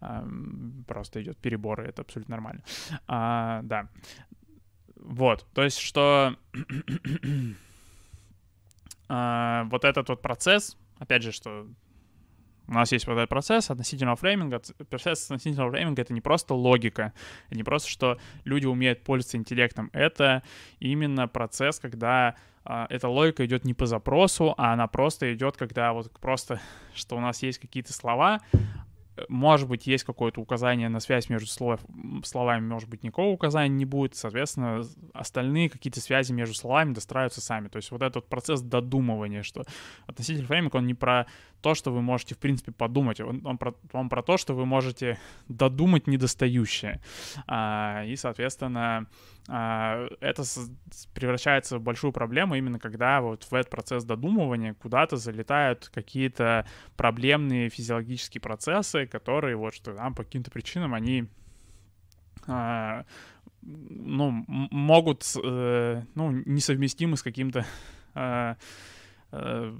А, 0.00 0.26
просто 0.88 1.22
идет 1.22 1.38
перебор, 1.38 1.82
и 1.82 1.88
это 1.88 2.02
абсолютно 2.02 2.32
нормально. 2.32 2.64
А, 3.06 3.60
да. 3.62 3.88
Вот, 4.96 5.46
то 5.54 5.62
есть, 5.62 5.78
что 5.78 6.36
а, 9.08 9.64
вот 9.64 9.84
этот 9.84 10.08
вот 10.08 10.20
процесс, 10.20 10.76
опять 10.98 11.22
же, 11.22 11.30
что 11.30 11.68
у 12.66 12.72
нас 12.72 12.92
есть 12.92 13.06
вот 13.06 13.14
этот 13.14 13.28
процесс 13.28 13.70
относительного 13.70 14.16
фрейминга. 14.16 14.62
Процесс 14.88 15.24
относительного 15.24 15.70
фрейминга— 15.70 16.02
это 16.02 16.12
не 16.12 16.20
просто 16.20 16.54
логика, 16.54 17.12
это 17.48 17.56
не 17.56 17.62
просто, 17.62 17.90
что 17.90 18.18
люди 18.44 18.66
умеют 18.66 19.04
пользоваться 19.04 19.36
интеллектом. 19.36 19.90
Это 19.92 20.42
именно 20.80 21.28
процесс, 21.28 21.78
когда 21.78 22.36
а, 22.64 22.86
эта 22.88 23.08
логика 23.08 23.44
идет 23.44 23.64
не 23.64 23.74
по 23.74 23.86
запросу, 23.86 24.54
а 24.56 24.72
она 24.72 24.86
просто 24.86 25.34
идет, 25.34 25.56
когда 25.56 25.92
вот 25.92 26.10
просто, 26.20 26.60
что 26.94 27.16
у 27.16 27.20
нас 27.20 27.42
есть 27.42 27.58
какие-то 27.58 27.92
слова, 27.92 28.40
может 29.28 29.68
быть, 29.68 29.86
есть 29.86 30.04
какое-то 30.04 30.40
указание 30.40 30.88
на 30.88 31.00
связь 31.00 31.28
между 31.28 31.48
слов, 31.48 31.80
словами, 32.24 32.66
может 32.66 32.88
быть, 32.88 33.02
никакого 33.02 33.28
указания 33.28 33.74
не 33.74 33.84
будет, 33.84 34.16
соответственно, 34.16 34.82
остальные 35.12 35.70
какие-то 35.70 36.00
связи 36.00 36.32
между 36.32 36.54
словами 36.54 36.94
достраиваются 36.94 37.40
сами. 37.40 37.68
То 37.68 37.76
есть 37.76 37.90
вот 37.90 38.02
этот 38.02 38.26
процесс 38.28 38.60
додумывания, 38.60 39.42
что 39.42 39.64
относитель 40.06 40.46
фрейминг, 40.46 40.74
он 40.74 40.86
не 40.86 40.94
про 40.94 41.26
то, 41.60 41.74
что 41.74 41.92
вы 41.92 42.02
можете, 42.02 42.34
в 42.34 42.38
принципе, 42.38 42.72
подумать, 42.72 43.20
он, 43.20 43.40
он, 43.44 43.56
про, 43.56 43.74
он 43.92 44.08
про 44.08 44.22
то, 44.22 44.36
что 44.36 44.54
вы 44.54 44.66
можете 44.66 45.18
додумать 45.48 46.06
недостающее. 46.06 47.00
А, 47.46 48.04
и, 48.04 48.16
соответственно, 48.16 49.06
это 49.46 50.42
превращается 51.12 51.78
в 51.78 51.82
большую 51.82 52.12
проблему 52.12 52.54
именно 52.54 52.78
когда 52.78 53.20
вот 53.20 53.44
в 53.44 53.52
этот 53.52 53.70
процесс 53.70 54.02
додумывания 54.02 54.72
куда-то 54.72 55.18
залетают 55.18 55.90
какие-то 55.92 56.66
проблемные 56.96 57.68
физиологические 57.68 58.40
процессы, 58.40 59.06
которые 59.06 59.56
вот 59.56 59.74
что 59.74 59.92
там 59.92 60.14
по 60.14 60.24
каким-то 60.24 60.50
причинам 60.50 60.94
они 60.94 61.28
а, 62.46 63.04
ну, 63.62 64.44
могут, 64.48 65.24
э, 65.42 66.02
ну, 66.14 66.30
несовместимы 66.30 67.16
с 67.16 67.22
каким-то 67.22 67.64
э, 68.14 68.54
э, 69.32 69.74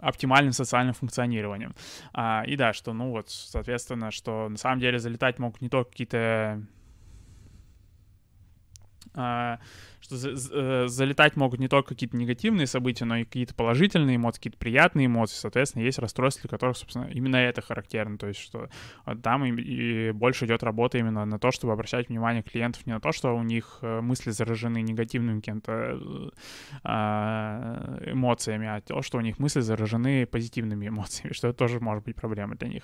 оптимальным 0.00 0.52
социальным 0.52 0.94
функционированием. 0.94 1.74
А, 2.12 2.44
и 2.46 2.56
да, 2.56 2.72
что, 2.72 2.92
ну 2.92 3.10
вот, 3.10 3.30
соответственно, 3.30 4.10
что 4.10 4.48
на 4.48 4.56
самом 4.56 4.80
деле 4.80 4.98
залетать 4.98 5.38
могут 5.38 5.60
не 5.60 5.68
только 5.68 5.90
какие-то 5.90 6.18
а, 6.18 6.62
что 9.14 10.16
э, 10.16 10.88
залетать 10.88 11.36
могут 11.36 11.60
не 11.60 11.68
только 11.68 11.90
какие-то 11.90 12.16
негативные 12.16 12.66
события, 12.66 13.04
но 13.04 13.18
и 13.18 13.24
какие-то 13.24 13.54
положительные 13.54 14.16
эмоции, 14.16 14.38
какие-то 14.38 14.58
приятные 14.58 15.06
эмоции. 15.06 15.36
Соответственно, 15.36 15.84
есть 15.84 15.98
расстройства, 15.98 16.42
для 16.42 16.50
которых, 16.50 16.76
собственно, 16.76 17.04
именно 17.04 17.36
это 17.36 17.62
характерно. 17.62 18.18
То 18.18 18.28
есть, 18.28 18.40
что 18.40 18.68
там 19.22 19.44
и, 19.44 20.10
больше 20.10 20.46
идет 20.46 20.62
работа 20.62 20.98
именно 20.98 21.24
на 21.24 21.38
то, 21.38 21.50
чтобы 21.50 21.72
обращать 21.72 22.08
внимание 22.08 22.42
клиентов 22.42 22.86
не 22.86 22.92
на 22.92 23.00
то, 23.00 23.12
что 23.12 23.36
у 23.36 23.42
них 23.42 23.78
э, 23.82 24.00
мысли 24.00 24.30
заражены 24.30 24.82
негативными 24.82 25.40
какими-то 25.40 26.32
а, 26.82 27.98
эмоциями, 28.06 28.66
а 28.66 28.80
то, 28.80 29.02
что 29.02 29.18
у 29.18 29.20
них 29.20 29.38
мысли 29.38 29.60
заражены 29.60 30.26
позитивными 30.26 30.88
эмоциями, 30.92 31.32
что 31.32 31.48
это 31.48 31.58
тоже 31.58 31.80
может 31.80 32.04
быть 32.04 32.16
проблемой 32.16 32.56
для 32.56 32.68
них. 32.68 32.82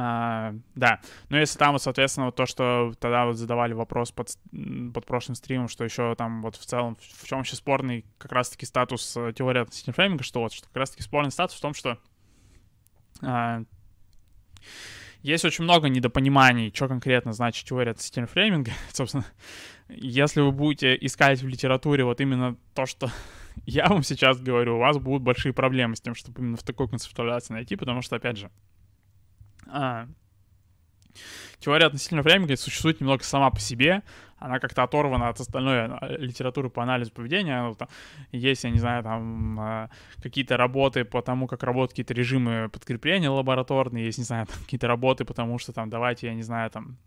А, 0.00 0.54
да, 0.76 1.00
но 1.28 1.38
если 1.38 1.58
там 1.58 1.76
соответственно, 1.80 2.26
вот 2.26 2.36
то, 2.36 2.46
что 2.46 2.94
тогда 3.00 3.26
вот 3.26 3.36
задавали 3.36 3.72
вопрос 3.72 4.12
под, 4.12 4.28
под 4.94 5.04
прошлым 5.04 5.34
стримом, 5.34 5.66
что 5.66 5.82
еще 5.82 6.14
там 6.14 6.40
вот 6.40 6.54
в 6.54 6.64
целом, 6.64 6.96
в 7.00 7.26
чем 7.26 7.38
вообще 7.38 7.56
спорный 7.56 8.06
как 8.16 8.30
раз-таки 8.30 8.64
статус 8.64 9.16
э, 9.16 9.32
теории 9.34 9.60
относительно 9.60 9.94
фрейминга, 9.94 10.22
что 10.22 10.38
вот, 10.38 10.52
что 10.52 10.68
как 10.68 10.76
раз-таки 10.76 11.02
спорный 11.02 11.32
статус 11.32 11.58
в 11.58 11.60
том, 11.60 11.74
что 11.74 11.98
а, 13.22 13.64
есть 15.22 15.44
очень 15.44 15.64
много 15.64 15.88
недопониманий, 15.88 16.72
что 16.72 16.86
конкретно 16.86 17.32
значит 17.32 17.66
теория 17.66 17.90
относительно 17.90 18.28
фрейминга. 18.28 18.70
Собственно, 18.92 19.26
если 19.88 20.42
вы 20.42 20.52
будете 20.52 20.96
искать 21.00 21.42
в 21.42 21.48
литературе 21.48 22.04
вот 22.04 22.20
именно 22.20 22.56
то, 22.72 22.86
что 22.86 23.10
я 23.66 23.88
вам 23.88 24.04
сейчас 24.04 24.40
говорю, 24.40 24.76
у 24.76 24.78
вас 24.78 24.96
будут 24.98 25.24
большие 25.24 25.52
проблемы 25.52 25.96
с 25.96 26.00
тем, 26.00 26.14
чтобы 26.14 26.40
именно 26.40 26.56
в 26.56 26.62
такой 26.62 26.88
концептуализации 26.88 27.54
найти, 27.54 27.74
потому 27.74 28.00
что, 28.00 28.14
опять 28.14 28.36
же, 28.36 28.48
а, 29.68 30.08
теория 31.58 31.86
относительного 31.86 32.24
времени 32.24 32.54
существует 32.54 33.00
немного 33.00 33.24
сама 33.24 33.50
по 33.50 33.60
себе, 33.60 34.02
она 34.38 34.60
как-то 34.60 34.84
оторвана 34.84 35.28
от 35.28 35.40
остальной 35.40 35.86
а, 35.86 36.16
литературы 36.18 36.70
по 36.70 36.82
анализу 36.82 37.12
поведения. 37.12 37.62
Ну, 37.62 37.74
там, 37.74 37.88
есть, 38.32 38.64
я 38.64 38.70
не 38.70 38.78
знаю, 38.78 39.02
там 39.02 39.58
а, 39.60 39.90
какие-то 40.22 40.56
работы 40.56 41.04
по 41.04 41.22
тому, 41.22 41.46
как 41.46 41.62
работают 41.62 41.92
какие-то 41.92 42.14
режимы 42.14 42.68
подкрепления 42.68 43.30
лабораторные, 43.30 44.06
есть, 44.06 44.18
не 44.18 44.24
знаю, 44.24 44.46
там, 44.46 44.56
какие-то 44.62 44.86
работы, 44.86 45.24
потому 45.24 45.58
что 45.58 45.72
там 45.72 45.90
давайте, 45.90 46.28
я 46.28 46.34
не 46.34 46.42
знаю, 46.42 46.70
там 46.70 46.98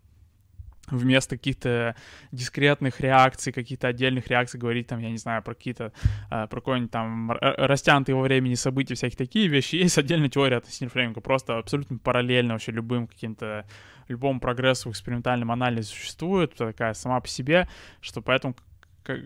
вместо 0.92 1.38
каких-то 1.38 1.96
дискретных 2.32 3.00
реакций, 3.00 3.52
каких-то 3.54 3.88
отдельных 3.88 4.28
реакций 4.28 4.60
говорить, 4.60 4.88
там, 4.88 5.00
я 5.00 5.10
не 5.10 5.18
знаю, 5.18 5.42
про 5.42 5.56
какие-то, 5.56 5.94
э, 6.30 6.48
про 6.48 6.62
какой-нибудь 6.62 6.92
там 6.92 7.32
растянутые 7.32 8.16
во 8.16 8.22
времени 8.22 8.56
события, 8.56 8.96
всякие 8.96 9.18
такие 9.18 9.48
вещи. 9.48 9.76
Есть 9.76 9.98
отдельная 9.98 10.30
теория 10.30 10.58
относительно 10.58 10.90
фрейминга, 10.90 11.22
просто 11.22 11.58
абсолютно 11.58 11.98
параллельно 11.98 12.54
вообще 12.54 12.72
любым 12.72 13.08
каким-то, 13.08 13.66
любому 14.08 14.40
прогрессу 14.40 14.90
в 14.90 14.92
экспериментальном 14.92 15.52
анализе 15.52 15.90
существует, 15.90 16.54
такая 16.56 16.94
сама 16.94 17.20
по 17.20 17.28
себе, 17.28 17.68
что 18.02 18.22
поэтому 18.22 18.56
как, 19.04 19.20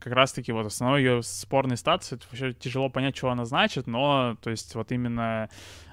как 0.00 0.12
раз-таки 0.12 0.52
вот 0.52 0.66
основной 0.66 1.02
ее 1.02 1.22
спорный 1.22 1.76
статус, 1.76 2.12
это 2.12 2.24
вообще 2.30 2.52
тяжело 2.52 2.88
понять, 2.88 3.16
что 3.16 3.30
она 3.30 3.44
значит, 3.44 3.86
но, 3.86 4.36
то 4.40 4.50
есть, 4.50 4.74
вот 4.74 4.92
именно 4.92 5.44
а, 5.44 5.48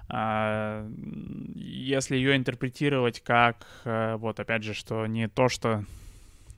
если 0.09 2.15
ее 2.15 2.37
интерпретировать 2.37 3.21
как, 3.21 3.67
э, 3.83 4.15
вот 4.15 4.39
опять 4.39 4.63
же, 4.63 4.73
что 4.73 5.05
не 5.05 5.27
то, 5.27 5.49
что 5.49 5.83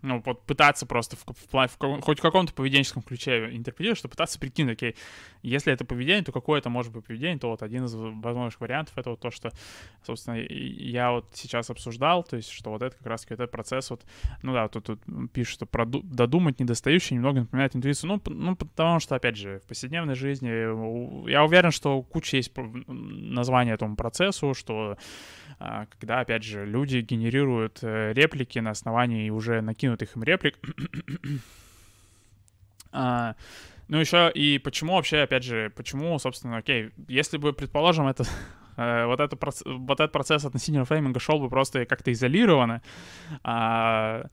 ну, 0.02 0.22
вот 0.26 0.44
пытаться 0.44 0.86
просто 0.86 1.16
в, 1.16 1.26
в, 1.26 1.54
в, 1.54 1.78
в 1.80 2.02
хоть 2.02 2.20
в 2.20 2.22
каком-то 2.22 2.54
поведенческом 2.54 3.02
ключе 3.02 3.50
интерпретировать, 3.52 4.00
что 4.00 4.08
пытаться 4.08 4.40
прикинуть, 4.40 4.74
окей, 4.74 4.96
если 5.42 5.74
это 5.74 5.86
поведение, 5.86 6.24
то 6.24 6.32
какое 6.32 6.60
это 6.60 6.70
может 6.70 6.92
быть 6.92 7.06
поведение, 7.06 7.40
то 7.40 7.50
вот 7.50 7.64
один 7.64 7.86
из 7.86 7.94
возможных 7.94 8.60
вариантов 8.62 8.98
это 8.98 9.12
вот 9.12 9.20
то, 9.20 9.32
что, 9.32 9.52
собственно, 10.04 10.36
я 10.38 11.12
вот 11.12 11.26
сейчас 11.34 11.70
обсуждал, 11.70 12.24
то 12.24 12.38
есть, 12.38 12.50
что 12.50 12.72
вот 12.72 12.82
это 12.82 12.96
как 12.96 13.08
раз 13.08 13.26
этот 13.30 13.52
процесс 13.52 13.90
вот, 13.90 14.02
ну 14.42 14.54
да, 14.54 14.68
тут, 14.68 14.86
тут 14.86 15.02
пишут, 15.34 15.54
что 15.54 15.66
проду- 15.66 16.04
додумать 16.04 16.60
недостающее 16.60 17.16
немного 17.16 17.42
напоминает 17.42 17.76
интуицию, 17.76 18.10
ну, 18.10 18.34
ну, 18.34 18.56
потому 18.56 19.00
что, 19.00 19.16
опять 19.16 19.36
же, 19.36 19.60
в 19.60 19.68
повседневной 19.68 20.16
жизни 20.16 21.30
я 21.30 21.44
уверен, 21.44 21.72
что 21.72 22.02
куча 22.02 22.38
есть 22.38 22.52
названия 22.88 23.74
этому 23.74 23.96
процессу, 23.96 24.54
что 24.54 24.98
а, 25.60 25.88
когда, 25.88 26.22
опять 26.22 26.44
же, 26.44 26.66
люди 26.66 27.00
генерируют 27.00 27.80
э, 27.82 28.14
реплики 28.14 28.60
на 28.60 28.72
основании 28.72 29.30
уже 29.30 29.62
накинутых 29.62 29.89
им 29.96 30.24
реплик. 30.24 30.58
а, 32.92 33.36
ну, 33.88 33.98
еще 33.98 34.32
и 34.34 34.60
почему 34.60 34.96
вообще, 34.96 35.22
опять 35.22 35.44
же, 35.44 35.72
почему, 35.76 36.18
собственно, 36.20 36.58
окей, 36.58 36.92
если 37.08 37.38
бы, 37.38 37.54
предположим, 37.54 38.08
это 38.08 38.24
э, 38.78 39.06
вот, 39.06 39.20
это, 39.20 39.38
вот 39.66 40.00
этот 40.00 40.12
процесс 40.12 40.46
относительно 40.46 40.86
фрейминга 40.86 41.20
шел 41.20 41.40
бы 41.40 41.50
просто 41.50 41.86
как-то 41.86 42.12
изолированно, 42.12 42.82
а, 43.44 44.26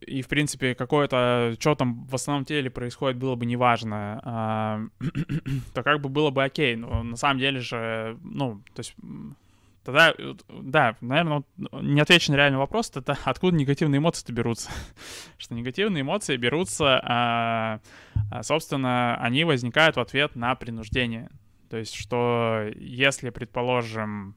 и, 0.00 0.22
в 0.22 0.28
принципе, 0.28 0.74
какое-то, 0.74 1.56
что 1.58 1.74
там 1.74 2.04
в 2.04 2.14
основном 2.14 2.44
теле 2.44 2.70
происходит, 2.70 3.18
было 3.18 3.34
бы 3.34 3.46
неважно, 3.46 4.20
а, 4.24 4.80
то 5.74 5.82
как 5.82 6.00
бы 6.00 6.08
было 6.08 6.30
бы 6.30 6.44
окей. 6.44 6.76
Но 6.76 7.02
на 7.02 7.16
самом 7.16 7.38
деле 7.38 7.60
же, 7.60 8.18
ну, 8.22 8.62
то 8.74 8.80
есть 8.80 8.94
Тогда, 9.84 10.14
да, 10.48 10.96
наверное, 11.00 11.42
не 11.56 12.00
отвечу 12.00 12.32
на 12.32 12.36
реальный 12.36 12.58
вопрос, 12.58 12.92
это 12.94 13.16
откуда 13.24 13.56
негативные 13.56 13.98
эмоции-то 13.98 14.32
берутся? 14.32 14.70
что 15.38 15.54
негативные 15.54 16.02
эмоции 16.02 16.36
берутся, 16.36 17.00
а, 17.02 17.80
а, 18.30 18.42
собственно, 18.42 19.16
они 19.16 19.44
возникают 19.44 19.96
в 19.96 20.00
ответ 20.00 20.36
на 20.36 20.54
принуждение. 20.54 21.30
То 21.70 21.78
есть, 21.78 21.94
что 21.94 22.66
если, 22.76 23.30
предположим, 23.30 24.34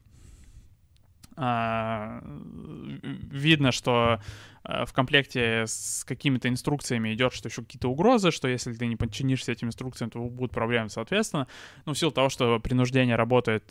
а, 1.36 2.22
видно, 2.22 3.72
что 3.72 4.20
в 4.62 4.92
комплекте 4.94 5.64
с 5.66 6.04
какими-то 6.04 6.48
инструкциями 6.48 7.12
идет, 7.12 7.34
что 7.34 7.48
еще 7.50 7.62
какие-то 7.62 7.88
угрозы, 7.88 8.30
что 8.30 8.48
если 8.48 8.72
ты 8.72 8.86
не 8.86 8.96
подчинишься 8.96 9.52
этим 9.52 9.68
инструкциям, 9.68 10.10
то 10.10 10.20
будут 10.20 10.52
проблемы, 10.52 10.88
соответственно. 10.88 11.48
Ну, 11.84 11.92
в 11.92 11.98
силу 11.98 12.12
того, 12.12 12.30
что 12.30 12.58
принуждение 12.60 13.16
работает 13.16 13.64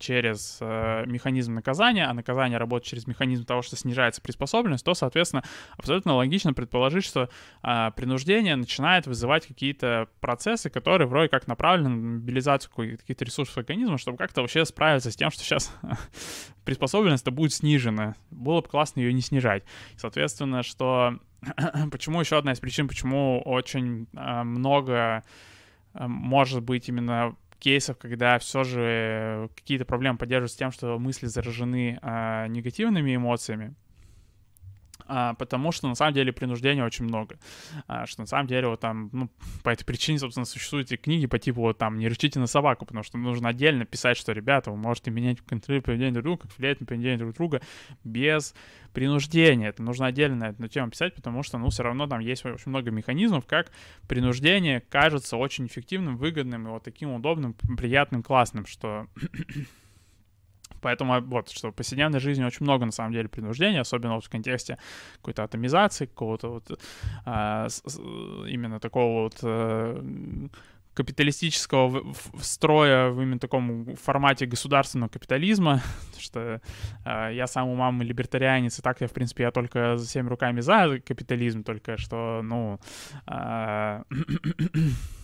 через 0.00 0.58
э, 0.60 1.04
механизм 1.06 1.54
наказания, 1.54 2.06
а 2.06 2.14
наказание 2.14 2.58
работает 2.58 2.88
через 2.88 3.06
механизм 3.06 3.44
того, 3.44 3.62
что 3.62 3.76
снижается 3.76 4.20
приспособленность, 4.20 4.84
то, 4.84 4.94
соответственно, 4.94 5.44
абсолютно 5.76 6.14
логично 6.14 6.52
предположить, 6.52 7.04
что 7.04 7.28
э, 7.62 7.90
принуждение 7.94 8.56
начинает 8.56 9.06
вызывать 9.06 9.46
какие-то 9.46 10.08
процессы, 10.20 10.70
которые 10.70 11.06
вроде 11.06 11.28
как 11.28 11.46
направлены 11.46 11.90
на 11.90 12.18
мобилизацию 12.18 12.72
каких-то 12.74 13.24
ресурсов 13.24 13.58
организма, 13.58 13.98
чтобы 13.98 14.18
как-то 14.18 14.40
вообще 14.40 14.64
справиться 14.64 15.10
с 15.10 15.16
тем, 15.16 15.30
что 15.30 15.44
сейчас 15.44 15.72
приспособленность-то 16.64 17.30
будет 17.30 17.52
снижена. 17.52 18.16
Было 18.30 18.62
бы 18.62 18.68
классно 18.68 19.00
ее 19.00 19.12
не 19.12 19.22
снижать. 19.22 19.64
Соответственно, 19.96 20.62
что... 20.62 21.18
почему 21.92 22.20
еще 22.20 22.38
одна 22.38 22.52
из 22.52 22.60
причин, 22.60 22.88
почему 22.88 23.42
очень 23.44 24.06
э, 24.14 24.42
много 24.42 25.22
э, 25.94 26.06
может 26.06 26.62
быть 26.62 26.88
именно 26.88 27.36
кейсов, 27.60 27.98
когда 27.98 28.38
все 28.38 28.64
же 28.64 29.48
какие-то 29.54 29.84
проблемы 29.84 30.18
поддерживаются 30.18 30.58
тем, 30.58 30.72
что 30.72 30.98
мысли 30.98 31.26
заражены 31.26 31.98
а, 32.02 32.48
негативными 32.48 33.14
эмоциями, 33.14 33.74
потому 35.38 35.72
что 35.72 35.88
на 35.88 35.94
самом 35.94 36.14
деле 36.14 36.32
принуждения 36.32 36.84
очень 36.84 37.04
много. 37.04 37.38
А, 37.86 38.06
что 38.06 38.22
на 38.22 38.26
самом 38.26 38.46
деле 38.46 38.68
вот 38.68 38.80
там, 38.80 39.10
ну, 39.12 39.30
по 39.62 39.70
этой 39.70 39.84
причине, 39.84 40.18
собственно, 40.18 40.46
существуют 40.46 40.92
и 40.92 40.96
книги 40.96 41.26
по 41.26 41.38
типу 41.38 41.60
вот 41.60 41.78
там 41.78 41.98
«Не 41.98 42.08
рычите 42.08 42.38
на 42.38 42.46
собаку», 42.46 42.86
потому 42.86 43.02
что 43.02 43.18
нужно 43.18 43.48
отдельно 43.48 43.84
писать, 43.84 44.16
что, 44.16 44.32
ребята, 44.32 44.70
вы 44.70 44.76
можете 44.76 45.10
менять 45.10 45.40
контроль 45.40 45.82
поведения 45.82 46.12
друг 46.12 46.24
друга, 46.24 46.42
как 46.42 46.58
влиять 46.58 46.80
на 46.80 46.86
поведение 46.86 47.18
друг 47.18 47.34
друга 47.34 47.60
без 48.04 48.54
принуждения. 48.92 49.68
Это 49.68 49.82
нужно 49.82 50.06
отдельно 50.06 50.44
эту 50.44 50.68
тему 50.68 50.90
писать, 50.90 51.14
потому 51.14 51.42
что, 51.42 51.58
ну, 51.58 51.70
все 51.70 51.82
равно 51.82 52.06
там 52.06 52.20
есть 52.20 52.44
очень 52.44 52.70
много 52.70 52.90
механизмов, 52.90 53.46
как 53.46 53.70
принуждение 54.08 54.80
кажется 54.80 55.36
очень 55.36 55.66
эффективным, 55.66 56.16
выгодным 56.16 56.66
и 56.66 56.70
вот 56.70 56.82
таким 56.82 57.12
удобным, 57.12 57.54
приятным, 57.76 58.22
классным, 58.22 58.66
что 58.66 59.06
Поэтому 60.80 61.20
вот, 61.20 61.50
что 61.50 61.70
в 61.70 61.74
повседневной 61.74 62.20
жизни 62.20 62.44
очень 62.44 62.64
много, 62.64 62.86
на 62.86 62.92
самом 62.92 63.12
деле, 63.12 63.28
принуждения, 63.28 63.80
особенно 63.80 64.14
вот 64.14 64.24
в 64.24 64.30
контексте 64.30 64.78
какой-то 65.16 65.44
атомизации, 65.44 66.06
какого-то 66.06 66.48
вот 66.48 66.80
а, 67.24 67.68
с, 67.68 67.82
именно 68.48 68.80
такого 68.80 69.22
вот 69.22 69.38
а, 69.42 70.02
капиталистического 70.94 72.14
строя 72.40 73.10
в 73.10 73.22
именно 73.22 73.38
таком 73.38 73.96
формате 73.96 74.46
государственного 74.46 75.08
капитализма, 75.08 75.80
что 76.18 76.60
э, 77.04 77.30
я 77.32 77.46
сам 77.46 77.68
у 77.68 77.74
мамы 77.74 78.04
либертарианец, 78.04 78.78
и 78.78 78.82
так 78.82 79.00
я, 79.00 79.06
в 79.06 79.12
принципе, 79.12 79.44
я 79.44 79.50
только 79.50 79.96
за 79.96 80.06
всеми 80.06 80.28
руками 80.28 80.60
за 80.60 81.00
капитализм, 81.00 81.62
только 81.62 81.96
что, 81.96 82.40
ну, 82.42 82.80
э, 83.26 84.02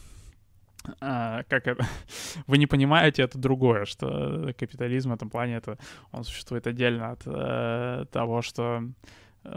а, 1.00 1.42
как 1.44 1.66
это, 1.66 1.86
вы 2.46 2.58
не 2.58 2.66
понимаете, 2.66 3.22
это 3.22 3.38
другое, 3.38 3.84
что 3.84 4.52
капитализм 4.58 5.10
в 5.10 5.14
этом 5.14 5.30
плане, 5.30 5.56
это, 5.56 5.78
он 6.12 6.24
существует 6.24 6.66
отдельно 6.66 7.10
от 7.12 7.22
э, 7.26 8.04
того, 8.10 8.42
что 8.42 8.82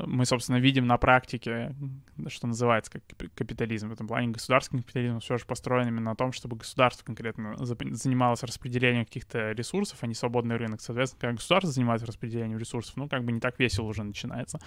мы, 0.05 0.25
собственно, 0.25 0.57
видим 0.57 0.87
на 0.87 0.97
практике, 0.97 1.75
что 2.27 2.47
называется 2.47 2.91
как 2.91 3.03
капитализм. 3.33 3.89
В 3.89 3.93
этом 3.93 4.07
плане 4.07 4.29
государственный 4.29 4.81
капитализм 4.81 5.19
все 5.19 5.37
же 5.37 5.45
построен 5.45 5.87
именно 5.87 6.11
на 6.11 6.15
том, 6.15 6.31
чтобы 6.31 6.57
государство 6.57 7.05
конкретно 7.05 7.55
занималось 7.57 8.43
распределением 8.43 9.05
каких-то 9.05 9.51
ресурсов, 9.51 9.99
а 10.01 10.07
не 10.07 10.13
свободный 10.13 10.57
рынок. 10.57 10.81
Соответственно, 10.81 11.21
когда 11.21 11.35
государство 11.35 11.71
занимается 11.71 12.05
распределением 12.05 12.57
ресурсов, 12.57 12.95
ну, 12.97 13.07
как 13.07 13.23
бы 13.23 13.31
не 13.31 13.39
так 13.39 13.57
весело 13.59 13.85
уже 13.85 14.03
начинается. 14.03 14.59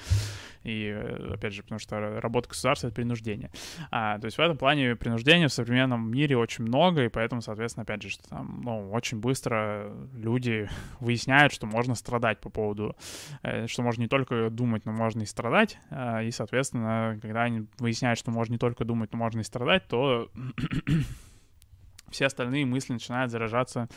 И, 0.62 0.86
э, 0.86 1.34
опять 1.34 1.52
же, 1.52 1.62
потому 1.62 1.78
что 1.78 2.20
работа 2.20 2.48
государства— 2.48 2.86
это 2.88 2.96
принуждение. 2.96 3.50
А, 3.90 4.18
то 4.18 4.26
есть 4.26 4.38
в 4.38 4.40
этом 4.40 4.56
плане 4.56 4.96
принуждения 4.96 5.48
в 5.48 5.52
современном 5.52 6.10
мире 6.10 6.36
очень 6.36 6.64
много, 6.64 7.04
и 7.04 7.08
поэтому, 7.08 7.42
соответственно, 7.42 7.82
опять 7.82 8.02
же, 8.02 8.10
что 8.10 8.28
там, 8.28 8.62
ну, 8.64 8.90
очень 8.90 9.18
быстро 9.18 9.92
люди 10.14 10.68
выясняют, 11.00 11.52
что 11.52 11.66
можно 11.66 11.94
страдать 11.94 12.40
по 12.40 12.50
поводу, 12.50 12.96
э, 13.42 13.66
что 13.66 13.82
можно 13.82 14.02
не 14.02 14.08
только 14.08 14.50
думать, 14.50 14.84
но 14.84 14.92
можно 14.92 15.11
можно 15.12 15.24
и 15.24 15.26
страдать, 15.26 15.78
а, 15.90 16.22
и, 16.22 16.30
соответственно, 16.30 17.18
когда 17.20 17.42
они 17.42 17.66
выясняют, 17.78 18.18
что 18.18 18.30
можно 18.30 18.52
не 18.52 18.58
только 18.58 18.84
думать, 18.84 19.12
но 19.12 19.18
можно 19.18 19.40
и 19.40 19.44
страдать, 19.44 19.86
то 19.86 20.30
все 22.10 22.26
остальные 22.26 22.64
мысли 22.64 22.94
начинают 22.94 23.30
заражаться 23.30 23.88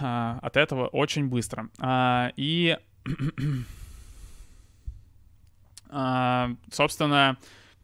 а, 0.00 0.38
от 0.42 0.58
этого 0.58 0.88
очень 0.88 1.28
быстро. 1.28 1.70
А, 1.78 2.32
и, 2.36 2.76
собственно, 6.70 7.38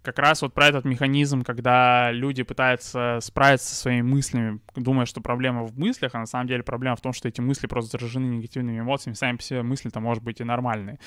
как 0.05 0.19
раз 0.19 0.43
вот 0.43 0.53
про 0.53 0.67
этот 0.67 0.85
механизм, 0.85 1.43
когда 1.43 2.13
люди 2.13 2.43
пытаются 2.43 3.19
справиться 3.23 3.69
со 3.69 3.75
своими 3.75 4.03
мыслями, 4.03 4.61
думая, 4.77 5.07
что 5.07 5.23
проблема 5.23 5.65
в 5.65 5.79
мыслях, 5.79 6.15
а 6.15 6.19
на 6.19 6.27
самом 6.27 6.47
деле 6.47 6.63
проблема 6.63 6.95
в 6.97 7.01
том, 7.01 7.15
что 7.15 7.27
эти 7.27 7.41
мысли 7.41 7.67
просто 7.67 7.93
заражены 7.93 8.27
негативными 8.37 8.81
эмоциями. 8.81 9.15
Сами 9.15 9.39
по 9.39 9.43
себе 9.43 9.63
мысли-то, 9.63 10.01
может 10.01 10.23
быть, 10.23 10.41
и 10.41 10.45
нормальные. 10.45 10.99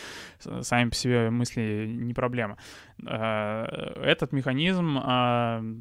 Сами 0.62 0.90
по 0.90 0.96
себе 0.96 1.30
мысли 1.30 1.86
не 1.88 2.14
проблема. 2.14 2.58
Э, 3.06 3.66
этот 4.04 4.32
механизм 4.32 4.98
э, 4.98 5.76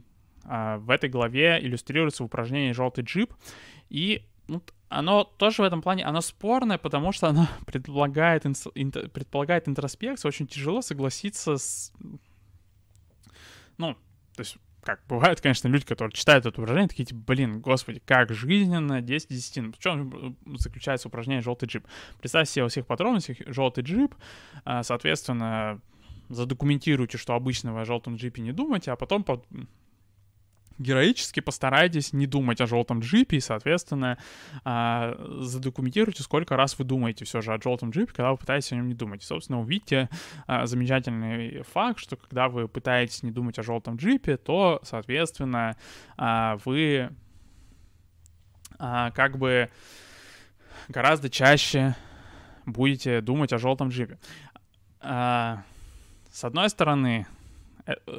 э, 0.44 0.76
в 0.76 0.90
этой 0.90 1.08
главе 1.08 1.58
иллюстрируется 1.60 2.22
в 2.22 2.26
упражнении 2.26 2.72
«Желтый 2.72 3.02
джип», 3.02 3.32
и 3.88 4.26
ну, 4.46 4.62
оно 4.90 5.24
тоже 5.24 5.62
в 5.62 5.64
этом 5.64 5.80
плане, 5.80 6.04
оно 6.04 6.20
спорное, 6.20 6.76
потому 6.76 7.12
что 7.12 7.28
оно 7.28 7.48
предполагает, 7.66 8.42
предполагает 8.42 9.68
интроспекцию. 9.68 10.28
Очень 10.28 10.46
тяжело 10.46 10.82
согласиться 10.82 11.56
с 11.56 11.92
ну, 13.78 13.94
то 14.34 14.40
есть 14.40 14.56
как 14.86 15.00
бывают, 15.08 15.40
конечно, 15.40 15.66
люди, 15.66 15.84
которые 15.84 16.12
читают 16.12 16.46
это 16.46 16.60
упражнение, 16.60 16.88
такие, 16.88 17.04
типа, 17.04 17.20
блин, 17.26 17.60
господи, 17.60 18.00
как 18.04 18.32
жизненно, 18.32 19.02
10 19.02 19.28
10. 19.28 19.56
Ну, 19.56 19.72
в 19.72 19.78
чем 19.78 20.36
заключается 20.58 21.08
упражнение 21.08 21.42
«желтый 21.42 21.68
джип»? 21.68 21.84
Представьте 22.20 22.52
себе 22.52 22.62
во 22.62 22.68
всех 22.68 22.86
подробностях 22.86 23.38
желтый 23.46 23.82
джип, 23.82 24.14
а, 24.64 24.84
соответственно, 24.84 25.80
задокументируйте, 26.28 27.18
что 27.18 27.34
обычно 27.34 27.74
вы 27.74 27.80
о 27.80 27.84
желтом 27.84 28.14
джипе 28.14 28.42
не 28.42 28.52
думаете, 28.52 28.92
а 28.92 28.96
потом 28.96 29.24
героически 30.78 31.40
постарайтесь 31.40 32.12
не 32.12 32.26
думать 32.26 32.60
о 32.60 32.66
желтом 32.66 33.00
джипе 33.00 33.38
и, 33.38 33.40
соответственно, 33.40 34.18
а, 34.64 35.16
задокументируйте, 35.40 36.22
сколько 36.22 36.56
раз 36.56 36.78
вы 36.78 36.84
думаете 36.84 37.24
все 37.24 37.40
же 37.40 37.52
о 37.52 37.60
желтом 37.60 37.90
джипе, 37.90 38.12
когда 38.12 38.30
вы 38.30 38.36
пытаетесь 38.36 38.72
о 38.72 38.76
нем 38.76 38.88
не 38.88 38.94
думать. 38.94 39.22
И, 39.22 39.26
собственно, 39.26 39.60
увидите 39.60 40.08
а, 40.46 40.66
замечательный 40.66 41.62
факт, 41.62 41.98
что 41.98 42.16
когда 42.16 42.48
вы 42.48 42.68
пытаетесь 42.68 43.22
не 43.22 43.30
думать 43.30 43.58
о 43.58 43.62
желтом 43.62 43.96
джипе, 43.96 44.36
то, 44.36 44.80
соответственно, 44.82 45.76
а, 46.16 46.58
вы 46.64 47.10
как 48.78 49.38
бы 49.38 49.70
гораздо 50.88 51.30
чаще 51.30 51.96
будете 52.66 53.22
думать 53.22 53.50
о 53.54 53.58
желтом 53.58 53.88
джипе. 53.88 54.18
С 55.00 55.64
одной 56.42 56.68
стороны, 56.68 57.26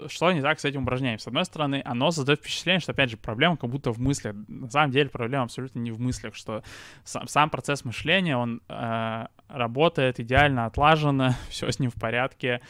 что 0.07 0.31
не 0.31 0.41
так 0.41 0.59
с 0.59 0.65
этим 0.65 0.83
упражнением? 0.83 1.19
С 1.19 1.27
одной 1.27 1.45
стороны, 1.45 1.81
оно 1.85 2.11
создает 2.11 2.39
впечатление, 2.39 2.79
что, 2.79 2.93
опять 2.93 3.09
же, 3.09 3.17
проблема 3.17 3.57
как 3.57 3.69
будто 3.69 3.91
в 3.91 3.99
мыслях. 3.99 4.35
На 4.47 4.69
самом 4.69 4.91
деле 4.91 5.09
проблема 5.09 5.43
абсолютно 5.43 5.79
не 5.79 5.91
в 5.91 5.99
мыслях, 5.99 6.35
что 6.35 6.63
сам, 7.03 7.27
сам 7.27 7.49
процесс 7.49 7.83
мышления, 7.83 8.37
он 8.37 8.61
э, 8.69 9.25
работает 9.49 10.19
идеально 10.19 10.65
отлаженно, 10.65 11.35
все 11.49 11.69
с 11.69 11.79
ним 11.79 11.91
в 11.91 11.95
порядке. 11.95 12.61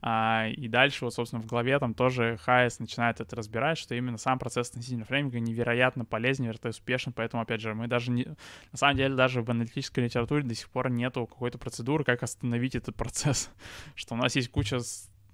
А, 0.00 0.48
и 0.48 0.68
дальше, 0.68 1.04
вот, 1.04 1.14
собственно, 1.14 1.42
в 1.42 1.46
главе 1.46 1.78
там 1.78 1.94
тоже 1.94 2.38
Хайес 2.42 2.78
начинает 2.78 3.20
это 3.20 3.36
разбирать, 3.36 3.78
что 3.78 3.94
именно 3.94 4.18
сам 4.18 4.38
процесс 4.38 4.70
относительного 4.70 5.06
фрейминга 5.06 5.40
невероятно 5.40 6.04
полезен, 6.04 6.44
невероятно 6.44 6.70
успешен, 6.70 7.12
поэтому, 7.12 7.42
опять 7.42 7.60
же, 7.60 7.74
мы 7.74 7.86
даже 7.86 8.10
не... 8.10 8.24
На 8.72 8.78
самом 8.78 8.96
деле, 8.96 9.14
даже 9.14 9.42
в 9.42 9.50
аналитической 9.50 10.00
литературе 10.00 10.42
до 10.42 10.54
сих 10.54 10.68
пор 10.70 10.90
нету 10.90 11.26
какой-то 11.26 11.58
процедуры, 11.58 12.04
как 12.04 12.22
остановить 12.22 12.74
этот 12.74 12.96
процесс, 12.96 13.50
что 13.94 14.14
у 14.14 14.18
нас 14.18 14.34
есть 14.36 14.50
куча 14.50 14.78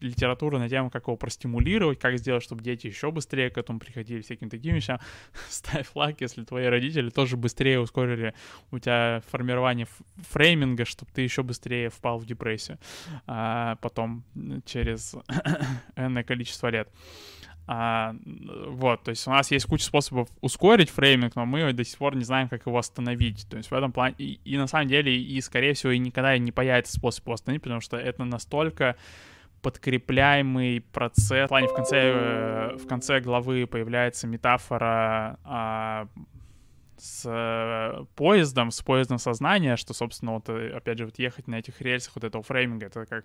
литература 0.02 0.58
на 0.58 0.68
тему, 0.68 0.90
как 0.90 1.06
его 1.06 1.16
простимулировать, 1.16 1.98
как 1.98 2.18
сделать, 2.18 2.42
чтобы 2.42 2.62
дети 2.62 2.86
еще 2.88 3.10
быстрее 3.10 3.50
к 3.50 3.58
этому 3.58 3.78
приходили, 3.78 4.20
всяким 4.20 4.50
таким 4.50 4.74
вещам. 4.74 4.98
Ставь 5.48 5.88
лайк, 5.94 6.20
если 6.20 6.44
твои 6.44 6.66
родители 6.66 7.10
тоже 7.10 7.36
быстрее 7.36 7.80
ускорили 7.80 8.34
у 8.70 8.78
тебя 8.78 9.22
формирование 9.30 9.86
фрейминга, 10.30 10.84
чтобы 10.84 11.10
ты 11.12 11.22
еще 11.22 11.42
быстрее 11.42 11.88
впал 11.88 12.18
в 12.18 12.26
депрессию 12.26 12.78
а 13.26 13.76
потом 13.76 14.24
через 14.64 15.14
энное 15.96 16.24
количество 16.24 16.68
лет. 16.68 16.88
А, 17.66 18.16
вот, 18.66 19.04
то 19.04 19.10
есть 19.10 19.26
у 19.26 19.30
нас 19.30 19.50
есть 19.50 19.66
куча 19.66 19.84
способов 19.84 20.28
ускорить 20.40 20.90
фрейминг, 20.90 21.36
но 21.36 21.46
мы 21.46 21.72
до 21.72 21.84
сих 21.84 21.96
пор 21.96 22.16
не 22.16 22.24
знаем, 22.24 22.48
как 22.48 22.66
его 22.66 22.76
остановить. 22.76 23.46
То 23.48 23.56
есть 23.56 23.70
в 23.70 23.74
этом 23.74 23.92
плане, 23.92 24.16
и, 24.18 24.40
и 24.44 24.56
на 24.56 24.66
самом 24.66 24.88
деле, 24.88 25.16
и 25.16 25.40
скорее 25.40 25.74
всего, 25.74 25.92
и 25.92 25.98
никогда 25.98 26.36
не 26.38 26.50
появится 26.50 26.92
способ 26.92 27.24
его 27.24 27.34
остановить, 27.34 27.62
потому 27.62 27.80
что 27.80 27.96
это 27.96 28.24
настолько 28.24 28.96
подкрепляемый 29.62 30.80
процесс. 30.92 31.46
В 31.46 31.48
плане 31.48 31.68
в 31.68 31.74
конце, 31.74 31.96
э, 31.96 32.76
в 32.76 32.86
конце 32.86 33.20
главы 33.20 33.66
появляется 33.66 34.26
метафора 34.26 35.38
а, 35.44 36.08
с 36.98 37.22
э, 37.24 38.04
поездом, 38.16 38.70
с 38.72 38.82
поездом 38.82 39.18
сознания, 39.18 39.76
что, 39.76 39.94
собственно, 39.94 40.32
вот, 40.32 40.48
э, 40.48 40.72
опять 40.76 40.98
же, 40.98 41.04
вот 41.06 41.18
ехать 41.18 41.46
на 41.46 41.56
этих 41.56 41.80
рельсах 41.80 42.16
вот 42.16 42.24
этого 42.24 42.42
фрейминга, 42.42 42.86
это 42.86 43.06
как 43.06 43.24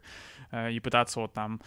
и 0.72 0.80
пытаться 0.80 1.20
вот 1.20 1.34
там 1.34 1.60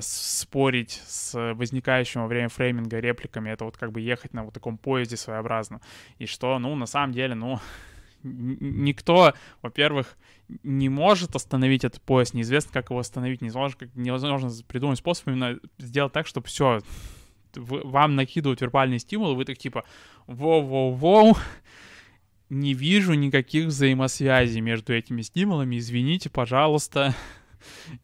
спорить 0.00 1.02
с 1.06 1.54
возникающим 1.54 2.20
во 2.20 2.26
время 2.28 2.48
фрейминга 2.48 3.00
репликами, 3.00 3.50
это 3.50 3.64
вот 3.64 3.76
как 3.76 3.90
бы 3.90 4.00
ехать 4.00 4.34
на 4.34 4.44
вот 4.44 4.54
таком 4.54 4.78
поезде 4.78 5.16
своеобразно. 5.16 5.80
И 6.18 6.26
что, 6.26 6.58
ну, 6.58 6.74
на 6.76 6.86
самом 6.86 7.12
деле, 7.12 7.34
ну, 7.34 7.58
никто, 8.22 9.34
во-первых, 9.62 10.16
не 10.62 10.88
может 10.88 11.36
остановить 11.36 11.84
этот 11.84 12.02
поезд, 12.02 12.34
неизвестно, 12.34 12.72
как 12.72 12.90
его 12.90 12.98
остановить, 12.98 13.40
невозможно, 13.40 13.78
как, 13.78 13.94
невозможно 13.94 14.50
придумать 14.66 14.98
способ 14.98 15.28
именно 15.28 15.58
сделать 15.78 16.12
так, 16.12 16.26
чтобы 16.26 16.46
все 16.46 16.80
вам 17.54 18.16
накидывают 18.16 18.60
вербальные 18.60 18.98
стимулы, 18.98 19.34
вы 19.34 19.44
так 19.44 19.58
типа 19.58 19.84
воу-воу-воу, 20.26 21.36
не 22.48 22.74
вижу 22.74 23.14
никаких 23.14 23.66
взаимосвязей 23.66 24.60
между 24.60 24.92
этими 24.92 25.22
стимулами, 25.22 25.78
извините, 25.78 26.30
пожалуйста, 26.30 27.14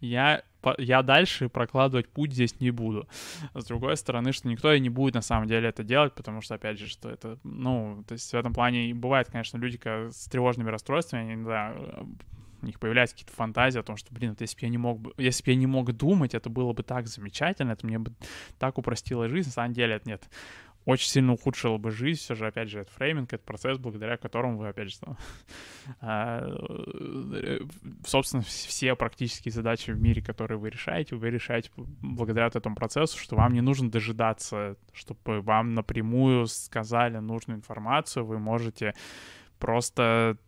я, 0.01 0.43
я 0.79 1.03
дальше 1.03 1.49
прокладывать 1.49 2.09
путь 2.09 2.33
здесь 2.33 2.61
не 2.61 2.71
буду. 2.71 3.09
С 3.55 3.65
другой 3.65 3.97
стороны, 3.97 4.33
что 4.33 4.49
никто 4.49 4.73
и 4.73 4.81
не 4.81 4.91
будет 4.91 5.15
на 5.15 5.23
самом 5.23 5.47
деле 5.47 5.69
это 5.69 5.83
делать, 5.83 6.15
потому 6.15 6.41
что, 6.41 6.55
опять 6.55 6.79
же, 6.79 6.89
что 6.89 7.09
это, 7.09 7.39
ну, 7.45 8.05
то 8.07 8.13
есть 8.13 8.33
в 8.33 8.37
этом 8.37 8.53
плане 8.53 8.95
бывает, 8.95 9.29
конечно, 9.31 9.59
люди 9.59 9.79
с 9.85 10.29
тревожными 10.29 10.71
расстройствами, 10.71 11.33
они, 11.33 11.45
да, 11.45 11.75
у 12.63 12.67
них 12.67 12.81
появляются 12.81 13.15
какие-то 13.15 13.35
фантазии 13.35 13.79
о 13.79 13.83
том, 13.83 13.97
что, 13.97 14.13
блин, 14.15 14.31
вот 14.31 14.41
если 14.41 14.57
бы 14.57 14.63
я 14.63 14.69
не 14.71 14.79
мог 14.79 14.99
бы, 14.99 15.13
если 15.19 15.45
бы 15.45 15.51
я 15.51 15.57
не 15.57 15.67
мог 15.67 15.93
думать, 15.93 16.35
это 16.35 16.49
было 16.51 16.73
бы 16.73 16.83
так 16.83 17.07
замечательно, 17.07 17.73
это 17.73 17.87
мне 17.87 17.99
бы 17.99 18.13
так 18.59 18.79
упростило 18.79 19.29
жизнь. 19.29 19.49
На 19.49 19.53
самом 19.53 19.73
деле 19.73 19.95
это 19.95 20.09
нет. 20.09 20.29
Очень 20.87 21.09
сильно 21.09 21.33
ухудшило 21.33 21.79
бы 21.79 21.91
жизнь, 21.91 22.21
все 22.21 22.37
же, 22.37 22.47
опять 22.47 22.71
же, 22.71 22.79
это 22.79 22.93
фрейминг, 22.93 23.33
это 23.33 23.43
процесс, 23.43 23.77
благодаря 23.77 24.17
которому 24.17 24.59
вы, 24.59 24.69
опять 24.69 24.93
же, 24.93 24.99
а, 26.01 26.47
э, 27.33 27.59
собственно, 28.07 28.45
все 28.45 28.95
практические 28.95 29.51
задачи 29.51 29.91
в 29.91 30.01
мире, 30.01 30.23
которые 30.23 30.59
вы 30.59 30.71
решаете, 30.71 31.17
вы 31.17 31.31
решаете 31.31 31.71
благодаря 31.77 32.47
этому 32.47 32.77
процессу, 32.77 33.19
что 33.19 33.35
вам 33.35 33.53
не 33.53 33.63
нужно 33.63 33.91
дожидаться, 33.91 34.77
чтобы 34.93 35.41
вам 35.41 35.75
напрямую 35.75 36.47
сказали 36.47 37.19
нужную 37.19 37.59
информацию, 37.59 38.25
вы 38.25 38.39
можете 38.39 38.95
просто 39.59 40.39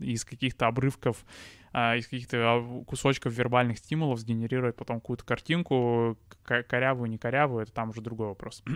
из 0.00 0.26
каких-то 0.26 0.66
обрывков, 0.66 1.24
а, 1.72 1.96
из 1.96 2.04
каких-то 2.04 2.36
а, 2.38 2.84
кусочков 2.84 3.32
вербальных 3.32 3.78
стимулов 3.78 4.18
сгенерировать 4.20 4.76
потом 4.76 5.00
какую-то 5.00 5.24
картинку, 5.24 6.18
корявую, 6.42 7.10
не 7.10 7.18
корявую, 7.18 7.62
это 7.62 7.72
там 7.72 7.90
уже 7.90 8.00
другой 8.00 8.28
вопрос. 8.28 8.62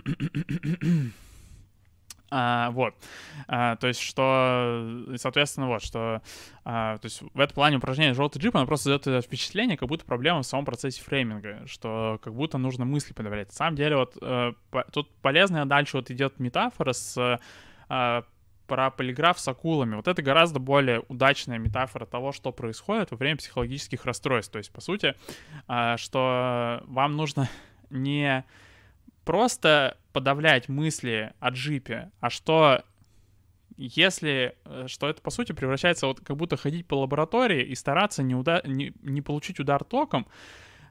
А, 2.31 2.71
вот, 2.71 2.95
а, 3.47 3.75
то 3.75 3.87
есть 3.87 4.01
что, 4.01 5.13
соответственно, 5.15 5.67
вот, 5.67 5.83
что, 5.83 6.21
а, 6.65 6.97
то 6.97 7.05
есть 7.05 7.21
в 7.21 7.39
этом 7.39 7.53
плане 7.53 7.77
упражнение 7.77 8.15
желтый 8.15 8.41
джип, 8.41 8.55
оно 8.55 8.65
просто 8.65 8.99
дает 8.99 9.23
впечатление, 9.23 9.77
как 9.77 9.87
будто 9.87 10.05
проблема 10.05 10.41
в 10.41 10.45
самом 10.45 10.65
процессе 10.65 11.01
фрейминга, 11.03 11.67
что 11.67 12.19
как 12.23 12.33
будто 12.33 12.57
нужно 12.57 12.83
мысли 12.83 13.13
подавлять. 13.13 13.49
На 13.49 13.53
самом 13.53 13.75
деле, 13.75 13.95
вот, 13.97 14.17
э, 14.19 14.53
по, 14.71 14.83
тут 14.91 15.15
полезная 15.21 15.65
дальше 15.65 15.97
вот 15.97 16.09
идет 16.09 16.39
метафора 16.39 16.93
с 16.93 17.39
э, 17.89 18.23
про 18.67 18.89
полиграф 18.89 19.39
с 19.39 19.47
акулами. 19.47 19.95
Вот 19.95 20.07
это 20.07 20.21
гораздо 20.21 20.59
более 20.59 21.03
удачная 21.07 21.57
метафора 21.57 22.05
того, 22.05 22.31
что 22.31 22.51
происходит 22.51 23.11
во 23.11 23.17
время 23.17 23.37
психологических 23.37 24.05
расстройств. 24.05 24.51
То 24.51 24.57
есть, 24.57 24.71
по 24.71 24.81
сути, 24.81 25.15
а, 25.67 25.97
что 25.97 26.83
вам 26.85 27.15
нужно 27.15 27.49
не 27.89 28.45
просто 29.23 29.97
подавлять 30.13 30.69
мысли 30.69 31.33
о 31.39 31.49
джипе, 31.49 32.11
а 32.19 32.29
что 32.29 32.83
если, 33.77 34.55
э, 34.65 34.85
что 34.87 35.09
это, 35.09 35.21
по 35.21 35.29
сути, 35.31 35.51
превращается 35.51 36.07
вот 36.07 36.21
как 36.21 36.37
будто 36.37 36.55
ходить 36.55 36.87
по 36.87 36.95
лаборатории 36.95 37.63
и 37.63 37.75
стараться 37.75 38.23
не, 38.23 38.35
уда- 38.35 38.61
не, 38.63 38.93
не 39.01 39.21
получить 39.21 39.59
удар 39.59 39.83
током, 39.83 40.27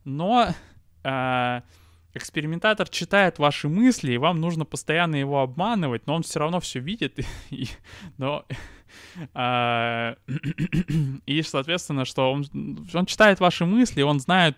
но 0.04 0.48
э, 1.02 1.60
экспериментатор 2.14 2.88
читает 2.88 3.38
ваши 3.38 3.68
мысли, 3.68 4.12
и 4.12 4.18
вам 4.18 4.40
нужно 4.40 4.64
постоянно 4.64 5.16
его 5.16 5.40
обманывать, 5.40 6.06
но 6.06 6.14
он 6.14 6.22
все 6.22 6.38
равно 6.40 6.60
все 6.60 6.80
видит, 6.80 7.18
и, 7.50 7.66
но, 8.16 8.44
а, 9.34 10.16
и, 11.26 11.42
соответственно, 11.42 12.04
что 12.04 12.32
он, 12.32 12.46
он 12.92 13.06
читает 13.06 13.40
ваши 13.40 13.66
мысли, 13.66 14.02
он 14.02 14.20
знает, 14.20 14.56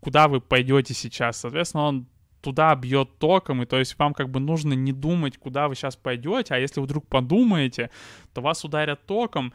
куда 0.00 0.28
вы 0.28 0.40
пойдете 0.40 0.94
сейчас, 0.94 1.40
соответственно, 1.40 1.84
он 1.84 2.06
туда 2.40 2.74
бьет 2.76 3.18
током, 3.18 3.62
и 3.62 3.66
то 3.66 3.78
есть 3.78 3.98
вам 3.98 4.14
как 4.14 4.30
бы 4.30 4.38
нужно 4.38 4.74
не 4.74 4.92
думать, 4.92 5.36
куда 5.36 5.66
вы 5.66 5.74
сейчас 5.74 5.96
пойдете, 5.96 6.54
а 6.54 6.58
если 6.58 6.78
вы 6.78 6.86
вдруг 6.86 7.08
подумаете, 7.08 7.90
то 8.34 8.40
вас 8.40 8.64
ударят 8.64 9.04
током, 9.06 9.52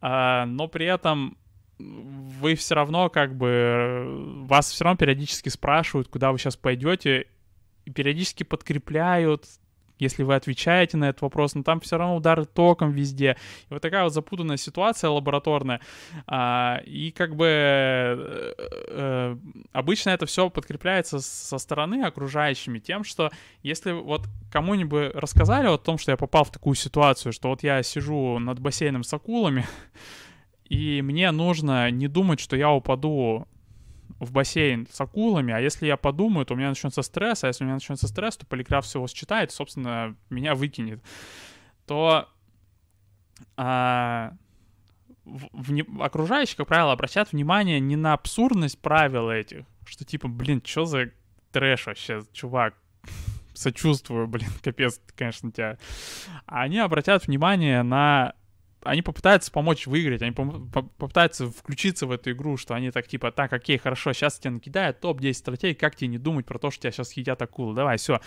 а, 0.00 0.46
но 0.46 0.68
при 0.68 0.86
этом 0.86 1.36
вы 2.40 2.54
все 2.54 2.74
равно 2.74 3.08
как 3.08 3.34
бы... 3.36 4.44
Вас 4.46 4.70
все 4.70 4.84
равно 4.84 4.96
периодически 4.96 5.48
спрашивают, 5.48 6.08
куда 6.08 6.32
вы 6.32 6.38
сейчас 6.38 6.56
пойдете, 6.56 7.26
и 7.84 7.90
периодически 7.90 8.42
подкрепляют, 8.42 9.46
если 10.00 10.22
вы 10.22 10.34
отвечаете 10.34 10.96
на 10.96 11.10
этот 11.10 11.22
вопрос, 11.22 11.54
но 11.54 11.62
там 11.62 11.80
все 11.80 11.98
равно 11.98 12.16
удары 12.16 12.46
током 12.46 12.90
везде. 12.90 13.36
И 13.68 13.74
вот 13.74 13.82
такая 13.82 14.04
вот 14.04 14.14
запутанная 14.14 14.56
ситуация 14.56 15.10
лабораторная. 15.10 15.80
А, 16.26 16.80
и 16.84 17.10
как 17.10 17.36
бы 17.36 17.46
э, 17.46 18.54
э, 18.88 19.36
обычно 19.72 20.10
это 20.10 20.26
все 20.26 20.48
подкрепляется 20.50 21.20
со 21.20 21.58
стороны 21.58 22.02
окружающими 22.02 22.78
тем, 22.78 23.04
что 23.04 23.30
если 23.62 23.92
вот 23.92 24.26
кому-нибудь 24.50 25.14
рассказали 25.14 25.66
о 25.66 25.76
том, 25.76 25.98
что 25.98 26.12
я 26.12 26.16
попал 26.16 26.44
в 26.44 26.50
такую 26.50 26.74
ситуацию, 26.74 27.32
что 27.32 27.50
вот 27.50 27.62
я 27.62 27.82
сижу 27.82 28.38
над 28.38 28.58
бассейном 28.58 29.04
с 29.04 29.12
акулами, 29.12 29.66
и 30.70 31.02
мне 31.02 31.32
нужно 31.32 31.90
не 31.90 32.06
думать, 32.06 32.38
что 32.38 32.56
я 32.56 32.70
упаду 32.70 33.48
в 34.20 34.32
бассейн 34.32 34.86
с 34.90 35.00
акулами, 35.00 35.52
а 35.52 35.58
если 35.58 35.86
я 35.86 35.96
подумаю, 35.96 36.46
то 36.46 36.54
у 36.54 36.56
меня 36.56 36.68
начнется 36.68 37.02
стресс, 37.02 37.42
а 37.42 37.48
если 37.48 37.64
у 37.64 37.66
меня 37.66 37.74
начнется 37.74 38.06
стресс, 38.06 38.36
то 38.36 38.46
полиграф 38.46 38.84
всего 38.84 39.08
считает, 39.08 39.50
собственно, 39.50 40.14
меня 40.30 40.54
выкинет, 40.54 41.02
то 41.86 42.28
а, 43.56 44.32
в, 45.24 45.48
в, 45.52 46.02
окружающие, 46.02 46.56
как 46.56 46.68
правило, 46.68 46.92
обращают 46.92 47.32
внимание 47.32 47.80
не 47.80 47.96
на 47.96 48.12
абсурдность 48.12 48.80
правил 48.80 49.28
этих, 49.28 49.64
что 49.86 50.04
типа, 50.04 50.28
блин, 50.28 50.62
что 50.64 50.84
за 50.84 51.10
трэш 51.50 51.86
вообще, 51.86 52.22
чувак, 52.32 52.74
сочувствую, 53.54 54.28
блин, 54.28 54.50
капец, 54.62 55.00
конечно, 55.16 55.50
тебя. 55.50 55.78
А 56.46 56.62
они 56.62 56.78
обратят 56.78 57.26
внимание 57.26 57.82
на 57.82 58.34
они 58.82 59.02
попытаются 59.02 59.52
помочь 59.52 59.86
выиграть, 59.86 60.22
они 60.22 60.32
попытаются 60.32 61.50
включиться 61.50 62.06
в 62.06 62.12
эту 62.12 62.32
игру, 62.32 62.56
что 62.56 62.74
они 62.74 62.90
так 62.90 63.06
типа, 63.06 63.30
так, 63.30 63.52
окей, 63.52 63.78
хорошо, 63.78 64.12
сейчас 64.12 64.38
тебе 64.38 64.52
накидают 64.52 65.00
топ-10 65.00 65.34
стратегий, 65.34 65.74
как 65.74 65.96
тебе 65.96 66.08
не 66.08 66.18
думать 66.18 66.46
про 66.46 66.58
то, 66.58 66.70
что 66.70 66.82
тебя 66.82 66.92
сейчас 66.92 67.12
едят 67.12 67.40
акулы, 67.42 67.74
давай, 67.74 67.98
все. 67.98 68.20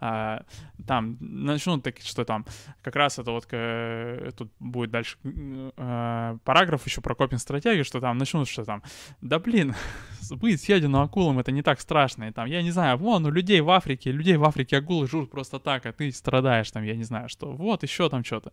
А, 0.00 0.44
там, 0.86 1.16
начнут 1.20 1.82
так, 1.82 1.98
что 2.00 2.24
там, 2.24 2.44
как 2.82 2.96
раз 2.96 3.18
это 3.18 3.30
вот, 3.30 3.46
э, 3.50 4.30
тут 4.36 4.52
будет 4.60 4.90
дальше 4.90 5.16
э, 5.24 6.38
параграф 6.44 6.86
еще 6.86 7.00
про 7.00 7.14
копинг-стратегию, 7.14 7.84
что 7.84 8.00
там 8.00 8.18
начнут, 8.18 8.48
что 8.48 8.64
там, 8.64 8.82
да 9.22 9.38
блин, 9.38 9.74
быть 10.30 10.60
съеденным 10.60 11.02
акулам 11.02 11.38
это 11.38 11.50
не 11.52 11.62
так 11.62 11.80
страшно, 11.80 12.24
и 12.24 12.30
там, 12.32 12.46
я 12.46 12.62
не 12.62 12.70
знаю, 12.70 12.98
вон, 12.98 13.24
у 13.24 13.30
людей 13.30 13.60
в 13.60 13.70
Африке, 13.70 14.12
людей 14.12 14.36
в 14.36 14.44
Африке 14.44 14.78
акулы 14.78 15.08
жрут 15.08 15.30
просто 15.30 15.58
так, 15.58 15.86
а 15.86 15.92
ты 15.92 16.12
страдаешь 16.12 16.70
там, 16.70 16.82
я 16.82 16.94
не 16.94 17.04
знаю, 17.04 17.28
что, 17.28 17.52
вот, 17.52 17.82
еще 17.82 18.10
там 18.10 18.22
что-то. 18.22 18.52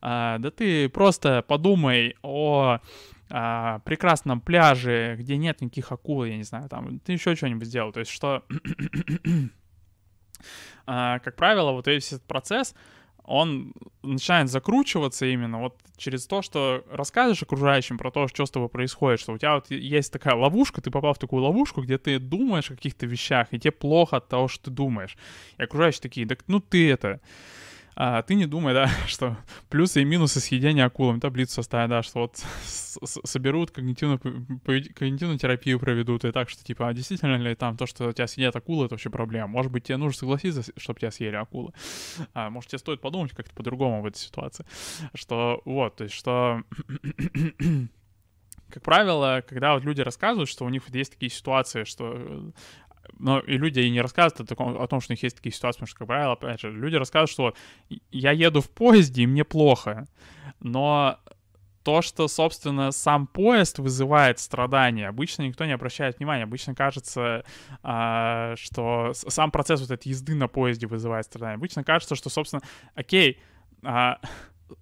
А, 0.00 0.38
да 0.38 0.50
ты 0.50 0.83
просто 0.88 1.44
подумай 1.46 2.16
о 2.22 2.78
а, 3.30 3.78
прекрасном 3.80 4.40
пляже, 4.40 5.16
где 5.18 5.36
нет 5.36 5.60
никаких 5.60 5.92
акул, 5.92 6.24
я 6.24 6.36
не 6.36 6.42
знаю, 6.42 6.68
там, 6.68 7.00
ты 7.00 7.12
еще 7.12 7.34
что-нибудь 7.34 7.66
сделал. 7.66 7.92
То 7.92 8.00
есть, 8.00 8.12
что, 8.12 8.44
а, 10.86 11.18
как 11.20 11.36
правило, 11.36 11.72
вот 11.72 11.86
весь 11.86 12.12
этот 12.12 12.24
процесс, 12.24 12.74
он 13.24 13.72
начинает 14.02 14.50
закручиваться 14.50 15.24
именно 15.24 15.58
вот 15.58 15.78
через 15.96 16.26
то, 16.26 16.42
что 16.42 16.84
рассказываешь 16.90 17.42
окружающим 17.42 17.96
про 17.96 18.10
то, 18.10 18.28
что 18.28 18.44
с 18.44 18.50
тобой 18.50 18.68
происходит, 18.68 19.18
что 19.18 19.32
у 19.32 19.38
тебя 19.38 19.54
вот 19.54 19.70
есть 19.70 20.12
такая 20.12 20.34
ловушка, 20.34 20.82
ты 20.82 20.90
попал 20.90 21.14
в 21.14 21.18
такую 21.18 21.42
ловушку, 21.42 21.80
где 21.80 21.96
ты 21.96 22.18
думаешь 22.18 22.70
о 22.70 22.76
каких-то 22.76 23.06
вещах, 23.06 23.48
и 23.50 23.58
тебе 23.58 23.72
плохо 23.72 24.18
от 24.18 24.28
того, 24.28 24.48
что 24.48 24.64
ты 24.64 24.70
думаешь. 24.70 25.16
И 25.56 25.62
окружающие 25.62 26.02
такие, 26.02 26.26
да 26.26 26.36
ну 26.48 26.60
ты 26.60 26.90
это, 26.90 27.22
а, 27.96 28.22
ты 28.22 28.34
не 28.34 28.46
думай, 28.46 28.74
да, 28.74 28.88
что 29.06 29.36
плюсы 29.70 30.02
и 30.02 30.04
минусы 30.04 30.40
съедения 30.40 30.84
акулами, 30.84 31.20
таблицу 31.20 31.54
составят, 31.54 31.90
да, 31.90 32.02
что 32.02 32.20
вот 32.20 32.42
соберут 33.24 33.70
когнитивную, 33.70 34.18
когнитивную 34.18 35.38
терапию 35.38 35.78
проведут, 35.78 36.24
и 36.24 36.32
так, 36.32 36.50
что 36.50 36.64
типа, 36.64 36.88
а 36.88 36.92
действительно 36.92 37.36
ли 37.36 37.54
там 37.54 37.76
то, 37.76 37.86
что 37.86 38.12
тебя 38.12 38.26
съедят 38.26 38.56
акулы, 38.56 38.86
это 38.86 38.94
вообще 38.94 39.10
проблема? 39.10 39.46
Может 39.48 39.72
быть, 39.72 39.84
тебе 39.84 39.96
нужно 39.96 40.18
согласиться, 40.18 40.62
чтобы 40.76 41.00
тебя 41.00 41.10
съели 41.10 41.36
акулы? 41.36 41.72
А, 42.34 42.50
может, 42.50 42.70
тебе 42.70 42.78
стоит 42.78 43.00
подумать 43.00 43.32
как-то 43.32 43.54
по-другому 43.54 44.02
в 44.02 44.06
этой 44.06 44.18
ситуации? 44.18 44.64
Что 45.14 45.62
вот, 45.64 45.96
то 45.96 46.04
есть, 46.04 46.14
что 46.14 46.62
как 48.70 48.82
правило, 48.82 49.42
когда 49.46 49.74
вот 49.74 49.84
люди 49.84 50.00
рассказывают, 50.00 50.48
что 50.48 50.64
у 50.64 50.68
них 50.68 50.88
есть 50.88 51.12
такие 51.12 51.30
ситуации, 51.30 51.84
что 51.84 52.52
но 53.18 53.40
и 53.40 53.56
люди 53.56 53.80
и 53.80 53.90
не 53.90 54.00
рассказывают 54.00 54.40
о, 54.40 54.44
таком, 54.46 54.80
о 54.80 54.86
том, 54.86 55.00
что 55.00 55.12
у 55.12 55.14
них 55.14 55.22
есть 55.22 55.36
такие 55.36 55.52
ситуации, 55.52 55.78
потому 55.78 55.88
что, 55.88 55.98
как 55.98 56.08
правило, 56.08 56.32
опять 56.32 56.60
же, 56.60 56.70
люди 56.70 56.96
рассказывают, 56.96 57.30
что 57.30 57.54
я 58.10 58.32
еду 58.32 58.60
в 58.60 58.70
поезде, 58.70 59.22
и 59.22 59.26
мне 59.26 59.44
плохо, 59.44 60.06
но 60.60 61.18
то, 61.84 62.00
что, 62.00 62.28
собственно, 62.28 62.90
сам 62.92 63.26
поезд 63.26 63.78
вызывает 63.78 64.38
страдания, 64.38 65.06
обычно 65.06 65.42
никто 65.42 65.66
не 65.66 65.72
обращает 65.72 66.18
внимания. 66.18 66.44
Обычно 66.44 66.74
кажется, 66.74 67.44
а, 67.82 68.54
что 68.56 69.12
сам 69.12 69.50
процесс 69.50 69.80
вот 69.82 69.90
этой 69.90 70.08
езды 70.08 70.34
на 70.34 70.48
поезде 70.48 70.86
вызывает 70.86 71.26
страдания. 71.26 71.56
Обычно 71.56 71.84
кажется, 71.84 72.14
что, 72.14 72.30
собственно, 72.30 72.62
окей, 72.94 73.38
а, 73.82 74.18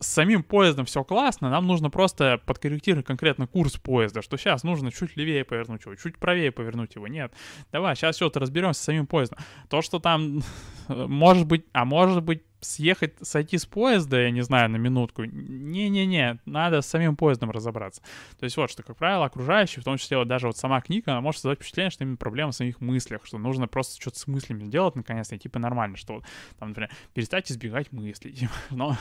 с 0.01 0.07
самим 0.07 0.43
поездом 0.43 0.87
все 0.87 1.05
классно, 1.05 1.51
нам 1.51 1.67
нужно 1.67 1.91
просто 1.91 2.41
подкорректировать 2.47 3.07
конкретно 3.07 3.47
курс 3.47 3.77
поезда, 3.77 4.23
что 4.23 4.37
сейчас 4.37 4.63
нужно 4.63 4.93
чуть 4.93 5.17
левее 5.17 5.45
повернуть 5.45 5.85
его, 5.85 5.95
чуть 5.97 6.19
правее 6.19 6.53
повернуть 6.53 6.95
его. 6.95 7.07
Нет, 7.09 7.33
давай, 7.73 7.97
сейчас 7.97 8.17
все, 8.17 8.31
разберемся 8.35 8.81
с 8.81 8.85
самим 8.85 9.07
поездом. 9.07 9.39
То, 9.69 9.83
что 9.83 9.99
там 9.99 10.43
может 10.89 11.47
быть, 11.47 11.67
а 11.73 11.85
может 11.85 12.23
быть 12.23 12.43
съехать, 12.63 13.15
сойти 13.21 13.59
с 13.59 13.67
поезда, 13.67 14.23
я 14.23 14.31
не 14.31 14.43
знаю, 14.43 14.71
на 14.71 14.77
минутку. 14.77 15.25
Не-не-не, 15.25 16.39
надо 16.47 16.81
с 16.81 16.87
самим 16.87 17.17
поездом 17.17 17.51
разобраться. 17.51 18.03
То 18.39 18.45
есть 18.45 18.57
вот, 18.57 18.71
что, 18.71 18.83
как 18.83 18.97
правило, 18.97 19.27
окружающие, 19.27 19.83
в 19.83 19.85
том 19.85 19.99
числе 19.99 20.17
вот 20.17 20.29
даже 20.29 20.47
вот 20.47 20.57
сама 20.57 20.81
книга, 20.81 21.13
она 21.13 21.21
может 21.21 21.41
создать 21.41 21.59
впечатление, 21.59 21.91
что 21.91 22.05
именно 22.05 22.17
проблема 22.17 22.53
в 22.53 22.55
самих 22.55 22.81
мыслях, 22.81 23.27
что 23.27 23.39
нужно 23.39 23.67
просто 23.67 24.01
что-то 24.01 24.19
с 24.19 24.27
мыслями 24.27 24.65
сделать, 24.65 24.97
наконец-то, 24.97 25.35
и 25.35 25.39
типа 25.39 25.59
нормально, 25.59 25.97
что 25.97 26.23
там, 26.59 26.71
например, 26.71 26.91
перестать 27.15 27.51
избегать 27.51 27.93
мыслей. 27.93 28.33
Типа, 28.43 28.53
но 28.71 28.97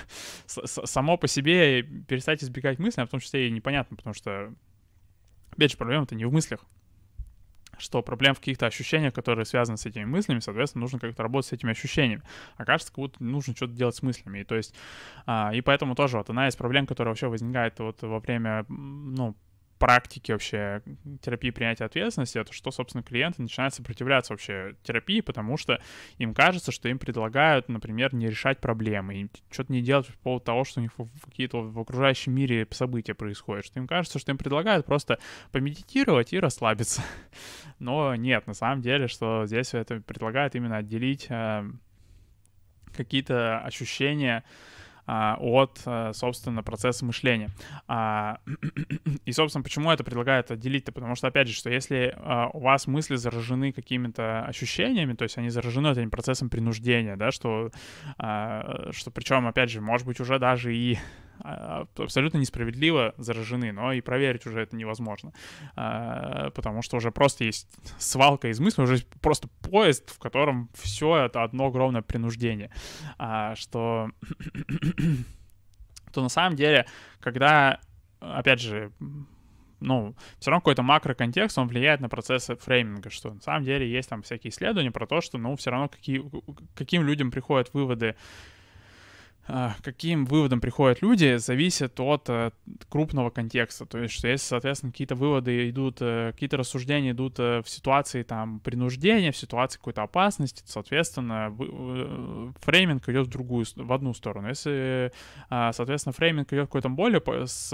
само 0.45 1.17
по 1.17 1.27
себе 1.27 1.83
перестать 1.83 2.43
избегать 2.43 2.79
мыслей, 2.79 3.03
а 3.03 3.05
в 3.05 3.09
том 3.09 3.19
числе 3.19 3.47
и 3.47 3.51
непонятно, 3.51 3.95
потому 3.95 4.13
что, 4.13 4.53
опять 5.51 5.71
же, 5.71 5.77
проблема-то 5.77 6.15
не 6.15 6.25
в 6.25 6.31
мыслях, 6.31 6.65
что 7.81 8.01
проблем 8.01 8.33
в 8.33 8.39
каких-то 8.39 8.65
ощущениях, 8.65 9.13
которые 9.13 9.45
связаны 9.45 9.77
с 9.77 9.85
этими 9.85 10.05
мыслями, 10.05 10.39
соответственно, 10.39 10.81
нужно 10.81 10.99
как-то 10.99 11.23
работать 11.23 11.49
с 11.49 11.53
этими 11.53 11.71
ощущениями. 11.71 12.23
А 12.57 12.65
кажется, 12.65 12.91
как 12.91 12.99
будто 12.99 13.23
нужно 13.23 13.55
что-то 13.55 13.73
делать 13.73 13.95
с 13.95 14.01
мыслями. 14.01 14.39
И 14.39 14.43
то 14.43 14.55
есть, 14.55 14.73
а, 15.25 15.51
и 15.53 15.61
поэтому 15.61 15.95
тоже 15.95 16.17
вот 16.17 16.29
одна 16.29 16.47
из 16.47 16.55
проблем, 16.55 16.87
которая 16.87 17.11
вообще 17.11 17.27
возникает 17.27 17.79
вот 17.79 18.01
во 18.01 18.19
время, 18.19 18.65
ну, 18.69 19.35
практики 19.81 20.31
вообще 20.31 20.83
терапии 21.23 21.49
принятия 21.49 21.85
ответственности, 21.85 22.37
это 22.37 22.53
что, 22.53 22.69
собственно, 22.69 23.01
клиенты 23.01 23.41
начинают 23.41 23.73
сопротивляться 23.73 24.31
вообще 24.31 24.75
терапии, 24.83 25.21
потому 25.21 25.57
что 25.57 25.81
им 26.19 26.35
кажется, 26.35 26.71
что 26.71 26.87
им 26.87 26.99
предлагают, 26.99 27.67
например, 27.67 28.13
не 28.13 28.27
решать 28.27 28.59
проблемы, 28.59 29.31
что-то 29.49 29.73
не 29.73 29.81
делать 29.81 30.05
по 30.05 30.17
поводу 30.19 30.45
того, 30.45 30.65
что 30.65 30.81
у 30.81 30.83
них 30.83 30.91
какие-то 31.25 31.63
в 31.63 31.79
окружающем 31.79 32.31
мире 32.31 32.67
события 32.69 33.15
происходят, 33.15 33.65
что 33.65 33.79
им 33.79 33.87
кажется, 33.87 34.19
что 34.19 34.31
им 34.31 34.37
предлагают 34.37 34.85
просто 34.85 35.17
помедитировать 35.51 36.31
и 36.31 36.39
расслабиться. 36.39 37.01
Но 37.79 38.15
нет, 38.15 38.45
на 38.45 38.53
самом 38.53 38.83
деле, 38.83 39.07
что 39.07 39.47
здесь 39.47 39.73
это 39.73 39.99
предлагают 39.99 40.53
именно 40.53 40.77
отделить 40.77 41.25
э, 41.29 41.63
какие-то 42.95 43.61
ощущения, 43.61 44.43
от, 45.39 45.81
э, 45.85 46.11
собственно, 46.13 46.63
процесса 46.63 47.05
мышления. 47.05 47.49
А, 47.87 48.39
и, 49.25 49.31
собственно, 49.31 49.63
почему 49.63 49.91
это 49.91 50.03
предлагает 50.03 50.51
отделить-то? 50.51 50.91
Потому 50.91 51.15
что, 51.15 51.27
опять 51.27 51.47
же, 51.47 51.53
что 51.53 51.69
если 51.69 52.15
а, 52.17 52.49
у 52.53 52.59
вас 52.59 52.87
мысли 52.87 53.15
заражены 53.15 53.71
какими-то 53.71 54.45
ощущениями, 54.45 55.13
то 55.13 55.23
есть 55.23 55.37
они 55.37 55.49
заражены 55.49 55.87
этим 55.87 56.11
процессом 56.11 56.49
принуждения, 56.49 57.15
да, 57.15 57.31
что, 57.31 57.71
что 58.17 59.11
причем, 59.13 59.47
опять 59.47 59.69
же, 59.69 59.81
может 59.81 60.07
быть, 60.07 60.19
уже 60.19 60.39
даже 60.39 60.75
и 60.75 60.95
а, 60.95 60.99
абсолютно 61.43 62.37
несправедливо 62.37 63.13
заражены, 63.17 63.71
но 63.71 63.93
и 63.93 64.01
проверить 64.01 64.45
уже 64.45 64.61
это 64.61 64.75
невозможно, 64.75 65.33
а, 65.75 66.49
потому 66.51 66.81
что 66.81 66.97
уже 66.97 67.11
просто 67.11 67.43
есть 67.43 67.67
свалка 67.97 68.49
из 68.49 68.59
мыслей, 68.59 68.83
уже 68.83 69.03
просто 69.21 69.47
поезд, 69.61 70.09
в 70.09 70.19
котором 70.19 70.69
все 70.73 71.17
это 71.17 71.43
одно 71.43 71.67
огромное 71.67 72.01
принуждение, 72.01 72.71
а, 73.17 73.55
что 73.55 74.09
то 76.13 76.21
на 76.21 76.29
самом 76.29 76.55
деле, 76.55 76.85
когда, 77.19 77.79
опять 78.19 78.59
же, 78.59 78.91
ну, 79.79 80.15
все 80.39 80.51
равно 80.51 80.61
какой-то 80.61 80.83
макроконтекст, 80.83 81.57
он 81.57 81.67
влияет 81.67 82.01
на 82.01 82.09
процессы 82.09 82.55
фрейминга, 82.55 83.09
что 83.09 83.33
на 83.33 83.41
самом 83.41 83.63
деле 83.63 83.89
есть 83.89 84.09
там 84.09 84.21
всякие 84.21 84.51
исследования 84.51 84.91
про 84.91 85.07
то, 85.07 85.21
что, 85.21 85.37
ну, 85.37 85.55
все 85.55 85.71
равно 85.71 85.89
какие, 85.89 86.23
каким 86.75 87.03
людям 87.03 87.31
приходят 87.31 87.73
выводы 87.73 88.09
а, 88.09 88.15
каким 89.83 90.25
выводам 90.25 90.61
приходят 90.61 91.01
люди, 91.01 91.37
зависит 91.37 91.99
от 91.99 92.29
э, 92.29 92.51
крупного 92.89 93.29
контекста. 93.29 93.85
То 93.85 93.97
есть, 93.97 94.13
что 94.13 94.27
если, 94.27 94.45
соответственно, 94.45 94.91
какие-то 94.91 95.15
выводы 95.15 95.69
идут, 95.69 95.97
э, 95.99 96.31
какие-то 96.33 96.57
рассуждения 96.57 97.11
идут 97.11 97.39
э, 97.39 97.61
в 97.63 97.69
ситуации 97.69 98.23
там 98.23 98.59
принуждения, 98.59 99.31
в 99.31 99.37
ситуации 99.37 99.77
какой-то 99.77 100.03
опасности, 100.03 100.61
то, 100.61 100.71
соответственно, 100.71 101.55
фрейминг 102.61 103.09
идет 103.09 103.27
в 103.27 103.29
другую, 103.29 103.65
в 103.75 103.91
одну 103.91 104.13
сторону. 104.13 104.49
Если, 104.49 105.11
а, 105.49 105.73
соответственно, 105.73 106.13
фрейминг 106.13 106.53
идет 106.53 106.65
в 106.65 106.67
какой-то 106.67 106.89
более 106.89 107.21
с 107.45 107.69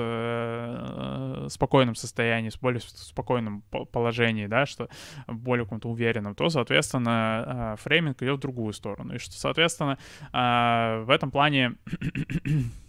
спокойном 1.49 1.95
состоянии, 1.95 2.49
с 2.49 2.57
более 2.57 2.81
спокойном 2.81 3.61
положении, 3.91 4.47
да, 4.47 4.65
что 4.65 4.89
более 5.27 5.65
каком-то 5.65 5.89
уверенном, 5.89 6.35
то, 6.35 6.49
соответственно, 6.49 7.75
фрейминг 7.79 8.21
идет 8.21 8.37
в 8.37 8.41
другую 8.41 8.73
сторону. 8.73 9.15
И 9.15 9.17
что, 9.17 9.33
соответственно, 9.33 9.97
в 10.31 11.09
этом 11.09 11.31
плане 11.31 11.56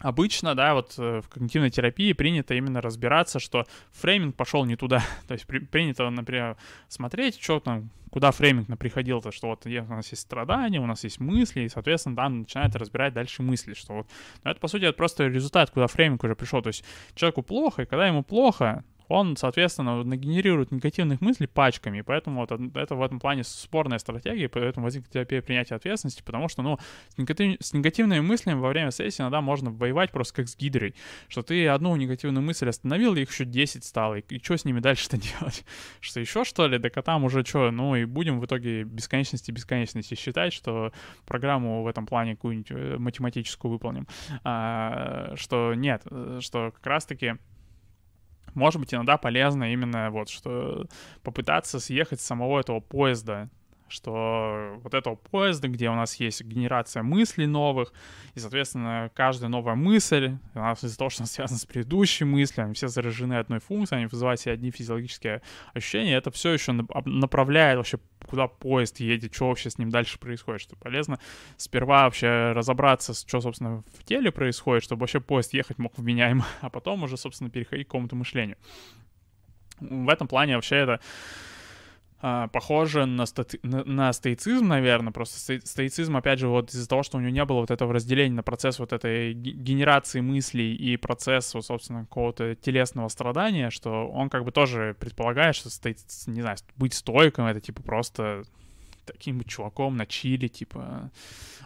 обычно, 0.00 0.54
да, 0.54 0.74
вот 0.74 0.94
э, 0.98 1.20
в 1.20 1.28
когнитивной 1.28 1.70
терапии 1.70 2.12
принято 2.12 2.54
именно 2.54 2.80
разбираться, 2.80 3.38
что 3.38 3.66
фрейминг 3.92 4.34
пошел 4.34 4.64
не 4.64 4.76
туда. 4.76 5.02
То 5.28 5.34
есть 5.34 5.46
при, 5.46 5.58
принято, 5.58 6.08
например, 6.10 6.56
смотреть, 6.88 7.40
что 7.40 7.60
там, 7.60 7.90
куда 8.10 8.30
фрейминг 8.30 8.78
приходил-то, 8.78 9.30
что 9.30 9.48
вот 9.48 9.66
у 9.66 9.70
нас 9.70 10.10
есть 10.10 10.22
страдания, 10.22 10.80
у 10.80 10.86
нас 10.86 11.04
есть 11.04 11.20
мысли, 11.20 11.62
и, 11.62 11.68
соответственно, 11.68 12.16
да, 12.16 12.28
начинает 12.28 12.74
разбирать 12.76 13.14
дальше 13.14 13.42
мысли, 13.42 13.74
что 13.74 13.94
вот, 13.94 14.06
но 14.42 14.50
это, 14.50 14.60
по 14.60 14.68
сути, 14.68 14.84
это 14.84 14.96
просто 14.96 15.26
результат, 15.26 15.70
куда 15.70 15.86
фрейминг 15.86 16.24
уже 16.24 16.34
пришел. 16.34 16.62
То 16.62 16.68
есть 16.68 16.84
человеку 17.14 17.42
плохо, 17.42 17.82
и 17.82 17.86
когда 17.86 18.06
ему 18.06 18.22
плохо, 18.22 18.84
он, 19.10 19.36
соответственно, 19.36 20.04
нагенерирует 20.04 20.70
негативных 20.70 21.20
мыслей 21.20 21.48
пачками, 21.48 22.00
поэтому 22.00 22.46
вот 22.46 22.52
это 22.76 22.94
в 22.94 23.02
этом 23.02 23.18
плане 23.18 23.42
спорная 23.42 23.98
стратегия, 23.98 24.48
поэтому 24.48 24.84
возникнет 24.84 25.12
терапия 25.12 25.42
принятия 25.42 25.74
ответственности, 25.74 26.22
потому 26.22 26.48
что, 26.48 26.62
ну, 26.62 26.78
с, 27.08 27.18
негатив... 27.18 27.56
с 27.60 27.72
негативными 27.72 28.20
мыслями 28.20 28.60
во 28.60 28.68
время 28.68 28.92
сессии 28.92 29.20
иногда 29.22 29.40
можно 29.40 29.72
воевать 29.72 30.12
просто 30.12 30.36
как 30.36 30.48
с 30.48 30.56
гидрой, 30.56 30.94
что 31.26 31.42
ты 31.42 31.66
одну 31.66 31.96
негативную 31.96 32.44
мысль 32.44 32.68
остановил, 32.68 33.16
и 33.16 33.22
их 33.22 33.32
еще 33.32 33.44
10 33.44 33.84
стало, 33.84 34.14
и, 34.14 34.22
и 34.28 34.40
что 34.40 34.56
с 34.56 34.64
ними 34.64 34.78
дальше-то 34.78 35.16
делать? 35.40 35.64
Что 35.98 36.20
еще, 36.20 36.44
что 36.44 36.68
ли? 36.68 36.78
Да 36.78 36.88
там 37.02 37.24
уже 37.24 37.44
что, 37.44 37.72
ну, 37.72 37.96
и 37.96 38.04
будем 38.04 38.38
в 38.38 38.46
итоге 38.46 38.84
бесконечности 38.84 39.50
бесконечности 39.50 40.14
считать, 40.14 40.52
что 40.52 40.92
программу 41.26 41.82
в 41.82 41.88
этом 41.88 42.06
плане 42.06 42.36
какую-нибудь 42.36 42.70
э, 42.70 42.96
математическую 42.98 43.72
выполним. 43.72 44.06
А, 44.44 45.32
что 45.34 45.74
нет, 45.74 46.02
э, 46.08 46.38
что 46.40 46.70
как 46.70 46.86
раз-таки 46.86 47.38
может 48.54 48.80
быть, 48.80 48.94
иногда 48.94 49.16
полезно 49.16 49.72
именно 49.72 50.10
вот, 50.10 50.28
что 50.28 50.86
попытаться 51.22 51.80
съехать 51.80 52.20
с 52.20 52.26
самого 52.26 52.60
этого 52.60 52.80
поезда, 52.80 53.50
что 53.90 54.78
вот 54.82 54.94
этого 54.94 55.16
поезда, 55.16 55.68
где 55.68 55.90
у 55.90 55.94
нас 55.94 56.16
есть 56.16 56.42
генерация 56.44 57.02
мыслей 57.02 57.46
новых, 57.46 57.92
и, 58.34 58.40
соответственно, 58.40 59.10
каждая 59.14 59.50
новая 59.50 59.74
мысль, 59.74 60.36
у 60.54 60.58
нас 60.58 60.82
из-за 60.84 60.96
того, 60.96 61.10
что 61.10 61.22
она 61.22 61.26
связана 61.26 61.58
с 61.58 61.66
предыдущей 61.66 62.24
мыслью, 62.24 62.64
они 62.64 62.74
все 62.74 62.88
заражены 62.88 63.34
одной 63.34 63.60
функцией, 63.60 64.02
они 64.02 64.06
вызывают 64.06 64.40
себе 64.40 64.54
одни 64.54 64.70
физиологические 64.70 65.42
ощущения, 65.74 66.14
это 66.14 66.30
все 66.30 66.52
еще 66.52 66.72
направляет 66.72 67.76
вообще, 67.78 67.98
куда 68.26 68.46
поезд 68.46 69.00
едет, 69.00 69.34
что 69.34 69.48
вообще 69.48 69.70
с 69.70 69.78
ним 69.78 69.90
дальше 69.90 70.18
происходит, 70.18 70.60
что 70.60 70.76
полезно 70.76 71.18
сперва 71.56 72.04
вообще 72.04 72.52
разобраться, 72.52 73.14
что, 73.14 73.40
собственно, 73.40 73.82
в 73.98 74.04
теле 74.04 74.30
происходит, 74.30 74.84
чтобы 74.84 75.00
вообще 75.00 75.20
поезд 75.20 75.52
ехать 75.54 75.78
мог 75.78 75.96
вменяемо, 75.98 76.46
а 76.60 76.70
потом 76.70 77.02
уже, 77.02 77.16
собственно, 77.16 77.50
переходить 77.50 77.86
к 77.86 77.90
какому-то 77.90 78.16
мышлению. 78.16 78.56
В 79.80 80.08
этом 80.10 80.28
плане 80.28 80.56
вообще 80.56 80.76
это 80.76 81.00
а, 82.22 82.48
похоже 82.48 83.06
на, 83.06 83.24
стати... 83.26 83.58
на, 83.62 83.82
на 83.84 84.12
стоицизм, 84.12 84.68
наверное, 84.68 85.12
просто 85.12 85.58
стоицизм, 85.64 86.16
опять 86.16 86.38
же, 86.38 86.48
вот 86.48 86.70
из-за 86.70 86.88
того, 86.88 87.02
что 87.02 87.16
у 87.16 87.20
него 87.20 87.30
не 87.30 87.44
было 87.44 87.60
вот 87.60 87.70
этого 87.70 87.94
разделения 87.94 88.34
на 88.34 88.42
процесс 88.42 88.78
вот 88.78 88.92
этой 88.92 89.32
генерации 89.32 90.20
мыслей 90.20 90.74
и 90.74 90.96
процесс, 90.98 91.54
вот, 91.54 91.64
собственно, 91.64 92.00
какого-то 92.00 92.54
телесного 92.56 93.08
страдания, 93.08 93.70
что 93.70 94.08
он 94.08 94.28
как 94.28 94.44
бы 94.44 94.52
тоже 94.52 94.94
предполагает, 94.98 95.56
что 95.56 95.70
стоит, 95.70 95.98
не 96.26 96.42
знаю, 96.42 96.58
быть 96.76 96.92
стойком— 96.92 97.46
это 97.46 97.60
типа 97.60 97.82
просто 97.82 98.44
таким 99.04 99.42
чуваком 99.44 99.96
на 99.96 100.06
чили, 100.06 100.48
типа 100.48 101.10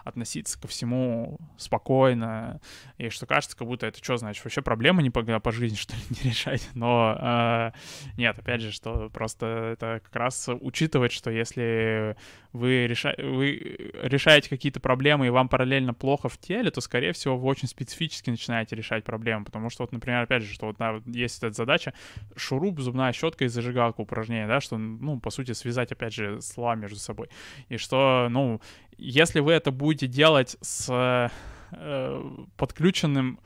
относиться 0.05 0.61
ко 0.61 0.68
всему 0.68 1.39
спокойно, 1.57 2.61
и 2.99 3.09
что 3.09 3.26
кажется, 3.26 3.57
как 3.57 3.66
будто 3.66 3.87
это 3.87 4.03
что 4.03 4.16
значит, 4.18 4.45
вообще 4.45 4.61
проблемы 4.61 5.03
не 5.03 5.11
по, 5.11 5.22
по 5.22 5.53
жизни, 5.53 5.76
что 5.78 5.95
ли, 5.95 6.03
не 6.11 6.30
решать, 6.30 6.68
но 6.74 7.16
э, 7.18 7.72
нет, 8.16 8.39
опять 8.39 8.61
же, 8.61 8.70
что 8.70 9.09
просто 9.11 9.70
это 9.72 10.01
как 10.05 10.14
раз 10.14 10.49
учитывать, 10.61 11.12
что 11.12 11.30
если 11.30 12.16
вы, 12.55 12.87
реша... 12.87 13.14
вы 13.18 13.93
решаете 14.03 14.49
какие-то 14.49 14.78
проблемы, 14.78 15.26
и 15.26 15.30
вам 15.30 15.49
параллельно 15.49 15.93
плохо 15.93 16.28
в 16.28 16.39
теле, 16.39 16.70
то, 16.70 16.80
скорее 16.80 17.12
всего, 17.12 17.37
вы 17.37 17.49
очень 17.49 17.66
специфически 17.66 18.30
начинаете 18.30 18.76
решать 18.76 19.05
проблемы, 19.05 19.45
потому 19.45 19.70
что, 19.70 19.82
вот, 19.82 19.93
например, 19.93 20.22
опять 20.22 20.43
же, 20.43 20.55
что 20.55 20.66
вот 20.66 20.76
да, 20.78 21.01
есть 21.07 21.39
эта 21.39 21.53
задача 21.53 21.95
шуруп, 22.37 22.80
зубная 22.80 23.12
щетка 23.12 23.45
и 23.45 23.49
зажигалка 23.49 24.01
упражнение, 24.01 24.47
да, 24.47 24.61
что, 24.61 24.78
ну, 24.78 25.18
по 25.18 25.30
сути, 25.30 25.53
связать, 25.53 25.91
опять 25.93 26.14
же, 26.14 26.41
слова 26.41 26.76
между 26.76 26.99
собой, 26.99 27.28
и 27.68 27.76
что, 27.76 28.28
ну, 28.30 28.61
если 28.97 29.41
вы 29.41 29.53
это 29.53 29.70
будете 29.70 30.07
делать 30.07 30.57
с 30.61 31.30
э, 31.72 32.30
подключенным 32.57 33.39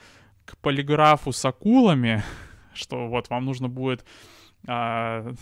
к 0.44 0.56
полиграфу 0.58 1.32
с 1.32 1.44
акулами, 1.44 2.22
что 2.74 3.08
вот 3.08 3.30
вам 3.30 3.44
нужно 3.44 3.68
будет 3.68 4.04
э, 4.66 5.34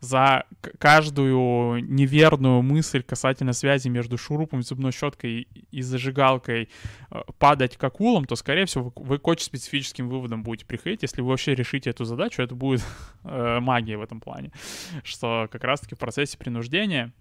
за 0.00 0.44
каждую 0.78 1.84
неверную 1.84 2.62
мысль 2.62 3.02
касательно 3.02 3.52
связи 3.52 3.88
между 3.88 4.16
шурупом, 4.16 4.62
зубной 4.62 4.92
щеткой 4.92 5.48
и 5.70 5.82
зажигалкой 5.82 6.68
э, 7.10 7.20
падать 7.38 7.76
к 7.76 7.84
акулам, 7.84 8.24
то, 8.24 8.36
скорее 8.36 8.66
всего, 8.66 8.92
вы 8.94 9.18
к 9.18 9.26
очень 9.26 9.46
специфическим 9.46 10.08
выводам 10.08 10.42
будете 10.42 10.66
приходить. 10.66 11.02
Если 11.02 11.20
вы 11.20 11.28
вообще 11.28 11.54
решите 11.54 11.90
эту 11.90 12.04
задачу, 12.04 12.42
это 12.42 12.54
будет 12.54 12.84
э, 13.24 13.58
магия 13.60 13.96
в 13.96 14.02
этом 14.02 14.20
плане. 14.20 14.52
Что 15.02 15.48
как 15.50 15.64
раз-таки 15.64 15.94
в 15.94 15.98
процессе 15.98 16.38
принуждения 16.38 17.12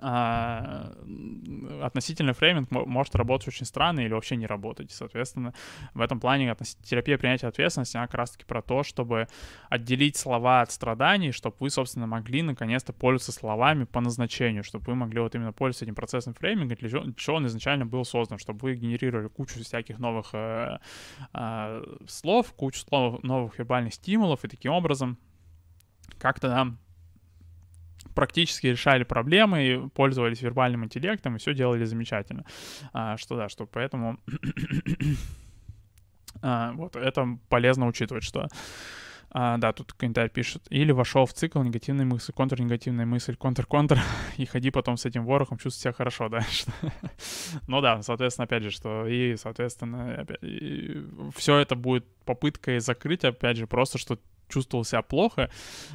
относительно 0.00 2.32
фрейминг 2.32 2.70
может 2.70 3.14
работать 3.14 3.48
очень 3.48 3.66
странно 3.66 4.00
или 4.00 4.12
вообще 4.12 4.36
не 4.36 4.46
работать. 4.46 4.90
Соответственно, 4.90 5.54
в 5.94 6.00
этом 6.00 6.18
плане 6.18 6.54
терапия 6.82 7.18
принятия 7.18 7.46
ответственности, 7.46 7.96
она 7.96 8.06
как 8.06 8.16
раз-таки 8.16 8.44
про 8.44 8.62
то, 8.62 8.82
чтобы 8.82 9.28
отделить 9.68 10.16
слова 10.16 10.62
от 10.62 10.72
страданий, 10.72 11.32
чтобы 11.32 11.56
вы, 11.60 11.70
собственно, 11.70 12.06
могли 12.06 12.42
наконец-то 12.42 12.92
пользоваться 12.92 13.32
словами 13.32 13.84
по 13.84 14.00
назначению, 14.00 14.64
чтобы 14.64 14.86
вы 14.86 14.94
могли 14.94 15.20
вот 15.20 15.34
именно 15.34 15.52
пользоваться 15.52 15.84
этим 15.84 15.94
процессом 15.94 16.34
фрейминга, 16.34 16.76
для 16.76 16.88
чего, 16.88 17.04
для 17.04 17.14
чего 17.14 17.36
он 17.36 17.46
изначально 17.46 17.86
был 17.86 18.04
создан, 18.04 18.38
чтобы 18.38 18.60
вы 18.60 18.76
генерировали 18.76 19.28
кучу 19.28 19.62
всяких 19.62 19.98
новых 19.98 20.30
э, 20.32 20.78
э, 21.32 21.84
слов, 22.08 22.52
кучу 22.54 22.80
слов, 22.80 23.22
новых 23.22 23.58
вербальных 23.58 23.94
стимулов, 23.94 24.44
и 24.44 24.48
таким 24.48 24.72
образом 24.72 25.18
как-то 26.18 26.48
нам 26.48 26.78
практически 28.14 28.68
решали 28.68 29.04
проблемы, 29.04 29.64
и 29.64 29.88
пользовались 29.88 30.42
вербальным 30.42 30.84
интеллектом, 30.84 31.36
и 31.36 31.38
все 31.38 31.54
делали 31.54 31.84
замечательно. 31.84 32.44
А, 32.92 33.16
что 33.16 33.36
да, 33.36 33.48
что 33.48 33.66
поэтому... 33.66 34.18
а, 36.42 36.72
вот, 36.72 36.96
это 36.96 37.38
полезно 37.48 37.86
учитывать, 37.86 38.24
что... 38.24 38.48
А, 39.34 39.56
да, 39.56 39.72
тут 39.72 39.94
комментарий 39.94 40.28
пишет. 40.28 40.62
Или 40.68 40.92
вошел 40.92 41.24
в 41.24 41.32
цикл 41.32 41.62
негативной 41.62 42.04
мысли, 42.04 42.32
контрнегативная 42.32 43.06
мысль, 43.06 43.34
контр-контр, 43.34 43.98
и 44.36 44.44
ходи 44.44 44.70
потом 44.70 44.98
с 44.98 45.06
этим 45.06 45.24
ворохом, 45.24 45.56
чувствуй 45.56 45.80
себя 45.80 45.92
хорошо, 45.92 46.28
да. 46.28 46.44
ну 47.66 47.80
да, 47.80 48.02
соответственно, 48.02 48.44
опять 48.44 48.62
же, 48.62 48.70
что 48.70 49.06
и, 49.06 49.36
соответственно, 49.36 50.20
опять, 50.20 50.38
и 50.42 51.02
все 51.34 51.56
это 51.56 51.76
будет 51.76 52.06
попыткой 52.26 52.80
закрыть, 52.80 53.24
опять 53.24 53.56
же, 53.56 53.66
просто, 53.66 53.96
что 53.96 54.18
чувствовал 54.48 54.84
себя 54.84 55.00
плохо. 55.00 55.50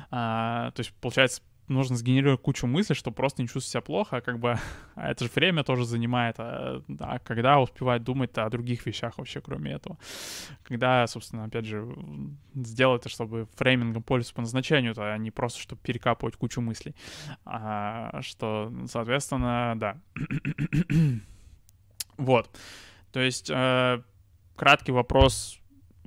А, 0.09 0.71
то 0.71 0.79
есть, 0.79 0.91
получается, 0.99 1.43
нужно 1.67 1.95
сгенерировать 1.95 2.41
кучу 2.41 2.67
мыслей, 2.67 2.95
чтобы 2.95 3.15
просто 3.15 3.41
не 3.41 3.47
чувствовать 3.47 3.65
себя 3.65 3.81
плохо, 3.81 4.17
а 4.17 4.21
как 4.21 4.39
бы 4.39 4.57
а 4.95 5.11
это 5.11 5.25
же 5.25 5.31
время 5.33 5.63
тоже 5.63 5.85
занимает, 5.85 6.35
а, 6.39 6.81
а 6.99 7.19
когда 7.19 7.59
успевать 7.59 8.03
думать 8.03 8.37
о 8.37 8.49
других 8.49 8.85
вещах 8.85 9.17
вообще, 9.17 9.41
кроме 9.41 9.73
этого. 9.73 9.97
Когда, 10.63 11.05
собственно, 11.07 11.45
опять 11.45 11.65
же, 11.65 11.87
сделать 12.53 13.01
это, 13.01 13.09
чтобы 13.09 13.47
фреймингом 13.55 14.03
пользоваться 14.03 14.35
по 14.35 14.41
назначению, 14.41 14.93
а 14.97 15.17
не 15.17 15.31
просто, 15.31 15.59
чтобы 15.59 15.81
перекапывать 15.81 16.35
кучу 16.35 16.61
мыслей. 16.61 16.95
А, 17.45 18.21
что, 18.21 18.71
соответственно, 18.87 19.73
да. 19.75 19.97
вот. 22.17 22.49
То 23.11 23.19
есть, 23.19 23.49
э, 23.49 24.01
краткий 24.55 24.91
вопрос, 24.91 25.59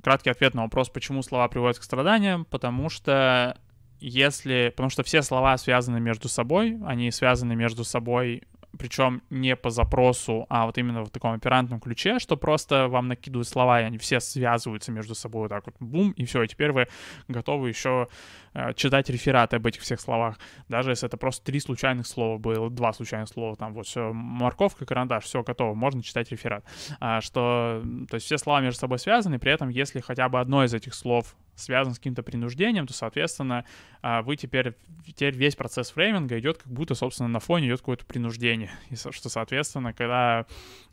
краткий 0.03 0.29
ответ 0.29 0.53
на 0.53 0.63
вопрос, 0.63 0.89
почему 0.89 1.21
слова 1.23 1.47
приводят 1.47 1.79
к 1.79 1.83
страданиям, 1.83 2.45
потому 2.45 2.89
что 2.89 3.59
если... 4.01 4.73
Потому 4.75 4.89
что 4.89 5.03
все 5.03 5.21
слова 5.21 5.57
связаны 5.57 5.99
между 5.99 6.27
собой, 6.27 6.77
они 6.85 7.11
связаны 7.11 7.55
между 7.55 7.83
собой 7.83 8.43
причем 8.77 9.21
не 9.29 9.55
по 9.55 9.69
запросу, 9.69 10.45
а 10.49 10.65
вот 10.65 10.77
именно 10.77 11.03
в 11.03 11.09
таком 11.09 11.33
оперантном 11.33 11.79
ключе, 11.79 12.19
что 12.19 12.37
просто 12.37 12.87
вам 12.87 13.07
накидывают 13.09 13.47
слова, 13.47 13.81
и 13.81 13.83
они 13.83 13.97
все 13.97 14.19
связываются 14.19 14.91
между 14.91 15.13
собой 15.13 15.43
вот 15.43 15.49
так 15.49 15.65
вот, 15.65 15.75
бум, 15.79 16.11
и 16.11 16.25
все, 16.25 16.43
и 16.43 16.47
теперь 16.47 16.71
вы 16.71 16.87
готовы 17.27 17.69
еще 17.69 18.07
э, 18.53 18.73
читать 18.73 19.09
рефераты 19.09 19.57
об 19.57 19.65
этих 19.65 19.81
всех 19.81 19.99
словах, 19.99 20.39
даже 20.69 20.91
если 20.91 21.07
это 21.07 21.17
просто 21.17 21.45
три 21.45 21.59
случайных 21.59 22.07
слова 22.07 22.37
было, 22.37 22.69
два 22.69 22.93
случайных 22.93 23.27
слова, 23.27 23.55
там 23.55 23.73
вот 23.73 23.87
все, 23.87 24.13
морковка, 24.13 24.85
карандаш, 24.85 25.25
все 25.25 25.43
готово, 25.43 25.73
можно 25.73 26.01
читать 26.01 26.31
реферат. 26.31 26.63
А, 26.99 27.21
что, 27.21 27.83
то 28.09 28.15
есть 28.15 28.25
все 28.25 28.37
слова 28.37 28.61
между 28.61 28.79
собой 28.79 28.99
связаны, 28.99 29.37
при 29.37 29.51
этом 29.51 29.69
если 29.69 29.99
хотя 29.99 30.29
бы 30.29 30.39
одно 30.39 30.63
из 30.63 30.73
этих 30.73 30.93
слов 30.93 31.35
связан 31.55 31.93
с 31.93 31.97
каким-то 31.97 32.23
принуждением, 32.23 32.87
то, 32.87 32.93
соответственно, 32.93 33.65
а, 34.01 34.21
вы 34.21 34.35
теперь, 34.35 34.73
теперь 35.05 35.35
весь 35.35 35.55
процесс 35.55 35.91
фрейминга 35.91 36.39
идет 36.39 36.59
как 36.59 36.71
будто, 36.71 36.95
собственно, 36.95 37.29
на 37.29 37.39
фоне 37.39 37.67
идет 37.67 37.79
какое-то 37.79 38.05
принуждение. 38.05 38.71
И 38.89 38.95
что, 38.95 39.29
соответственно, 39.29 39.93
когда 39.93 40.45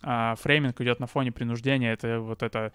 а, 0.02 0.34
фрейминг 0.36 0.80
идет 0.80 1.00
на 1.00 1.06
фоне 1.06 1.32
принуждения, 1.32 1.92
это 1.92 2.20
вот 2.20 2.42
это 2.42 2.72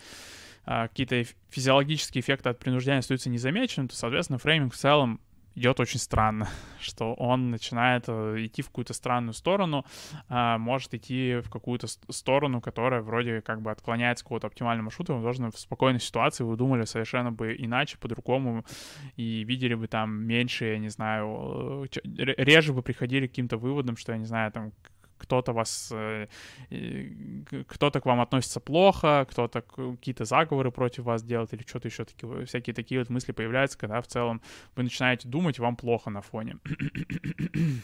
а, 0.66 0.88
какие-то 0.88 1.24
физиологические 1.50 2.22
эффекты 2.22 2.50
от 2.50 2.60
принуждения 2.60 3.00
остаются 3.00 3.30
незамеченными, 3.30 3.90
то, 3.90 3.96
соответственно, 3.96 4.40
фрейминг 4.40 4.74
в 4.74 4.78
целом 4.78 5.20
идет 5.56 5.80
очень 5.80 6.00
странно, 6.00 6.50
что 6.80 7.14
он 7.14 7.52
начинает 7.52 8.06
э, 8.08 8.46
идти 8.46 8.62
в 8.62 8.68
какую-то 8.68 8.94
странную 8.94 9.34
сторону, 9.34 9.86
а, 10.30 10.58
может 10.58 10.94
идти 10.94 11.42
в 11.44 11.50
какую-то 11.50 11.88
сторону, 11.88 12.62
которая 12.62 13.02
вроде 13.02 13.42
как 13.42 13.62
бы 13.62 13.72
отклоняется 13.72 14.24
какого-то 14.24 14.48
оптимального 14.48 14.86
маршрута, 14.86 15.14
возможно, 15.14 15.52
в 15.52 15.60
спокойной 15.60 16.00
ситуации 16.00 16.44
вы 16.44 16.58
думали 16.58 16.86
совершенно 16.86 17.32
бы 17.32 17.56
иначе, 17.58 17.98
по-другому, 17.98 18.66
и 19.16 19.44
видели 19.44 19.76
бы 19.76 19.88
там 19.88 20.24
меньше, 20.24 20.66
я 20.66 20.78
не 20.80 20.90
знаю, 20.90 21.88
э, 21.94 22.04
реже 22.04 22.74
бы 22.74 22.82
приходили 22.82 23.28
к 23.28 23.32
каким-то 23.32 23.58
выводам, 23.58 23.98
что, 23.98 24.12
я 24.12 24.18
не 24.18 24.26
знаю, 24.26 24.52
там 24.52 24.72
кто-то 25.24 25.54
вас, 25.54 25.90
э, 25.94 26.28
кто-то 27.68 28.02
к 28.02 28.06
вам 28.06 28.20
относится 28.20 28.60
плохо, 28.60 29.26
кто-то 29.30 29.62
какие-то 29.62 30.26
заговоры 30.26 30.72
против 30.72 31.06
вас 31.06 31.24
делает 31.24 31.54
или 31.54 31.64
что-то 31.66 31.88
еще 31.88 32.04
такие, 32.04 32.46
всякие 32.46 32.74
такие 32.74 33.00
вот 33.00 33.10
мысли 33.10 33.32
появляются, 33.32 33.78
когда 33.78 34.02
в 34.02 34.08
целом 34.08 34.42
вы 34.76 34.84
начинаете 34.84 35.30
думать, 35.30 35.60
вам 35.60 35.76
плохо 35.76 36.10
на 36.10 36.22
фоне. 36.22 36.58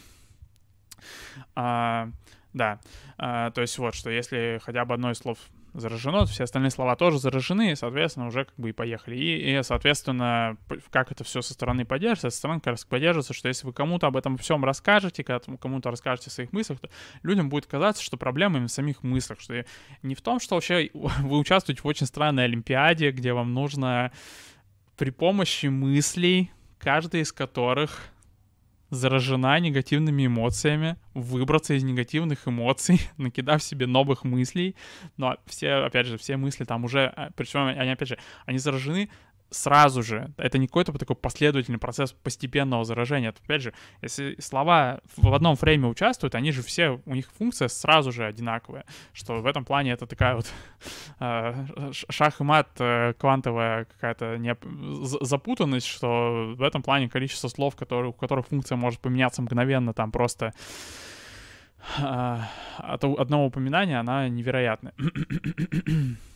а, 1.54 2.10
да, 2.52 2.80
а, 3.16 3.50
то 3.50 3.62
есть 3.62 3.78
вот, 3.78 3.94
что 3.94 4.10
если 4.10 4.60
хотя 4.62 4.84
бы 4.84 4.94
одно 4.94 5.10
из 5.10 5.18
слов 5.18 5.38
заражено, 5.74 6.26
все 6.26 6.44
остальные 6.44 6.70
слова 6.70 6.96
тоже 6.96 7.18
заражены, 7.18 7.72
и, 7.72 7.74
соответственно, 7.74 8.26
уже 8.26 8.44
как 8.44 8.54
бы 8.56 8.70
и 8.70 8.72
поехали. 8.72 9.16
И, 9.16 9.58
и 9.58 9.62
соответственно, 9.62 10.56
как 10.90 11.12
это 11.12 11.24
все 11.24 11.42
со 11.42 11.52
стороны 11.52 11.84
поддерживается, 11.84 12.30
со 12.30 12.38
стороны 12.38 12.60
как 12.60 12.72
раз 12.72 12.84
поддерживается, 12.84 13.32
что 13.32 13.48
если 13.48 13.66
вы 13.66 13.72
кому-то 13.72 14.06
об 14.06 14.16
этом 14.16 14.36
всем 14.36 14.64
расскажете, 14.64 15.24
кому-то 15.24 15.90
расскажете 15.90 16.28
о 16.28 16.32
своих 16.32 16.52
мыслях, 16.52 16.80
то 16.80 16.88
людям 17.22 17.48
будет 17.48 17.66
казаться, 17.66 18.02
что 18.02 18.16
проблема 18.16 18.56
именно 18.56 18.68
в 18.68 18.72
самих 18.72 19.02
мыслях, 19.02 19.40
что 19.40 19.64
не 20.02 20.14
в 20.14 20.22
том, 20.22 20.40
что 20.40 20.56
вообще 20.56 20.90
вы 20.94 21.38
участвуете 21.38 21.82
в 21.82 21.86
очень 21.86 22.06
странной 22.06 22.44
олимпиаде, 22.44 23.10
где 23.10 23.32
вам 23.32 23.54
нужно 23.54 24.12
при 24.96 25.10
помощи 25.10 25.66
мыслей, 25.66 26.50
каждый 26.78 27.22
из 27.22 27.32
которых 27.32 28.10
заражена 28.90 29.58
негативными 29.60 30.26
эмоциями, 30.26 30.96
выбраться 31.14 31.74
из 31.74 31.84
негативных 31.84 32.46
эмоций, 32.46 33.00
накидав 33.16 33.62
себе 33.62 33.86
новых 33.86 34.24
мыслей. 34.24 34.76
Но 35.16 35.36
все, 35.46 35.74
опять 35.84 36.06
же, 36.06 36.18
все 36.18 36.36
мысли 36.36 36.64
там 36.64 36.84
уже, 36.84 37.06
а, 37.16 37.30
причем 37.34 37.66
они, 37.66 37.90
опять 37.90 38.08
же, 38.08 38.18
они 38.46 38.58
заражены 38.58 39.10
сразу 39.50 40.02
же. 40.02 40.32
Это 40.36 40.58
не 40.58 40.66
какой-то 40.66 40.92
такой 40.92 41.16
последовательный 41.16 41.78
процесс 41.78 42.12
постепенного 42.12 42.84
заражения. 42.84 43.30
Это, 43.30 43.40
опять 43.44 43.62
же, 43.62 43.74
если 44.02 44.36
слова 44.40 45.00
в 45.16 45.34
одном 45.34 45.56
фрейме 45.56 45.88
участвуют, 45.88 46.34
они 46.34 46.52
же 46.52 46.62
все, 46.62 47.00
у 47.04 47.14
них 47.14 47.30
функция 47.36 47.68
сразу 47.68 48.12
же 48.12 48.24
одинаковая. 48.24 48.84
Что 49.12 49.40
в 49.40 49.46
этом 49.46 49.64
плане 49.64 49.92
это 49.92 50.06
такая 50.06 50.36
вот 50.36 50.46
э, 51.20 51.92
шах 52.08 52.40
и 52.40 52.44
мат, 52.44 52.68
э, 52.78 53.14
квантовая 53.18 53.84
какая-то 53.86 54.36
не... 54.38 54.56
запутанность, 55.24 55.86
что 55.86 56.54
в 56.56 56.62
этом 56.62 56.82
плане 56.82 57.08
количество 57.08 57.48
слов, 57.48 57.76
которые, 57.76 58.10
у 58.10 58.12
которых 58.12 58.46
функция 58.46 58.76
может 58.76 59.00
поменяться 59.00 59.42
мгновенно, 59.42 59.92
там 59.92 60.12
просто 60.12 60.54
э, 61.98 62.38
от 62.78 63.04
одного 63.04 63.46
упоминания, 63.46 63.98
она 63.98 64.28
невероятная 64.28 64.94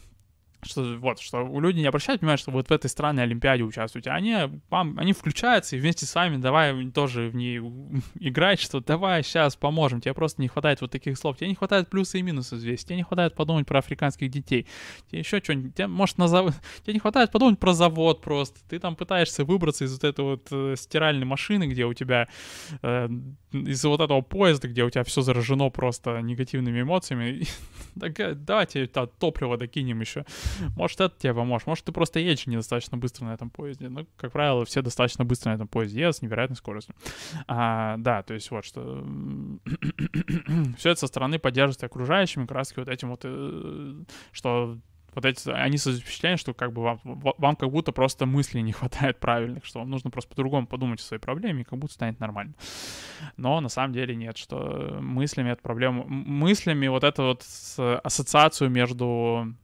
что 0.67 0.97
вот, 0.99 1.21
что 1.21 1.45
у 1.45 1.61
людей 1.61 1.83
не 1.83 1.89
обращают 1.89 2.21
внимания, 2.21 2.39
что 2.39 2.51
вот 2.51 2.69
в 2.69 2.73
этой 2.73 2.89
странной 2.89 3.25
Олимпиаде 3.25 3.63
участвуете, 3.63 4.11
они, 4.11 4.37
вам, 4.71 4.99
они 4.99 5.13
включаются 5.13 5.77
и 5.77 5.79
вместе 5.79 6.07
с 6.07 6.15
вами 6.15 6.37
давай 6.37 6.91
тоже 6.91 7.29
в 7.29 7.35
ней 7.35 7.59
играть, 8.21 8.61
что 8.61 8.81
давай 8.81 9.23
сейчас 9.23 9.57
поможем, 9.57 10.01
тебе 10.01 10.15
просто 10.15 10.41
не 10.43 10.49
хватает 10.49 10.81
вот 10.81 10.91
таких 10.91 11.19
слов, 11.19 11.37
тебе 11.37 11.49
не 11.49 11.55
хватает 11.55 11.89
плюсы 11.89 12.19
и 12.19 12.23
минусы 12.23 12.57
взвесить, 12.57 12.87
тебе 12.87 12.97
не 12.97 13.03
хватает 13.03 13.35
подумать 13.35 13.67
про 13.67 13.79
африканских 13.79 14.31
детей, 14.31 14.67
тебе 15.11 15.21
еще 15.21 15.41
что-нибудь, 15.43 15.75
тебе, 15.75 15.87
может, 15.87 16.19
на 16.19 16.29
зав... 16.29 16.55
тебе 16.83 16.95
не 16.95 17.01
хватает 17.01 17.31
подумать 17.31 17.59
про 17.59 17.73
завод 17.73 18.23
просто, 18.23 18.61
ты 18.69 18.79
там 18.79 18.97
пытаешься 18.97 19.45
выбраться 19.45 19.85
из 19.85 19.93
вот 19.93 20.05
этой 20.05 20.25
вот 20.25 20.49
э, 20.51 20.75
стиральной 20.77 21.27
машины, 21.27 21.65
где 21.65 21.85
у 21.85 21.95
тебя, 21.95 22.29
э, 22.83 23.09
из 23.53 23.85
вот 23.85 24.01
этого 24.01 24.21
поезда, 24.21 24.69
где 24.69 24.85
у 24.85 24.91
тебя 24.91 25.05
все 25.05 25.23
заражено 25.23 25.71
просто 25.71 26.21
негативными 26.21 26.83
эмоциями, 26.83 27.47
давайте 27.95 28.87
топливо 28.87 29.57
докинем 29.57 30.01
еще. 30.01 30.25
Может, 30.77 31.01
это 31.01 31.15
тебе 31.19 31.35
поможет. 31.35 31.67
Может, 31.67 31.85
ты 31.85 31.93
просто 31.93 32.21
едешь 32.21 32.47
недостаточно 32.47 32.97
быстро 32.97 33.27
на 33.27 33.35
этом 33.35 33.51
поезде. 33.51 33.89
Ну, 33.89 34.07
как 34.17 34.33
правило, 34.33 34.65
все 34.65 34.83
достаточно 34.83 35.25
быстро 35.25 35.51
на 35.51 35.55
этом 35.55 35.69
поезде 35.69 36.01
едут 36.01 36.17
с 36.17 36.23
невероятной 36.23 36.57
скоростью. 36.57 36.95
А, 37.47 37.97
да, 37.99 38.23
то 38.23 38.35
есть 38.35 38.51
вот 38.51 38.65
что... 38.65 39.05
все 40.79 40.91
это 40.91 41.01
со 41.01 41.07
стороны 41.07 41.39
поддерживается 41.39 41.87
окружающими, 41.87 42.47
как 42.47 42.57
раз 42.57 42.75
вот 42.77 42.89
этим 42.89 43.11
вот, 43.11 43.21
э, 43.25 44.05
что 44.33 44.79
вот 45.15 45.25
эти, 45.25 45.49
они 45.49 45.79
создают 45.79 46.05
впечатление, 46.05 46.37
что 46.37 46.55
как 46.55 46.73
бы 46.73 46.83
вам, 46.83 47.01
вам 47.05 47.57
как 47.57 47.71
будто 47.71 47.93
просто 47.93 48.27
мыслей 48.27 48.63
не 48.63 48.73
хватает 48.73 49.21
правильных, 49.21 49.65
что 49.65 49.81
вам 49.81 49.91
нужно 49.91 50.11
просто 50.11 50.31
по-другому 50.31 50.67
подумать 50.67 51.01
о 51.01 51.05
своей 51.05 51.21
проблеме, 51.21 51.63
и 51.63 51.65
как 51.65 51.79
будто 51.79 51.95
станет 51.95 52.21
нормально. 52.21 52.55
Но 53.37 53.61
на 53.61 53.69
самом 53.69 53.93
деле 53.93 54.15
нет, 54.17 54.37
что 54.37 54.99
мыслями 55.01 55.51
эту 55.51 55.63
проблему, 55.63 56.05
мыслями 56.07 56.89
вот 56.89 57.05
эту 57.05 57.23
вот 57.23 57.45
ассоциацию 58.03 58.71
между 58.71 59.55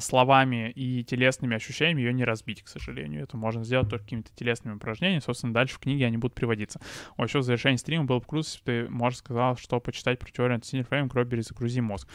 словами 0.00 0.70
и 0.70 1.02
телесными 1.02 1.56
ощущениями 1.56 2.02
ее 2.02 2.12
не 2.12 2.24
разбить, 2.24 2.62
к 2.62 2.68
сожалению. 2.68 3.22
Это 3.22 3.36
можно 3.36 3.64
сделать 3.64 3.88
только 3.88 4.04
какими-то 4.04 4.30
телесными 4.34 4.74
упражнениями. 4.76 5.20
Собственно, 5.20 5.52
дальше 5.52 5.76
в 5.76 5.78
книге 5.78 6.06
они 6.06 6.18
будут 6.18 6.34
приводиться. 6.34 6.80
О, 7.16 7.24
еще 7.24 7.40
в 7.40 7.42
завершении 7.42 7.76
стрима 7.76 8.04
было 8.04 8.20
бы 8.20 8.26
круто, 8.26 8.46
если 8.46 8.62
ты, 8.64 8.90
может, 8.90 9.18
сказал, 9.20 9.56
что 9.56 9.80
почитать 9.80 10.18
про 10.18 10.30
теорию 10.30 10.54
антисинер 10.54 10.84
фрейм, 10.84 11.08
кровь 11.08 11.28
перезагрузи 11.28 11.80
мозг. 11.80 12.08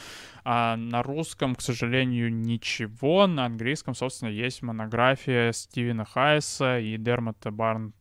А 0.43 0.75
на 0.75 1.03
русском, 1.03 1.55
к 1.55 1.61
сожалению, 1.61 2.33
ничего. 2.33 3.27
На 3.27 3.45
английском, 3.45 3.95
собственно, 3.95 4.29
есть 4.29 4.61
монография 4.61 5.51
Стивена 5.51 6.05
Хайса 6.05 6.79
и 6.79 6.97
Дермата 6.97 7.51
Барн 7.51 7.93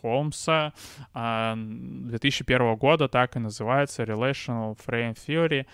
Холмса 0.00 0.72
2001 1.14 2.60
а, 2.60 2.76
года, 2.76 3.08
так 3.08 3.36
и 3.36 3.38
называется 3.38 4.02
Relational 4.02 4.76
Frame 4.84 5.14
Theory 5.14 5.66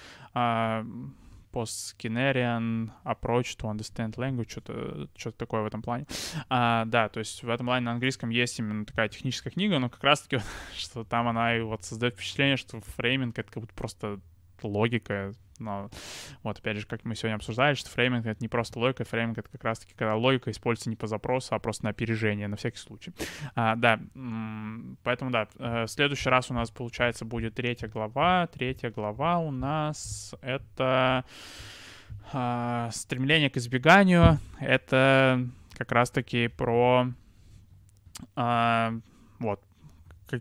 post-Skinnerian 1.52 2.90
approach 3.04 3.56
to 3.56 3.68
understand 3.68 4.16
language, 4.16 4.50
что-то 4.50 5.08
что 5.16 5.32
такое 5.32 5.62
в 5.62 5.66
этом 5.66 5.82
плане. 5.82 6.06
А, 6.48 6.84
да, 6.86 7.08
то 7.08 7.20
есть 7.20 7.42
в 7.42 7.48
этом 7.48 7.66
плане 7.66 7.84
на 7.86 7.92
английском 7.92 8.30
есть 8.30 8.58
именно 8.58 8.84
такая 8.84 9.08
техническая 9.08 9.52
книга, 9.52 9.78
но 9.78 9.88
как 9.88 10.02
раз-таки, 10.04 10.42
что 10.76 11.04
там 11.04 11.28
она 11.28 11.56
и 11.56 11.60
вот 11.60 11.84
создает 11.84 12.14
впечатление, 12.14 12.56
что 12.56 12.80
фрейминг— 12.80 13.38
это 13.38 13.50
как 13.50 13.62
будто 13.62 13.74
просто 13.74 14.20
логика, 14.62 15.32
но 15.60 15.90
вот 16.42 16.58
опять 16.58 16.78
же, 16.78 16.86
как 16.86 17.04
мы 17.04 17.14
сегодня 17.14 17.36
обсуждали, 17.36 17.74
что 17.74 17.90
фрейминг— 17.90 18.26
это 18.26 18.40
не 18.40 18.48
просто 18.48 18.78
логика, 18.78 19.04
фрейминг— 19.04 19.38
это 19.38 19.48
как 19.50 19.64
раз-таки 19.64 19.94
когда 19.94 20.16
логика 20.16 20.50
используется 20.50 20.90
не 20.90 20.96
по 20.96 21.06
запросу, 21.06 21.54
а 21.54 21.58
просто 21.58 21.84
на 21.84 21.90
опережение, 21.90 22.48
на 22.48 22.56
всякий 22.56 22.78
случай. 22.78 23.12
А, 23.54 23.76
да, 23.76 24.00
поэтому 25.02 25.30
да, 25.30 25.48
э, 25.58 25.84
в 25.84 25.88
следующий 25.88 26.28
раз 26.28 26.50
у 26.50 26.54
нас, 26.54 26.70
получается, 26.70 27.24
будет 27.24 27.54
третья 27.54 27.88
глава. 27.88 28.48
Третья 28.48 28.90
глава 28.90 29.38
у 29.38 29.50
нас— 29.50 30.34
это 30.40 31.24
а, 32.32 32.90
стремление 32.92 33.50
к 33.50 33.56
избеганию. 33.56 34.38
Это 34.60 35.46
как 35.76 35.92
раз-таки 35.92 36.48
про 36.48 37.08
а, 38.36 38.94
вот 39.38 39.60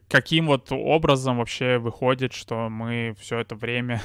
каким 0.07 0.47
вот 0.47 0.71
образом 0.71 1.37
вообще 1.37 1.77
выходит, 1.77 2.33
что 2.33 2.69
мы 2.69 3.15
все 3.19 3.39
это 3.39 3.55
время 3.55 4.01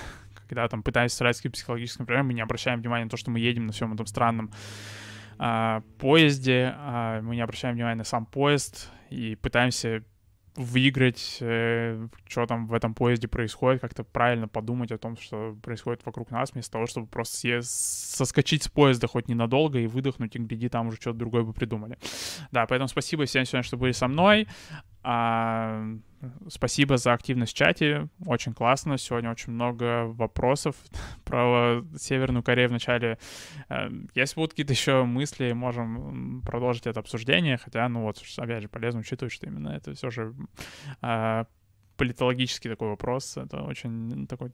когда 0.49 0.69
там 0.69 0.83
пытаемся 0.83 1.17
срать 1.17 1.37
какие-то 1.37 1.55
психологические 1.55 2.07
проблемы, 2.07 2.29
мы 2.29 2.35
не 2.35 2.41
обращаем 2.41 2.81
внимания 2.81 3.05
на 3.05 3.11
то, 3.11 3.17
что 3.17 3.31
мы 3.31 3.41
едем 3.41 3.67
на 3.67 3.73
всем 3.73 3.93
этом 3.93 4.07
странном 4.07 4.51
а, 5.39 5.83
поезде, 5.99 6.75
а, 6.77 7.21
мы 7.23 7.37
не 7.37 7.43
обращаем 7.43 7.75
внимания 7.75 7.97
на 7.97 8.05
сам 8.05 8.27
поезд 8.27 8.91
и 9.11 9.37
пытаемся 9.37 10.03
выиграть, 10.57 11.39
э, 11.41 12.07
что 12.29 12.47
там 12.47 12.67
в 12.67 12.75
этом 12.75 12.95
поезде 12.95 13.27
происходит, 13.27 13.81
как-то 13.81 14.05
правильно 14.05 14.47
подумать 14.47 14.93
о 14.93 14.99
том, 14.99 15.17
что 15.17 15.57
происходит 15.63 16.07
вокруг 16.07 16.31
нас, 16.31 16.53
вместо 16.53 16.73
того, 16.73 16.87
чтобы 16.87 17.09
просто 17.09 17.37
съесть, 17.39 17.71
соскочить 18.15 18.63
с 18.63 18.69
поезда 18.69 19.09
хоть 19.09 19.29
ненадолго 19.29 19.81
и 19.81 19.89
выдохнуть, 19.89 20.37
и 20.37 20.39
гляди, 20.39 20.69
там 20.69 20.89
уже 20.89 20.97
что-то 21.01 21.19
другое 21.19 21.43
бы 21.43 21.53
придумали. 21.53 21.99
Да, 22.53 22.67
поэтому 22.67 22.87
спасибо 22.89 23.25
всем 23.25 23.45
сегодня, 23.45 23.65
что 23.65 23.77
были 23.77 23.93
со 23.93 24.07
мной. 24.07 24.47
А, 25.03 25.85
спасибо 26.49 26.97
за 26.97 27.13
активность 27.13 27.53
в 27.53 27.57
чате. 27.57 28.09
Очень 28.27 28.55
классно. 28.55 28.99
Сегодня 28.99 29.31
очень 29.31 29.53
много 29.53 30.05
вопросов 30.07 30.77
про 31.25 31.83
Северную 31.97 32.43
Корею 32.43 32.69
в 32.69 32.73
начале. 32.73 33.19
Э, 33.69 33.89
если 34.15 34.37
будут 34.37 34.51
какие-то 34.51 34.73
еще 34.73 35.05
мысли, 35.05 35.53
можем 35.53 36.43
продолжить 36.43 36.87
это 36.87 37.01
обсуждение. 37.01 37.57
Хотя, 37.57 37.89
ну 37.89 38.03
вот, 38.03 38.23
опять 38.37 38.63
же, 38.63 38.69
полезно 38.69 39.01
учитывать, 39.01 39.33
что 39.33 39.47
именно 39.47 39.69
это 39.69 39.95
все 39.95 40.11
же 40.11 40.35
а, 41.01 41.47
политологический 41.97 42.71
такой 42.71 42.89
вопрос. 42.89 43.37
Это 43.37 43.63
очень 43.63 44.27
такой 44.27 44.53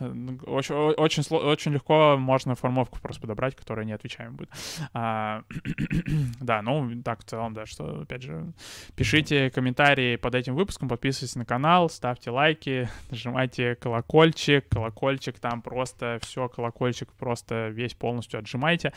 очень, 0.00 0.74
очень, 0.74 1.36
очень 1.36 1.72
легко 1.72 2.16
можно 2.18 2.54
формовку 2.54 2.98
просто 3.00 3.22
подобрать, 3.22 3.56
которая 3.56 3.84
не 3.84 3.92
отвечаем 3.92 4.36
будет. 4.36 4.50
А, 4.92 5.42
да, 6.40 6.62
ну, 6.62 7.02
так 7.02 7.20
в 7.20 7.24
целом, 7.24 7.54
да, 7.54 7.66
что, 7.66 8.02
опять 8.02 8.22
же, 8.22 8.52
пишите 8.96 9.50
комментарии 9.50 10.16
под 10.16 10.34
этим 10.34 10.54
выпуском, 10.54 10.88
подписывайтесь 10.88 11.36
на 11.36 11.44
канал, 11.44 11.90
ставьте 11.90 12.30
лайки, 12.30 12.88
нажимайте 13.10 13.74
колокольчик, 13.76 14.68
колокольчик 14.68 15.38
там 15.38 15.62
просто 15.62 16.18
все, 16.22 16.48
колокольчик 16.48 17.12
просто 17.12 17.68
весь 17.68 17.94
полностью 17.94 18.40
отжимайте, 18.40 18.92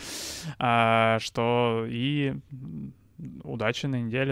а, 0.59 1.17
что 1.19 1.85
и 1.87 2.35
удачи 3.43 3.85
на 3.85 4.01
неделе. 4.01 4.29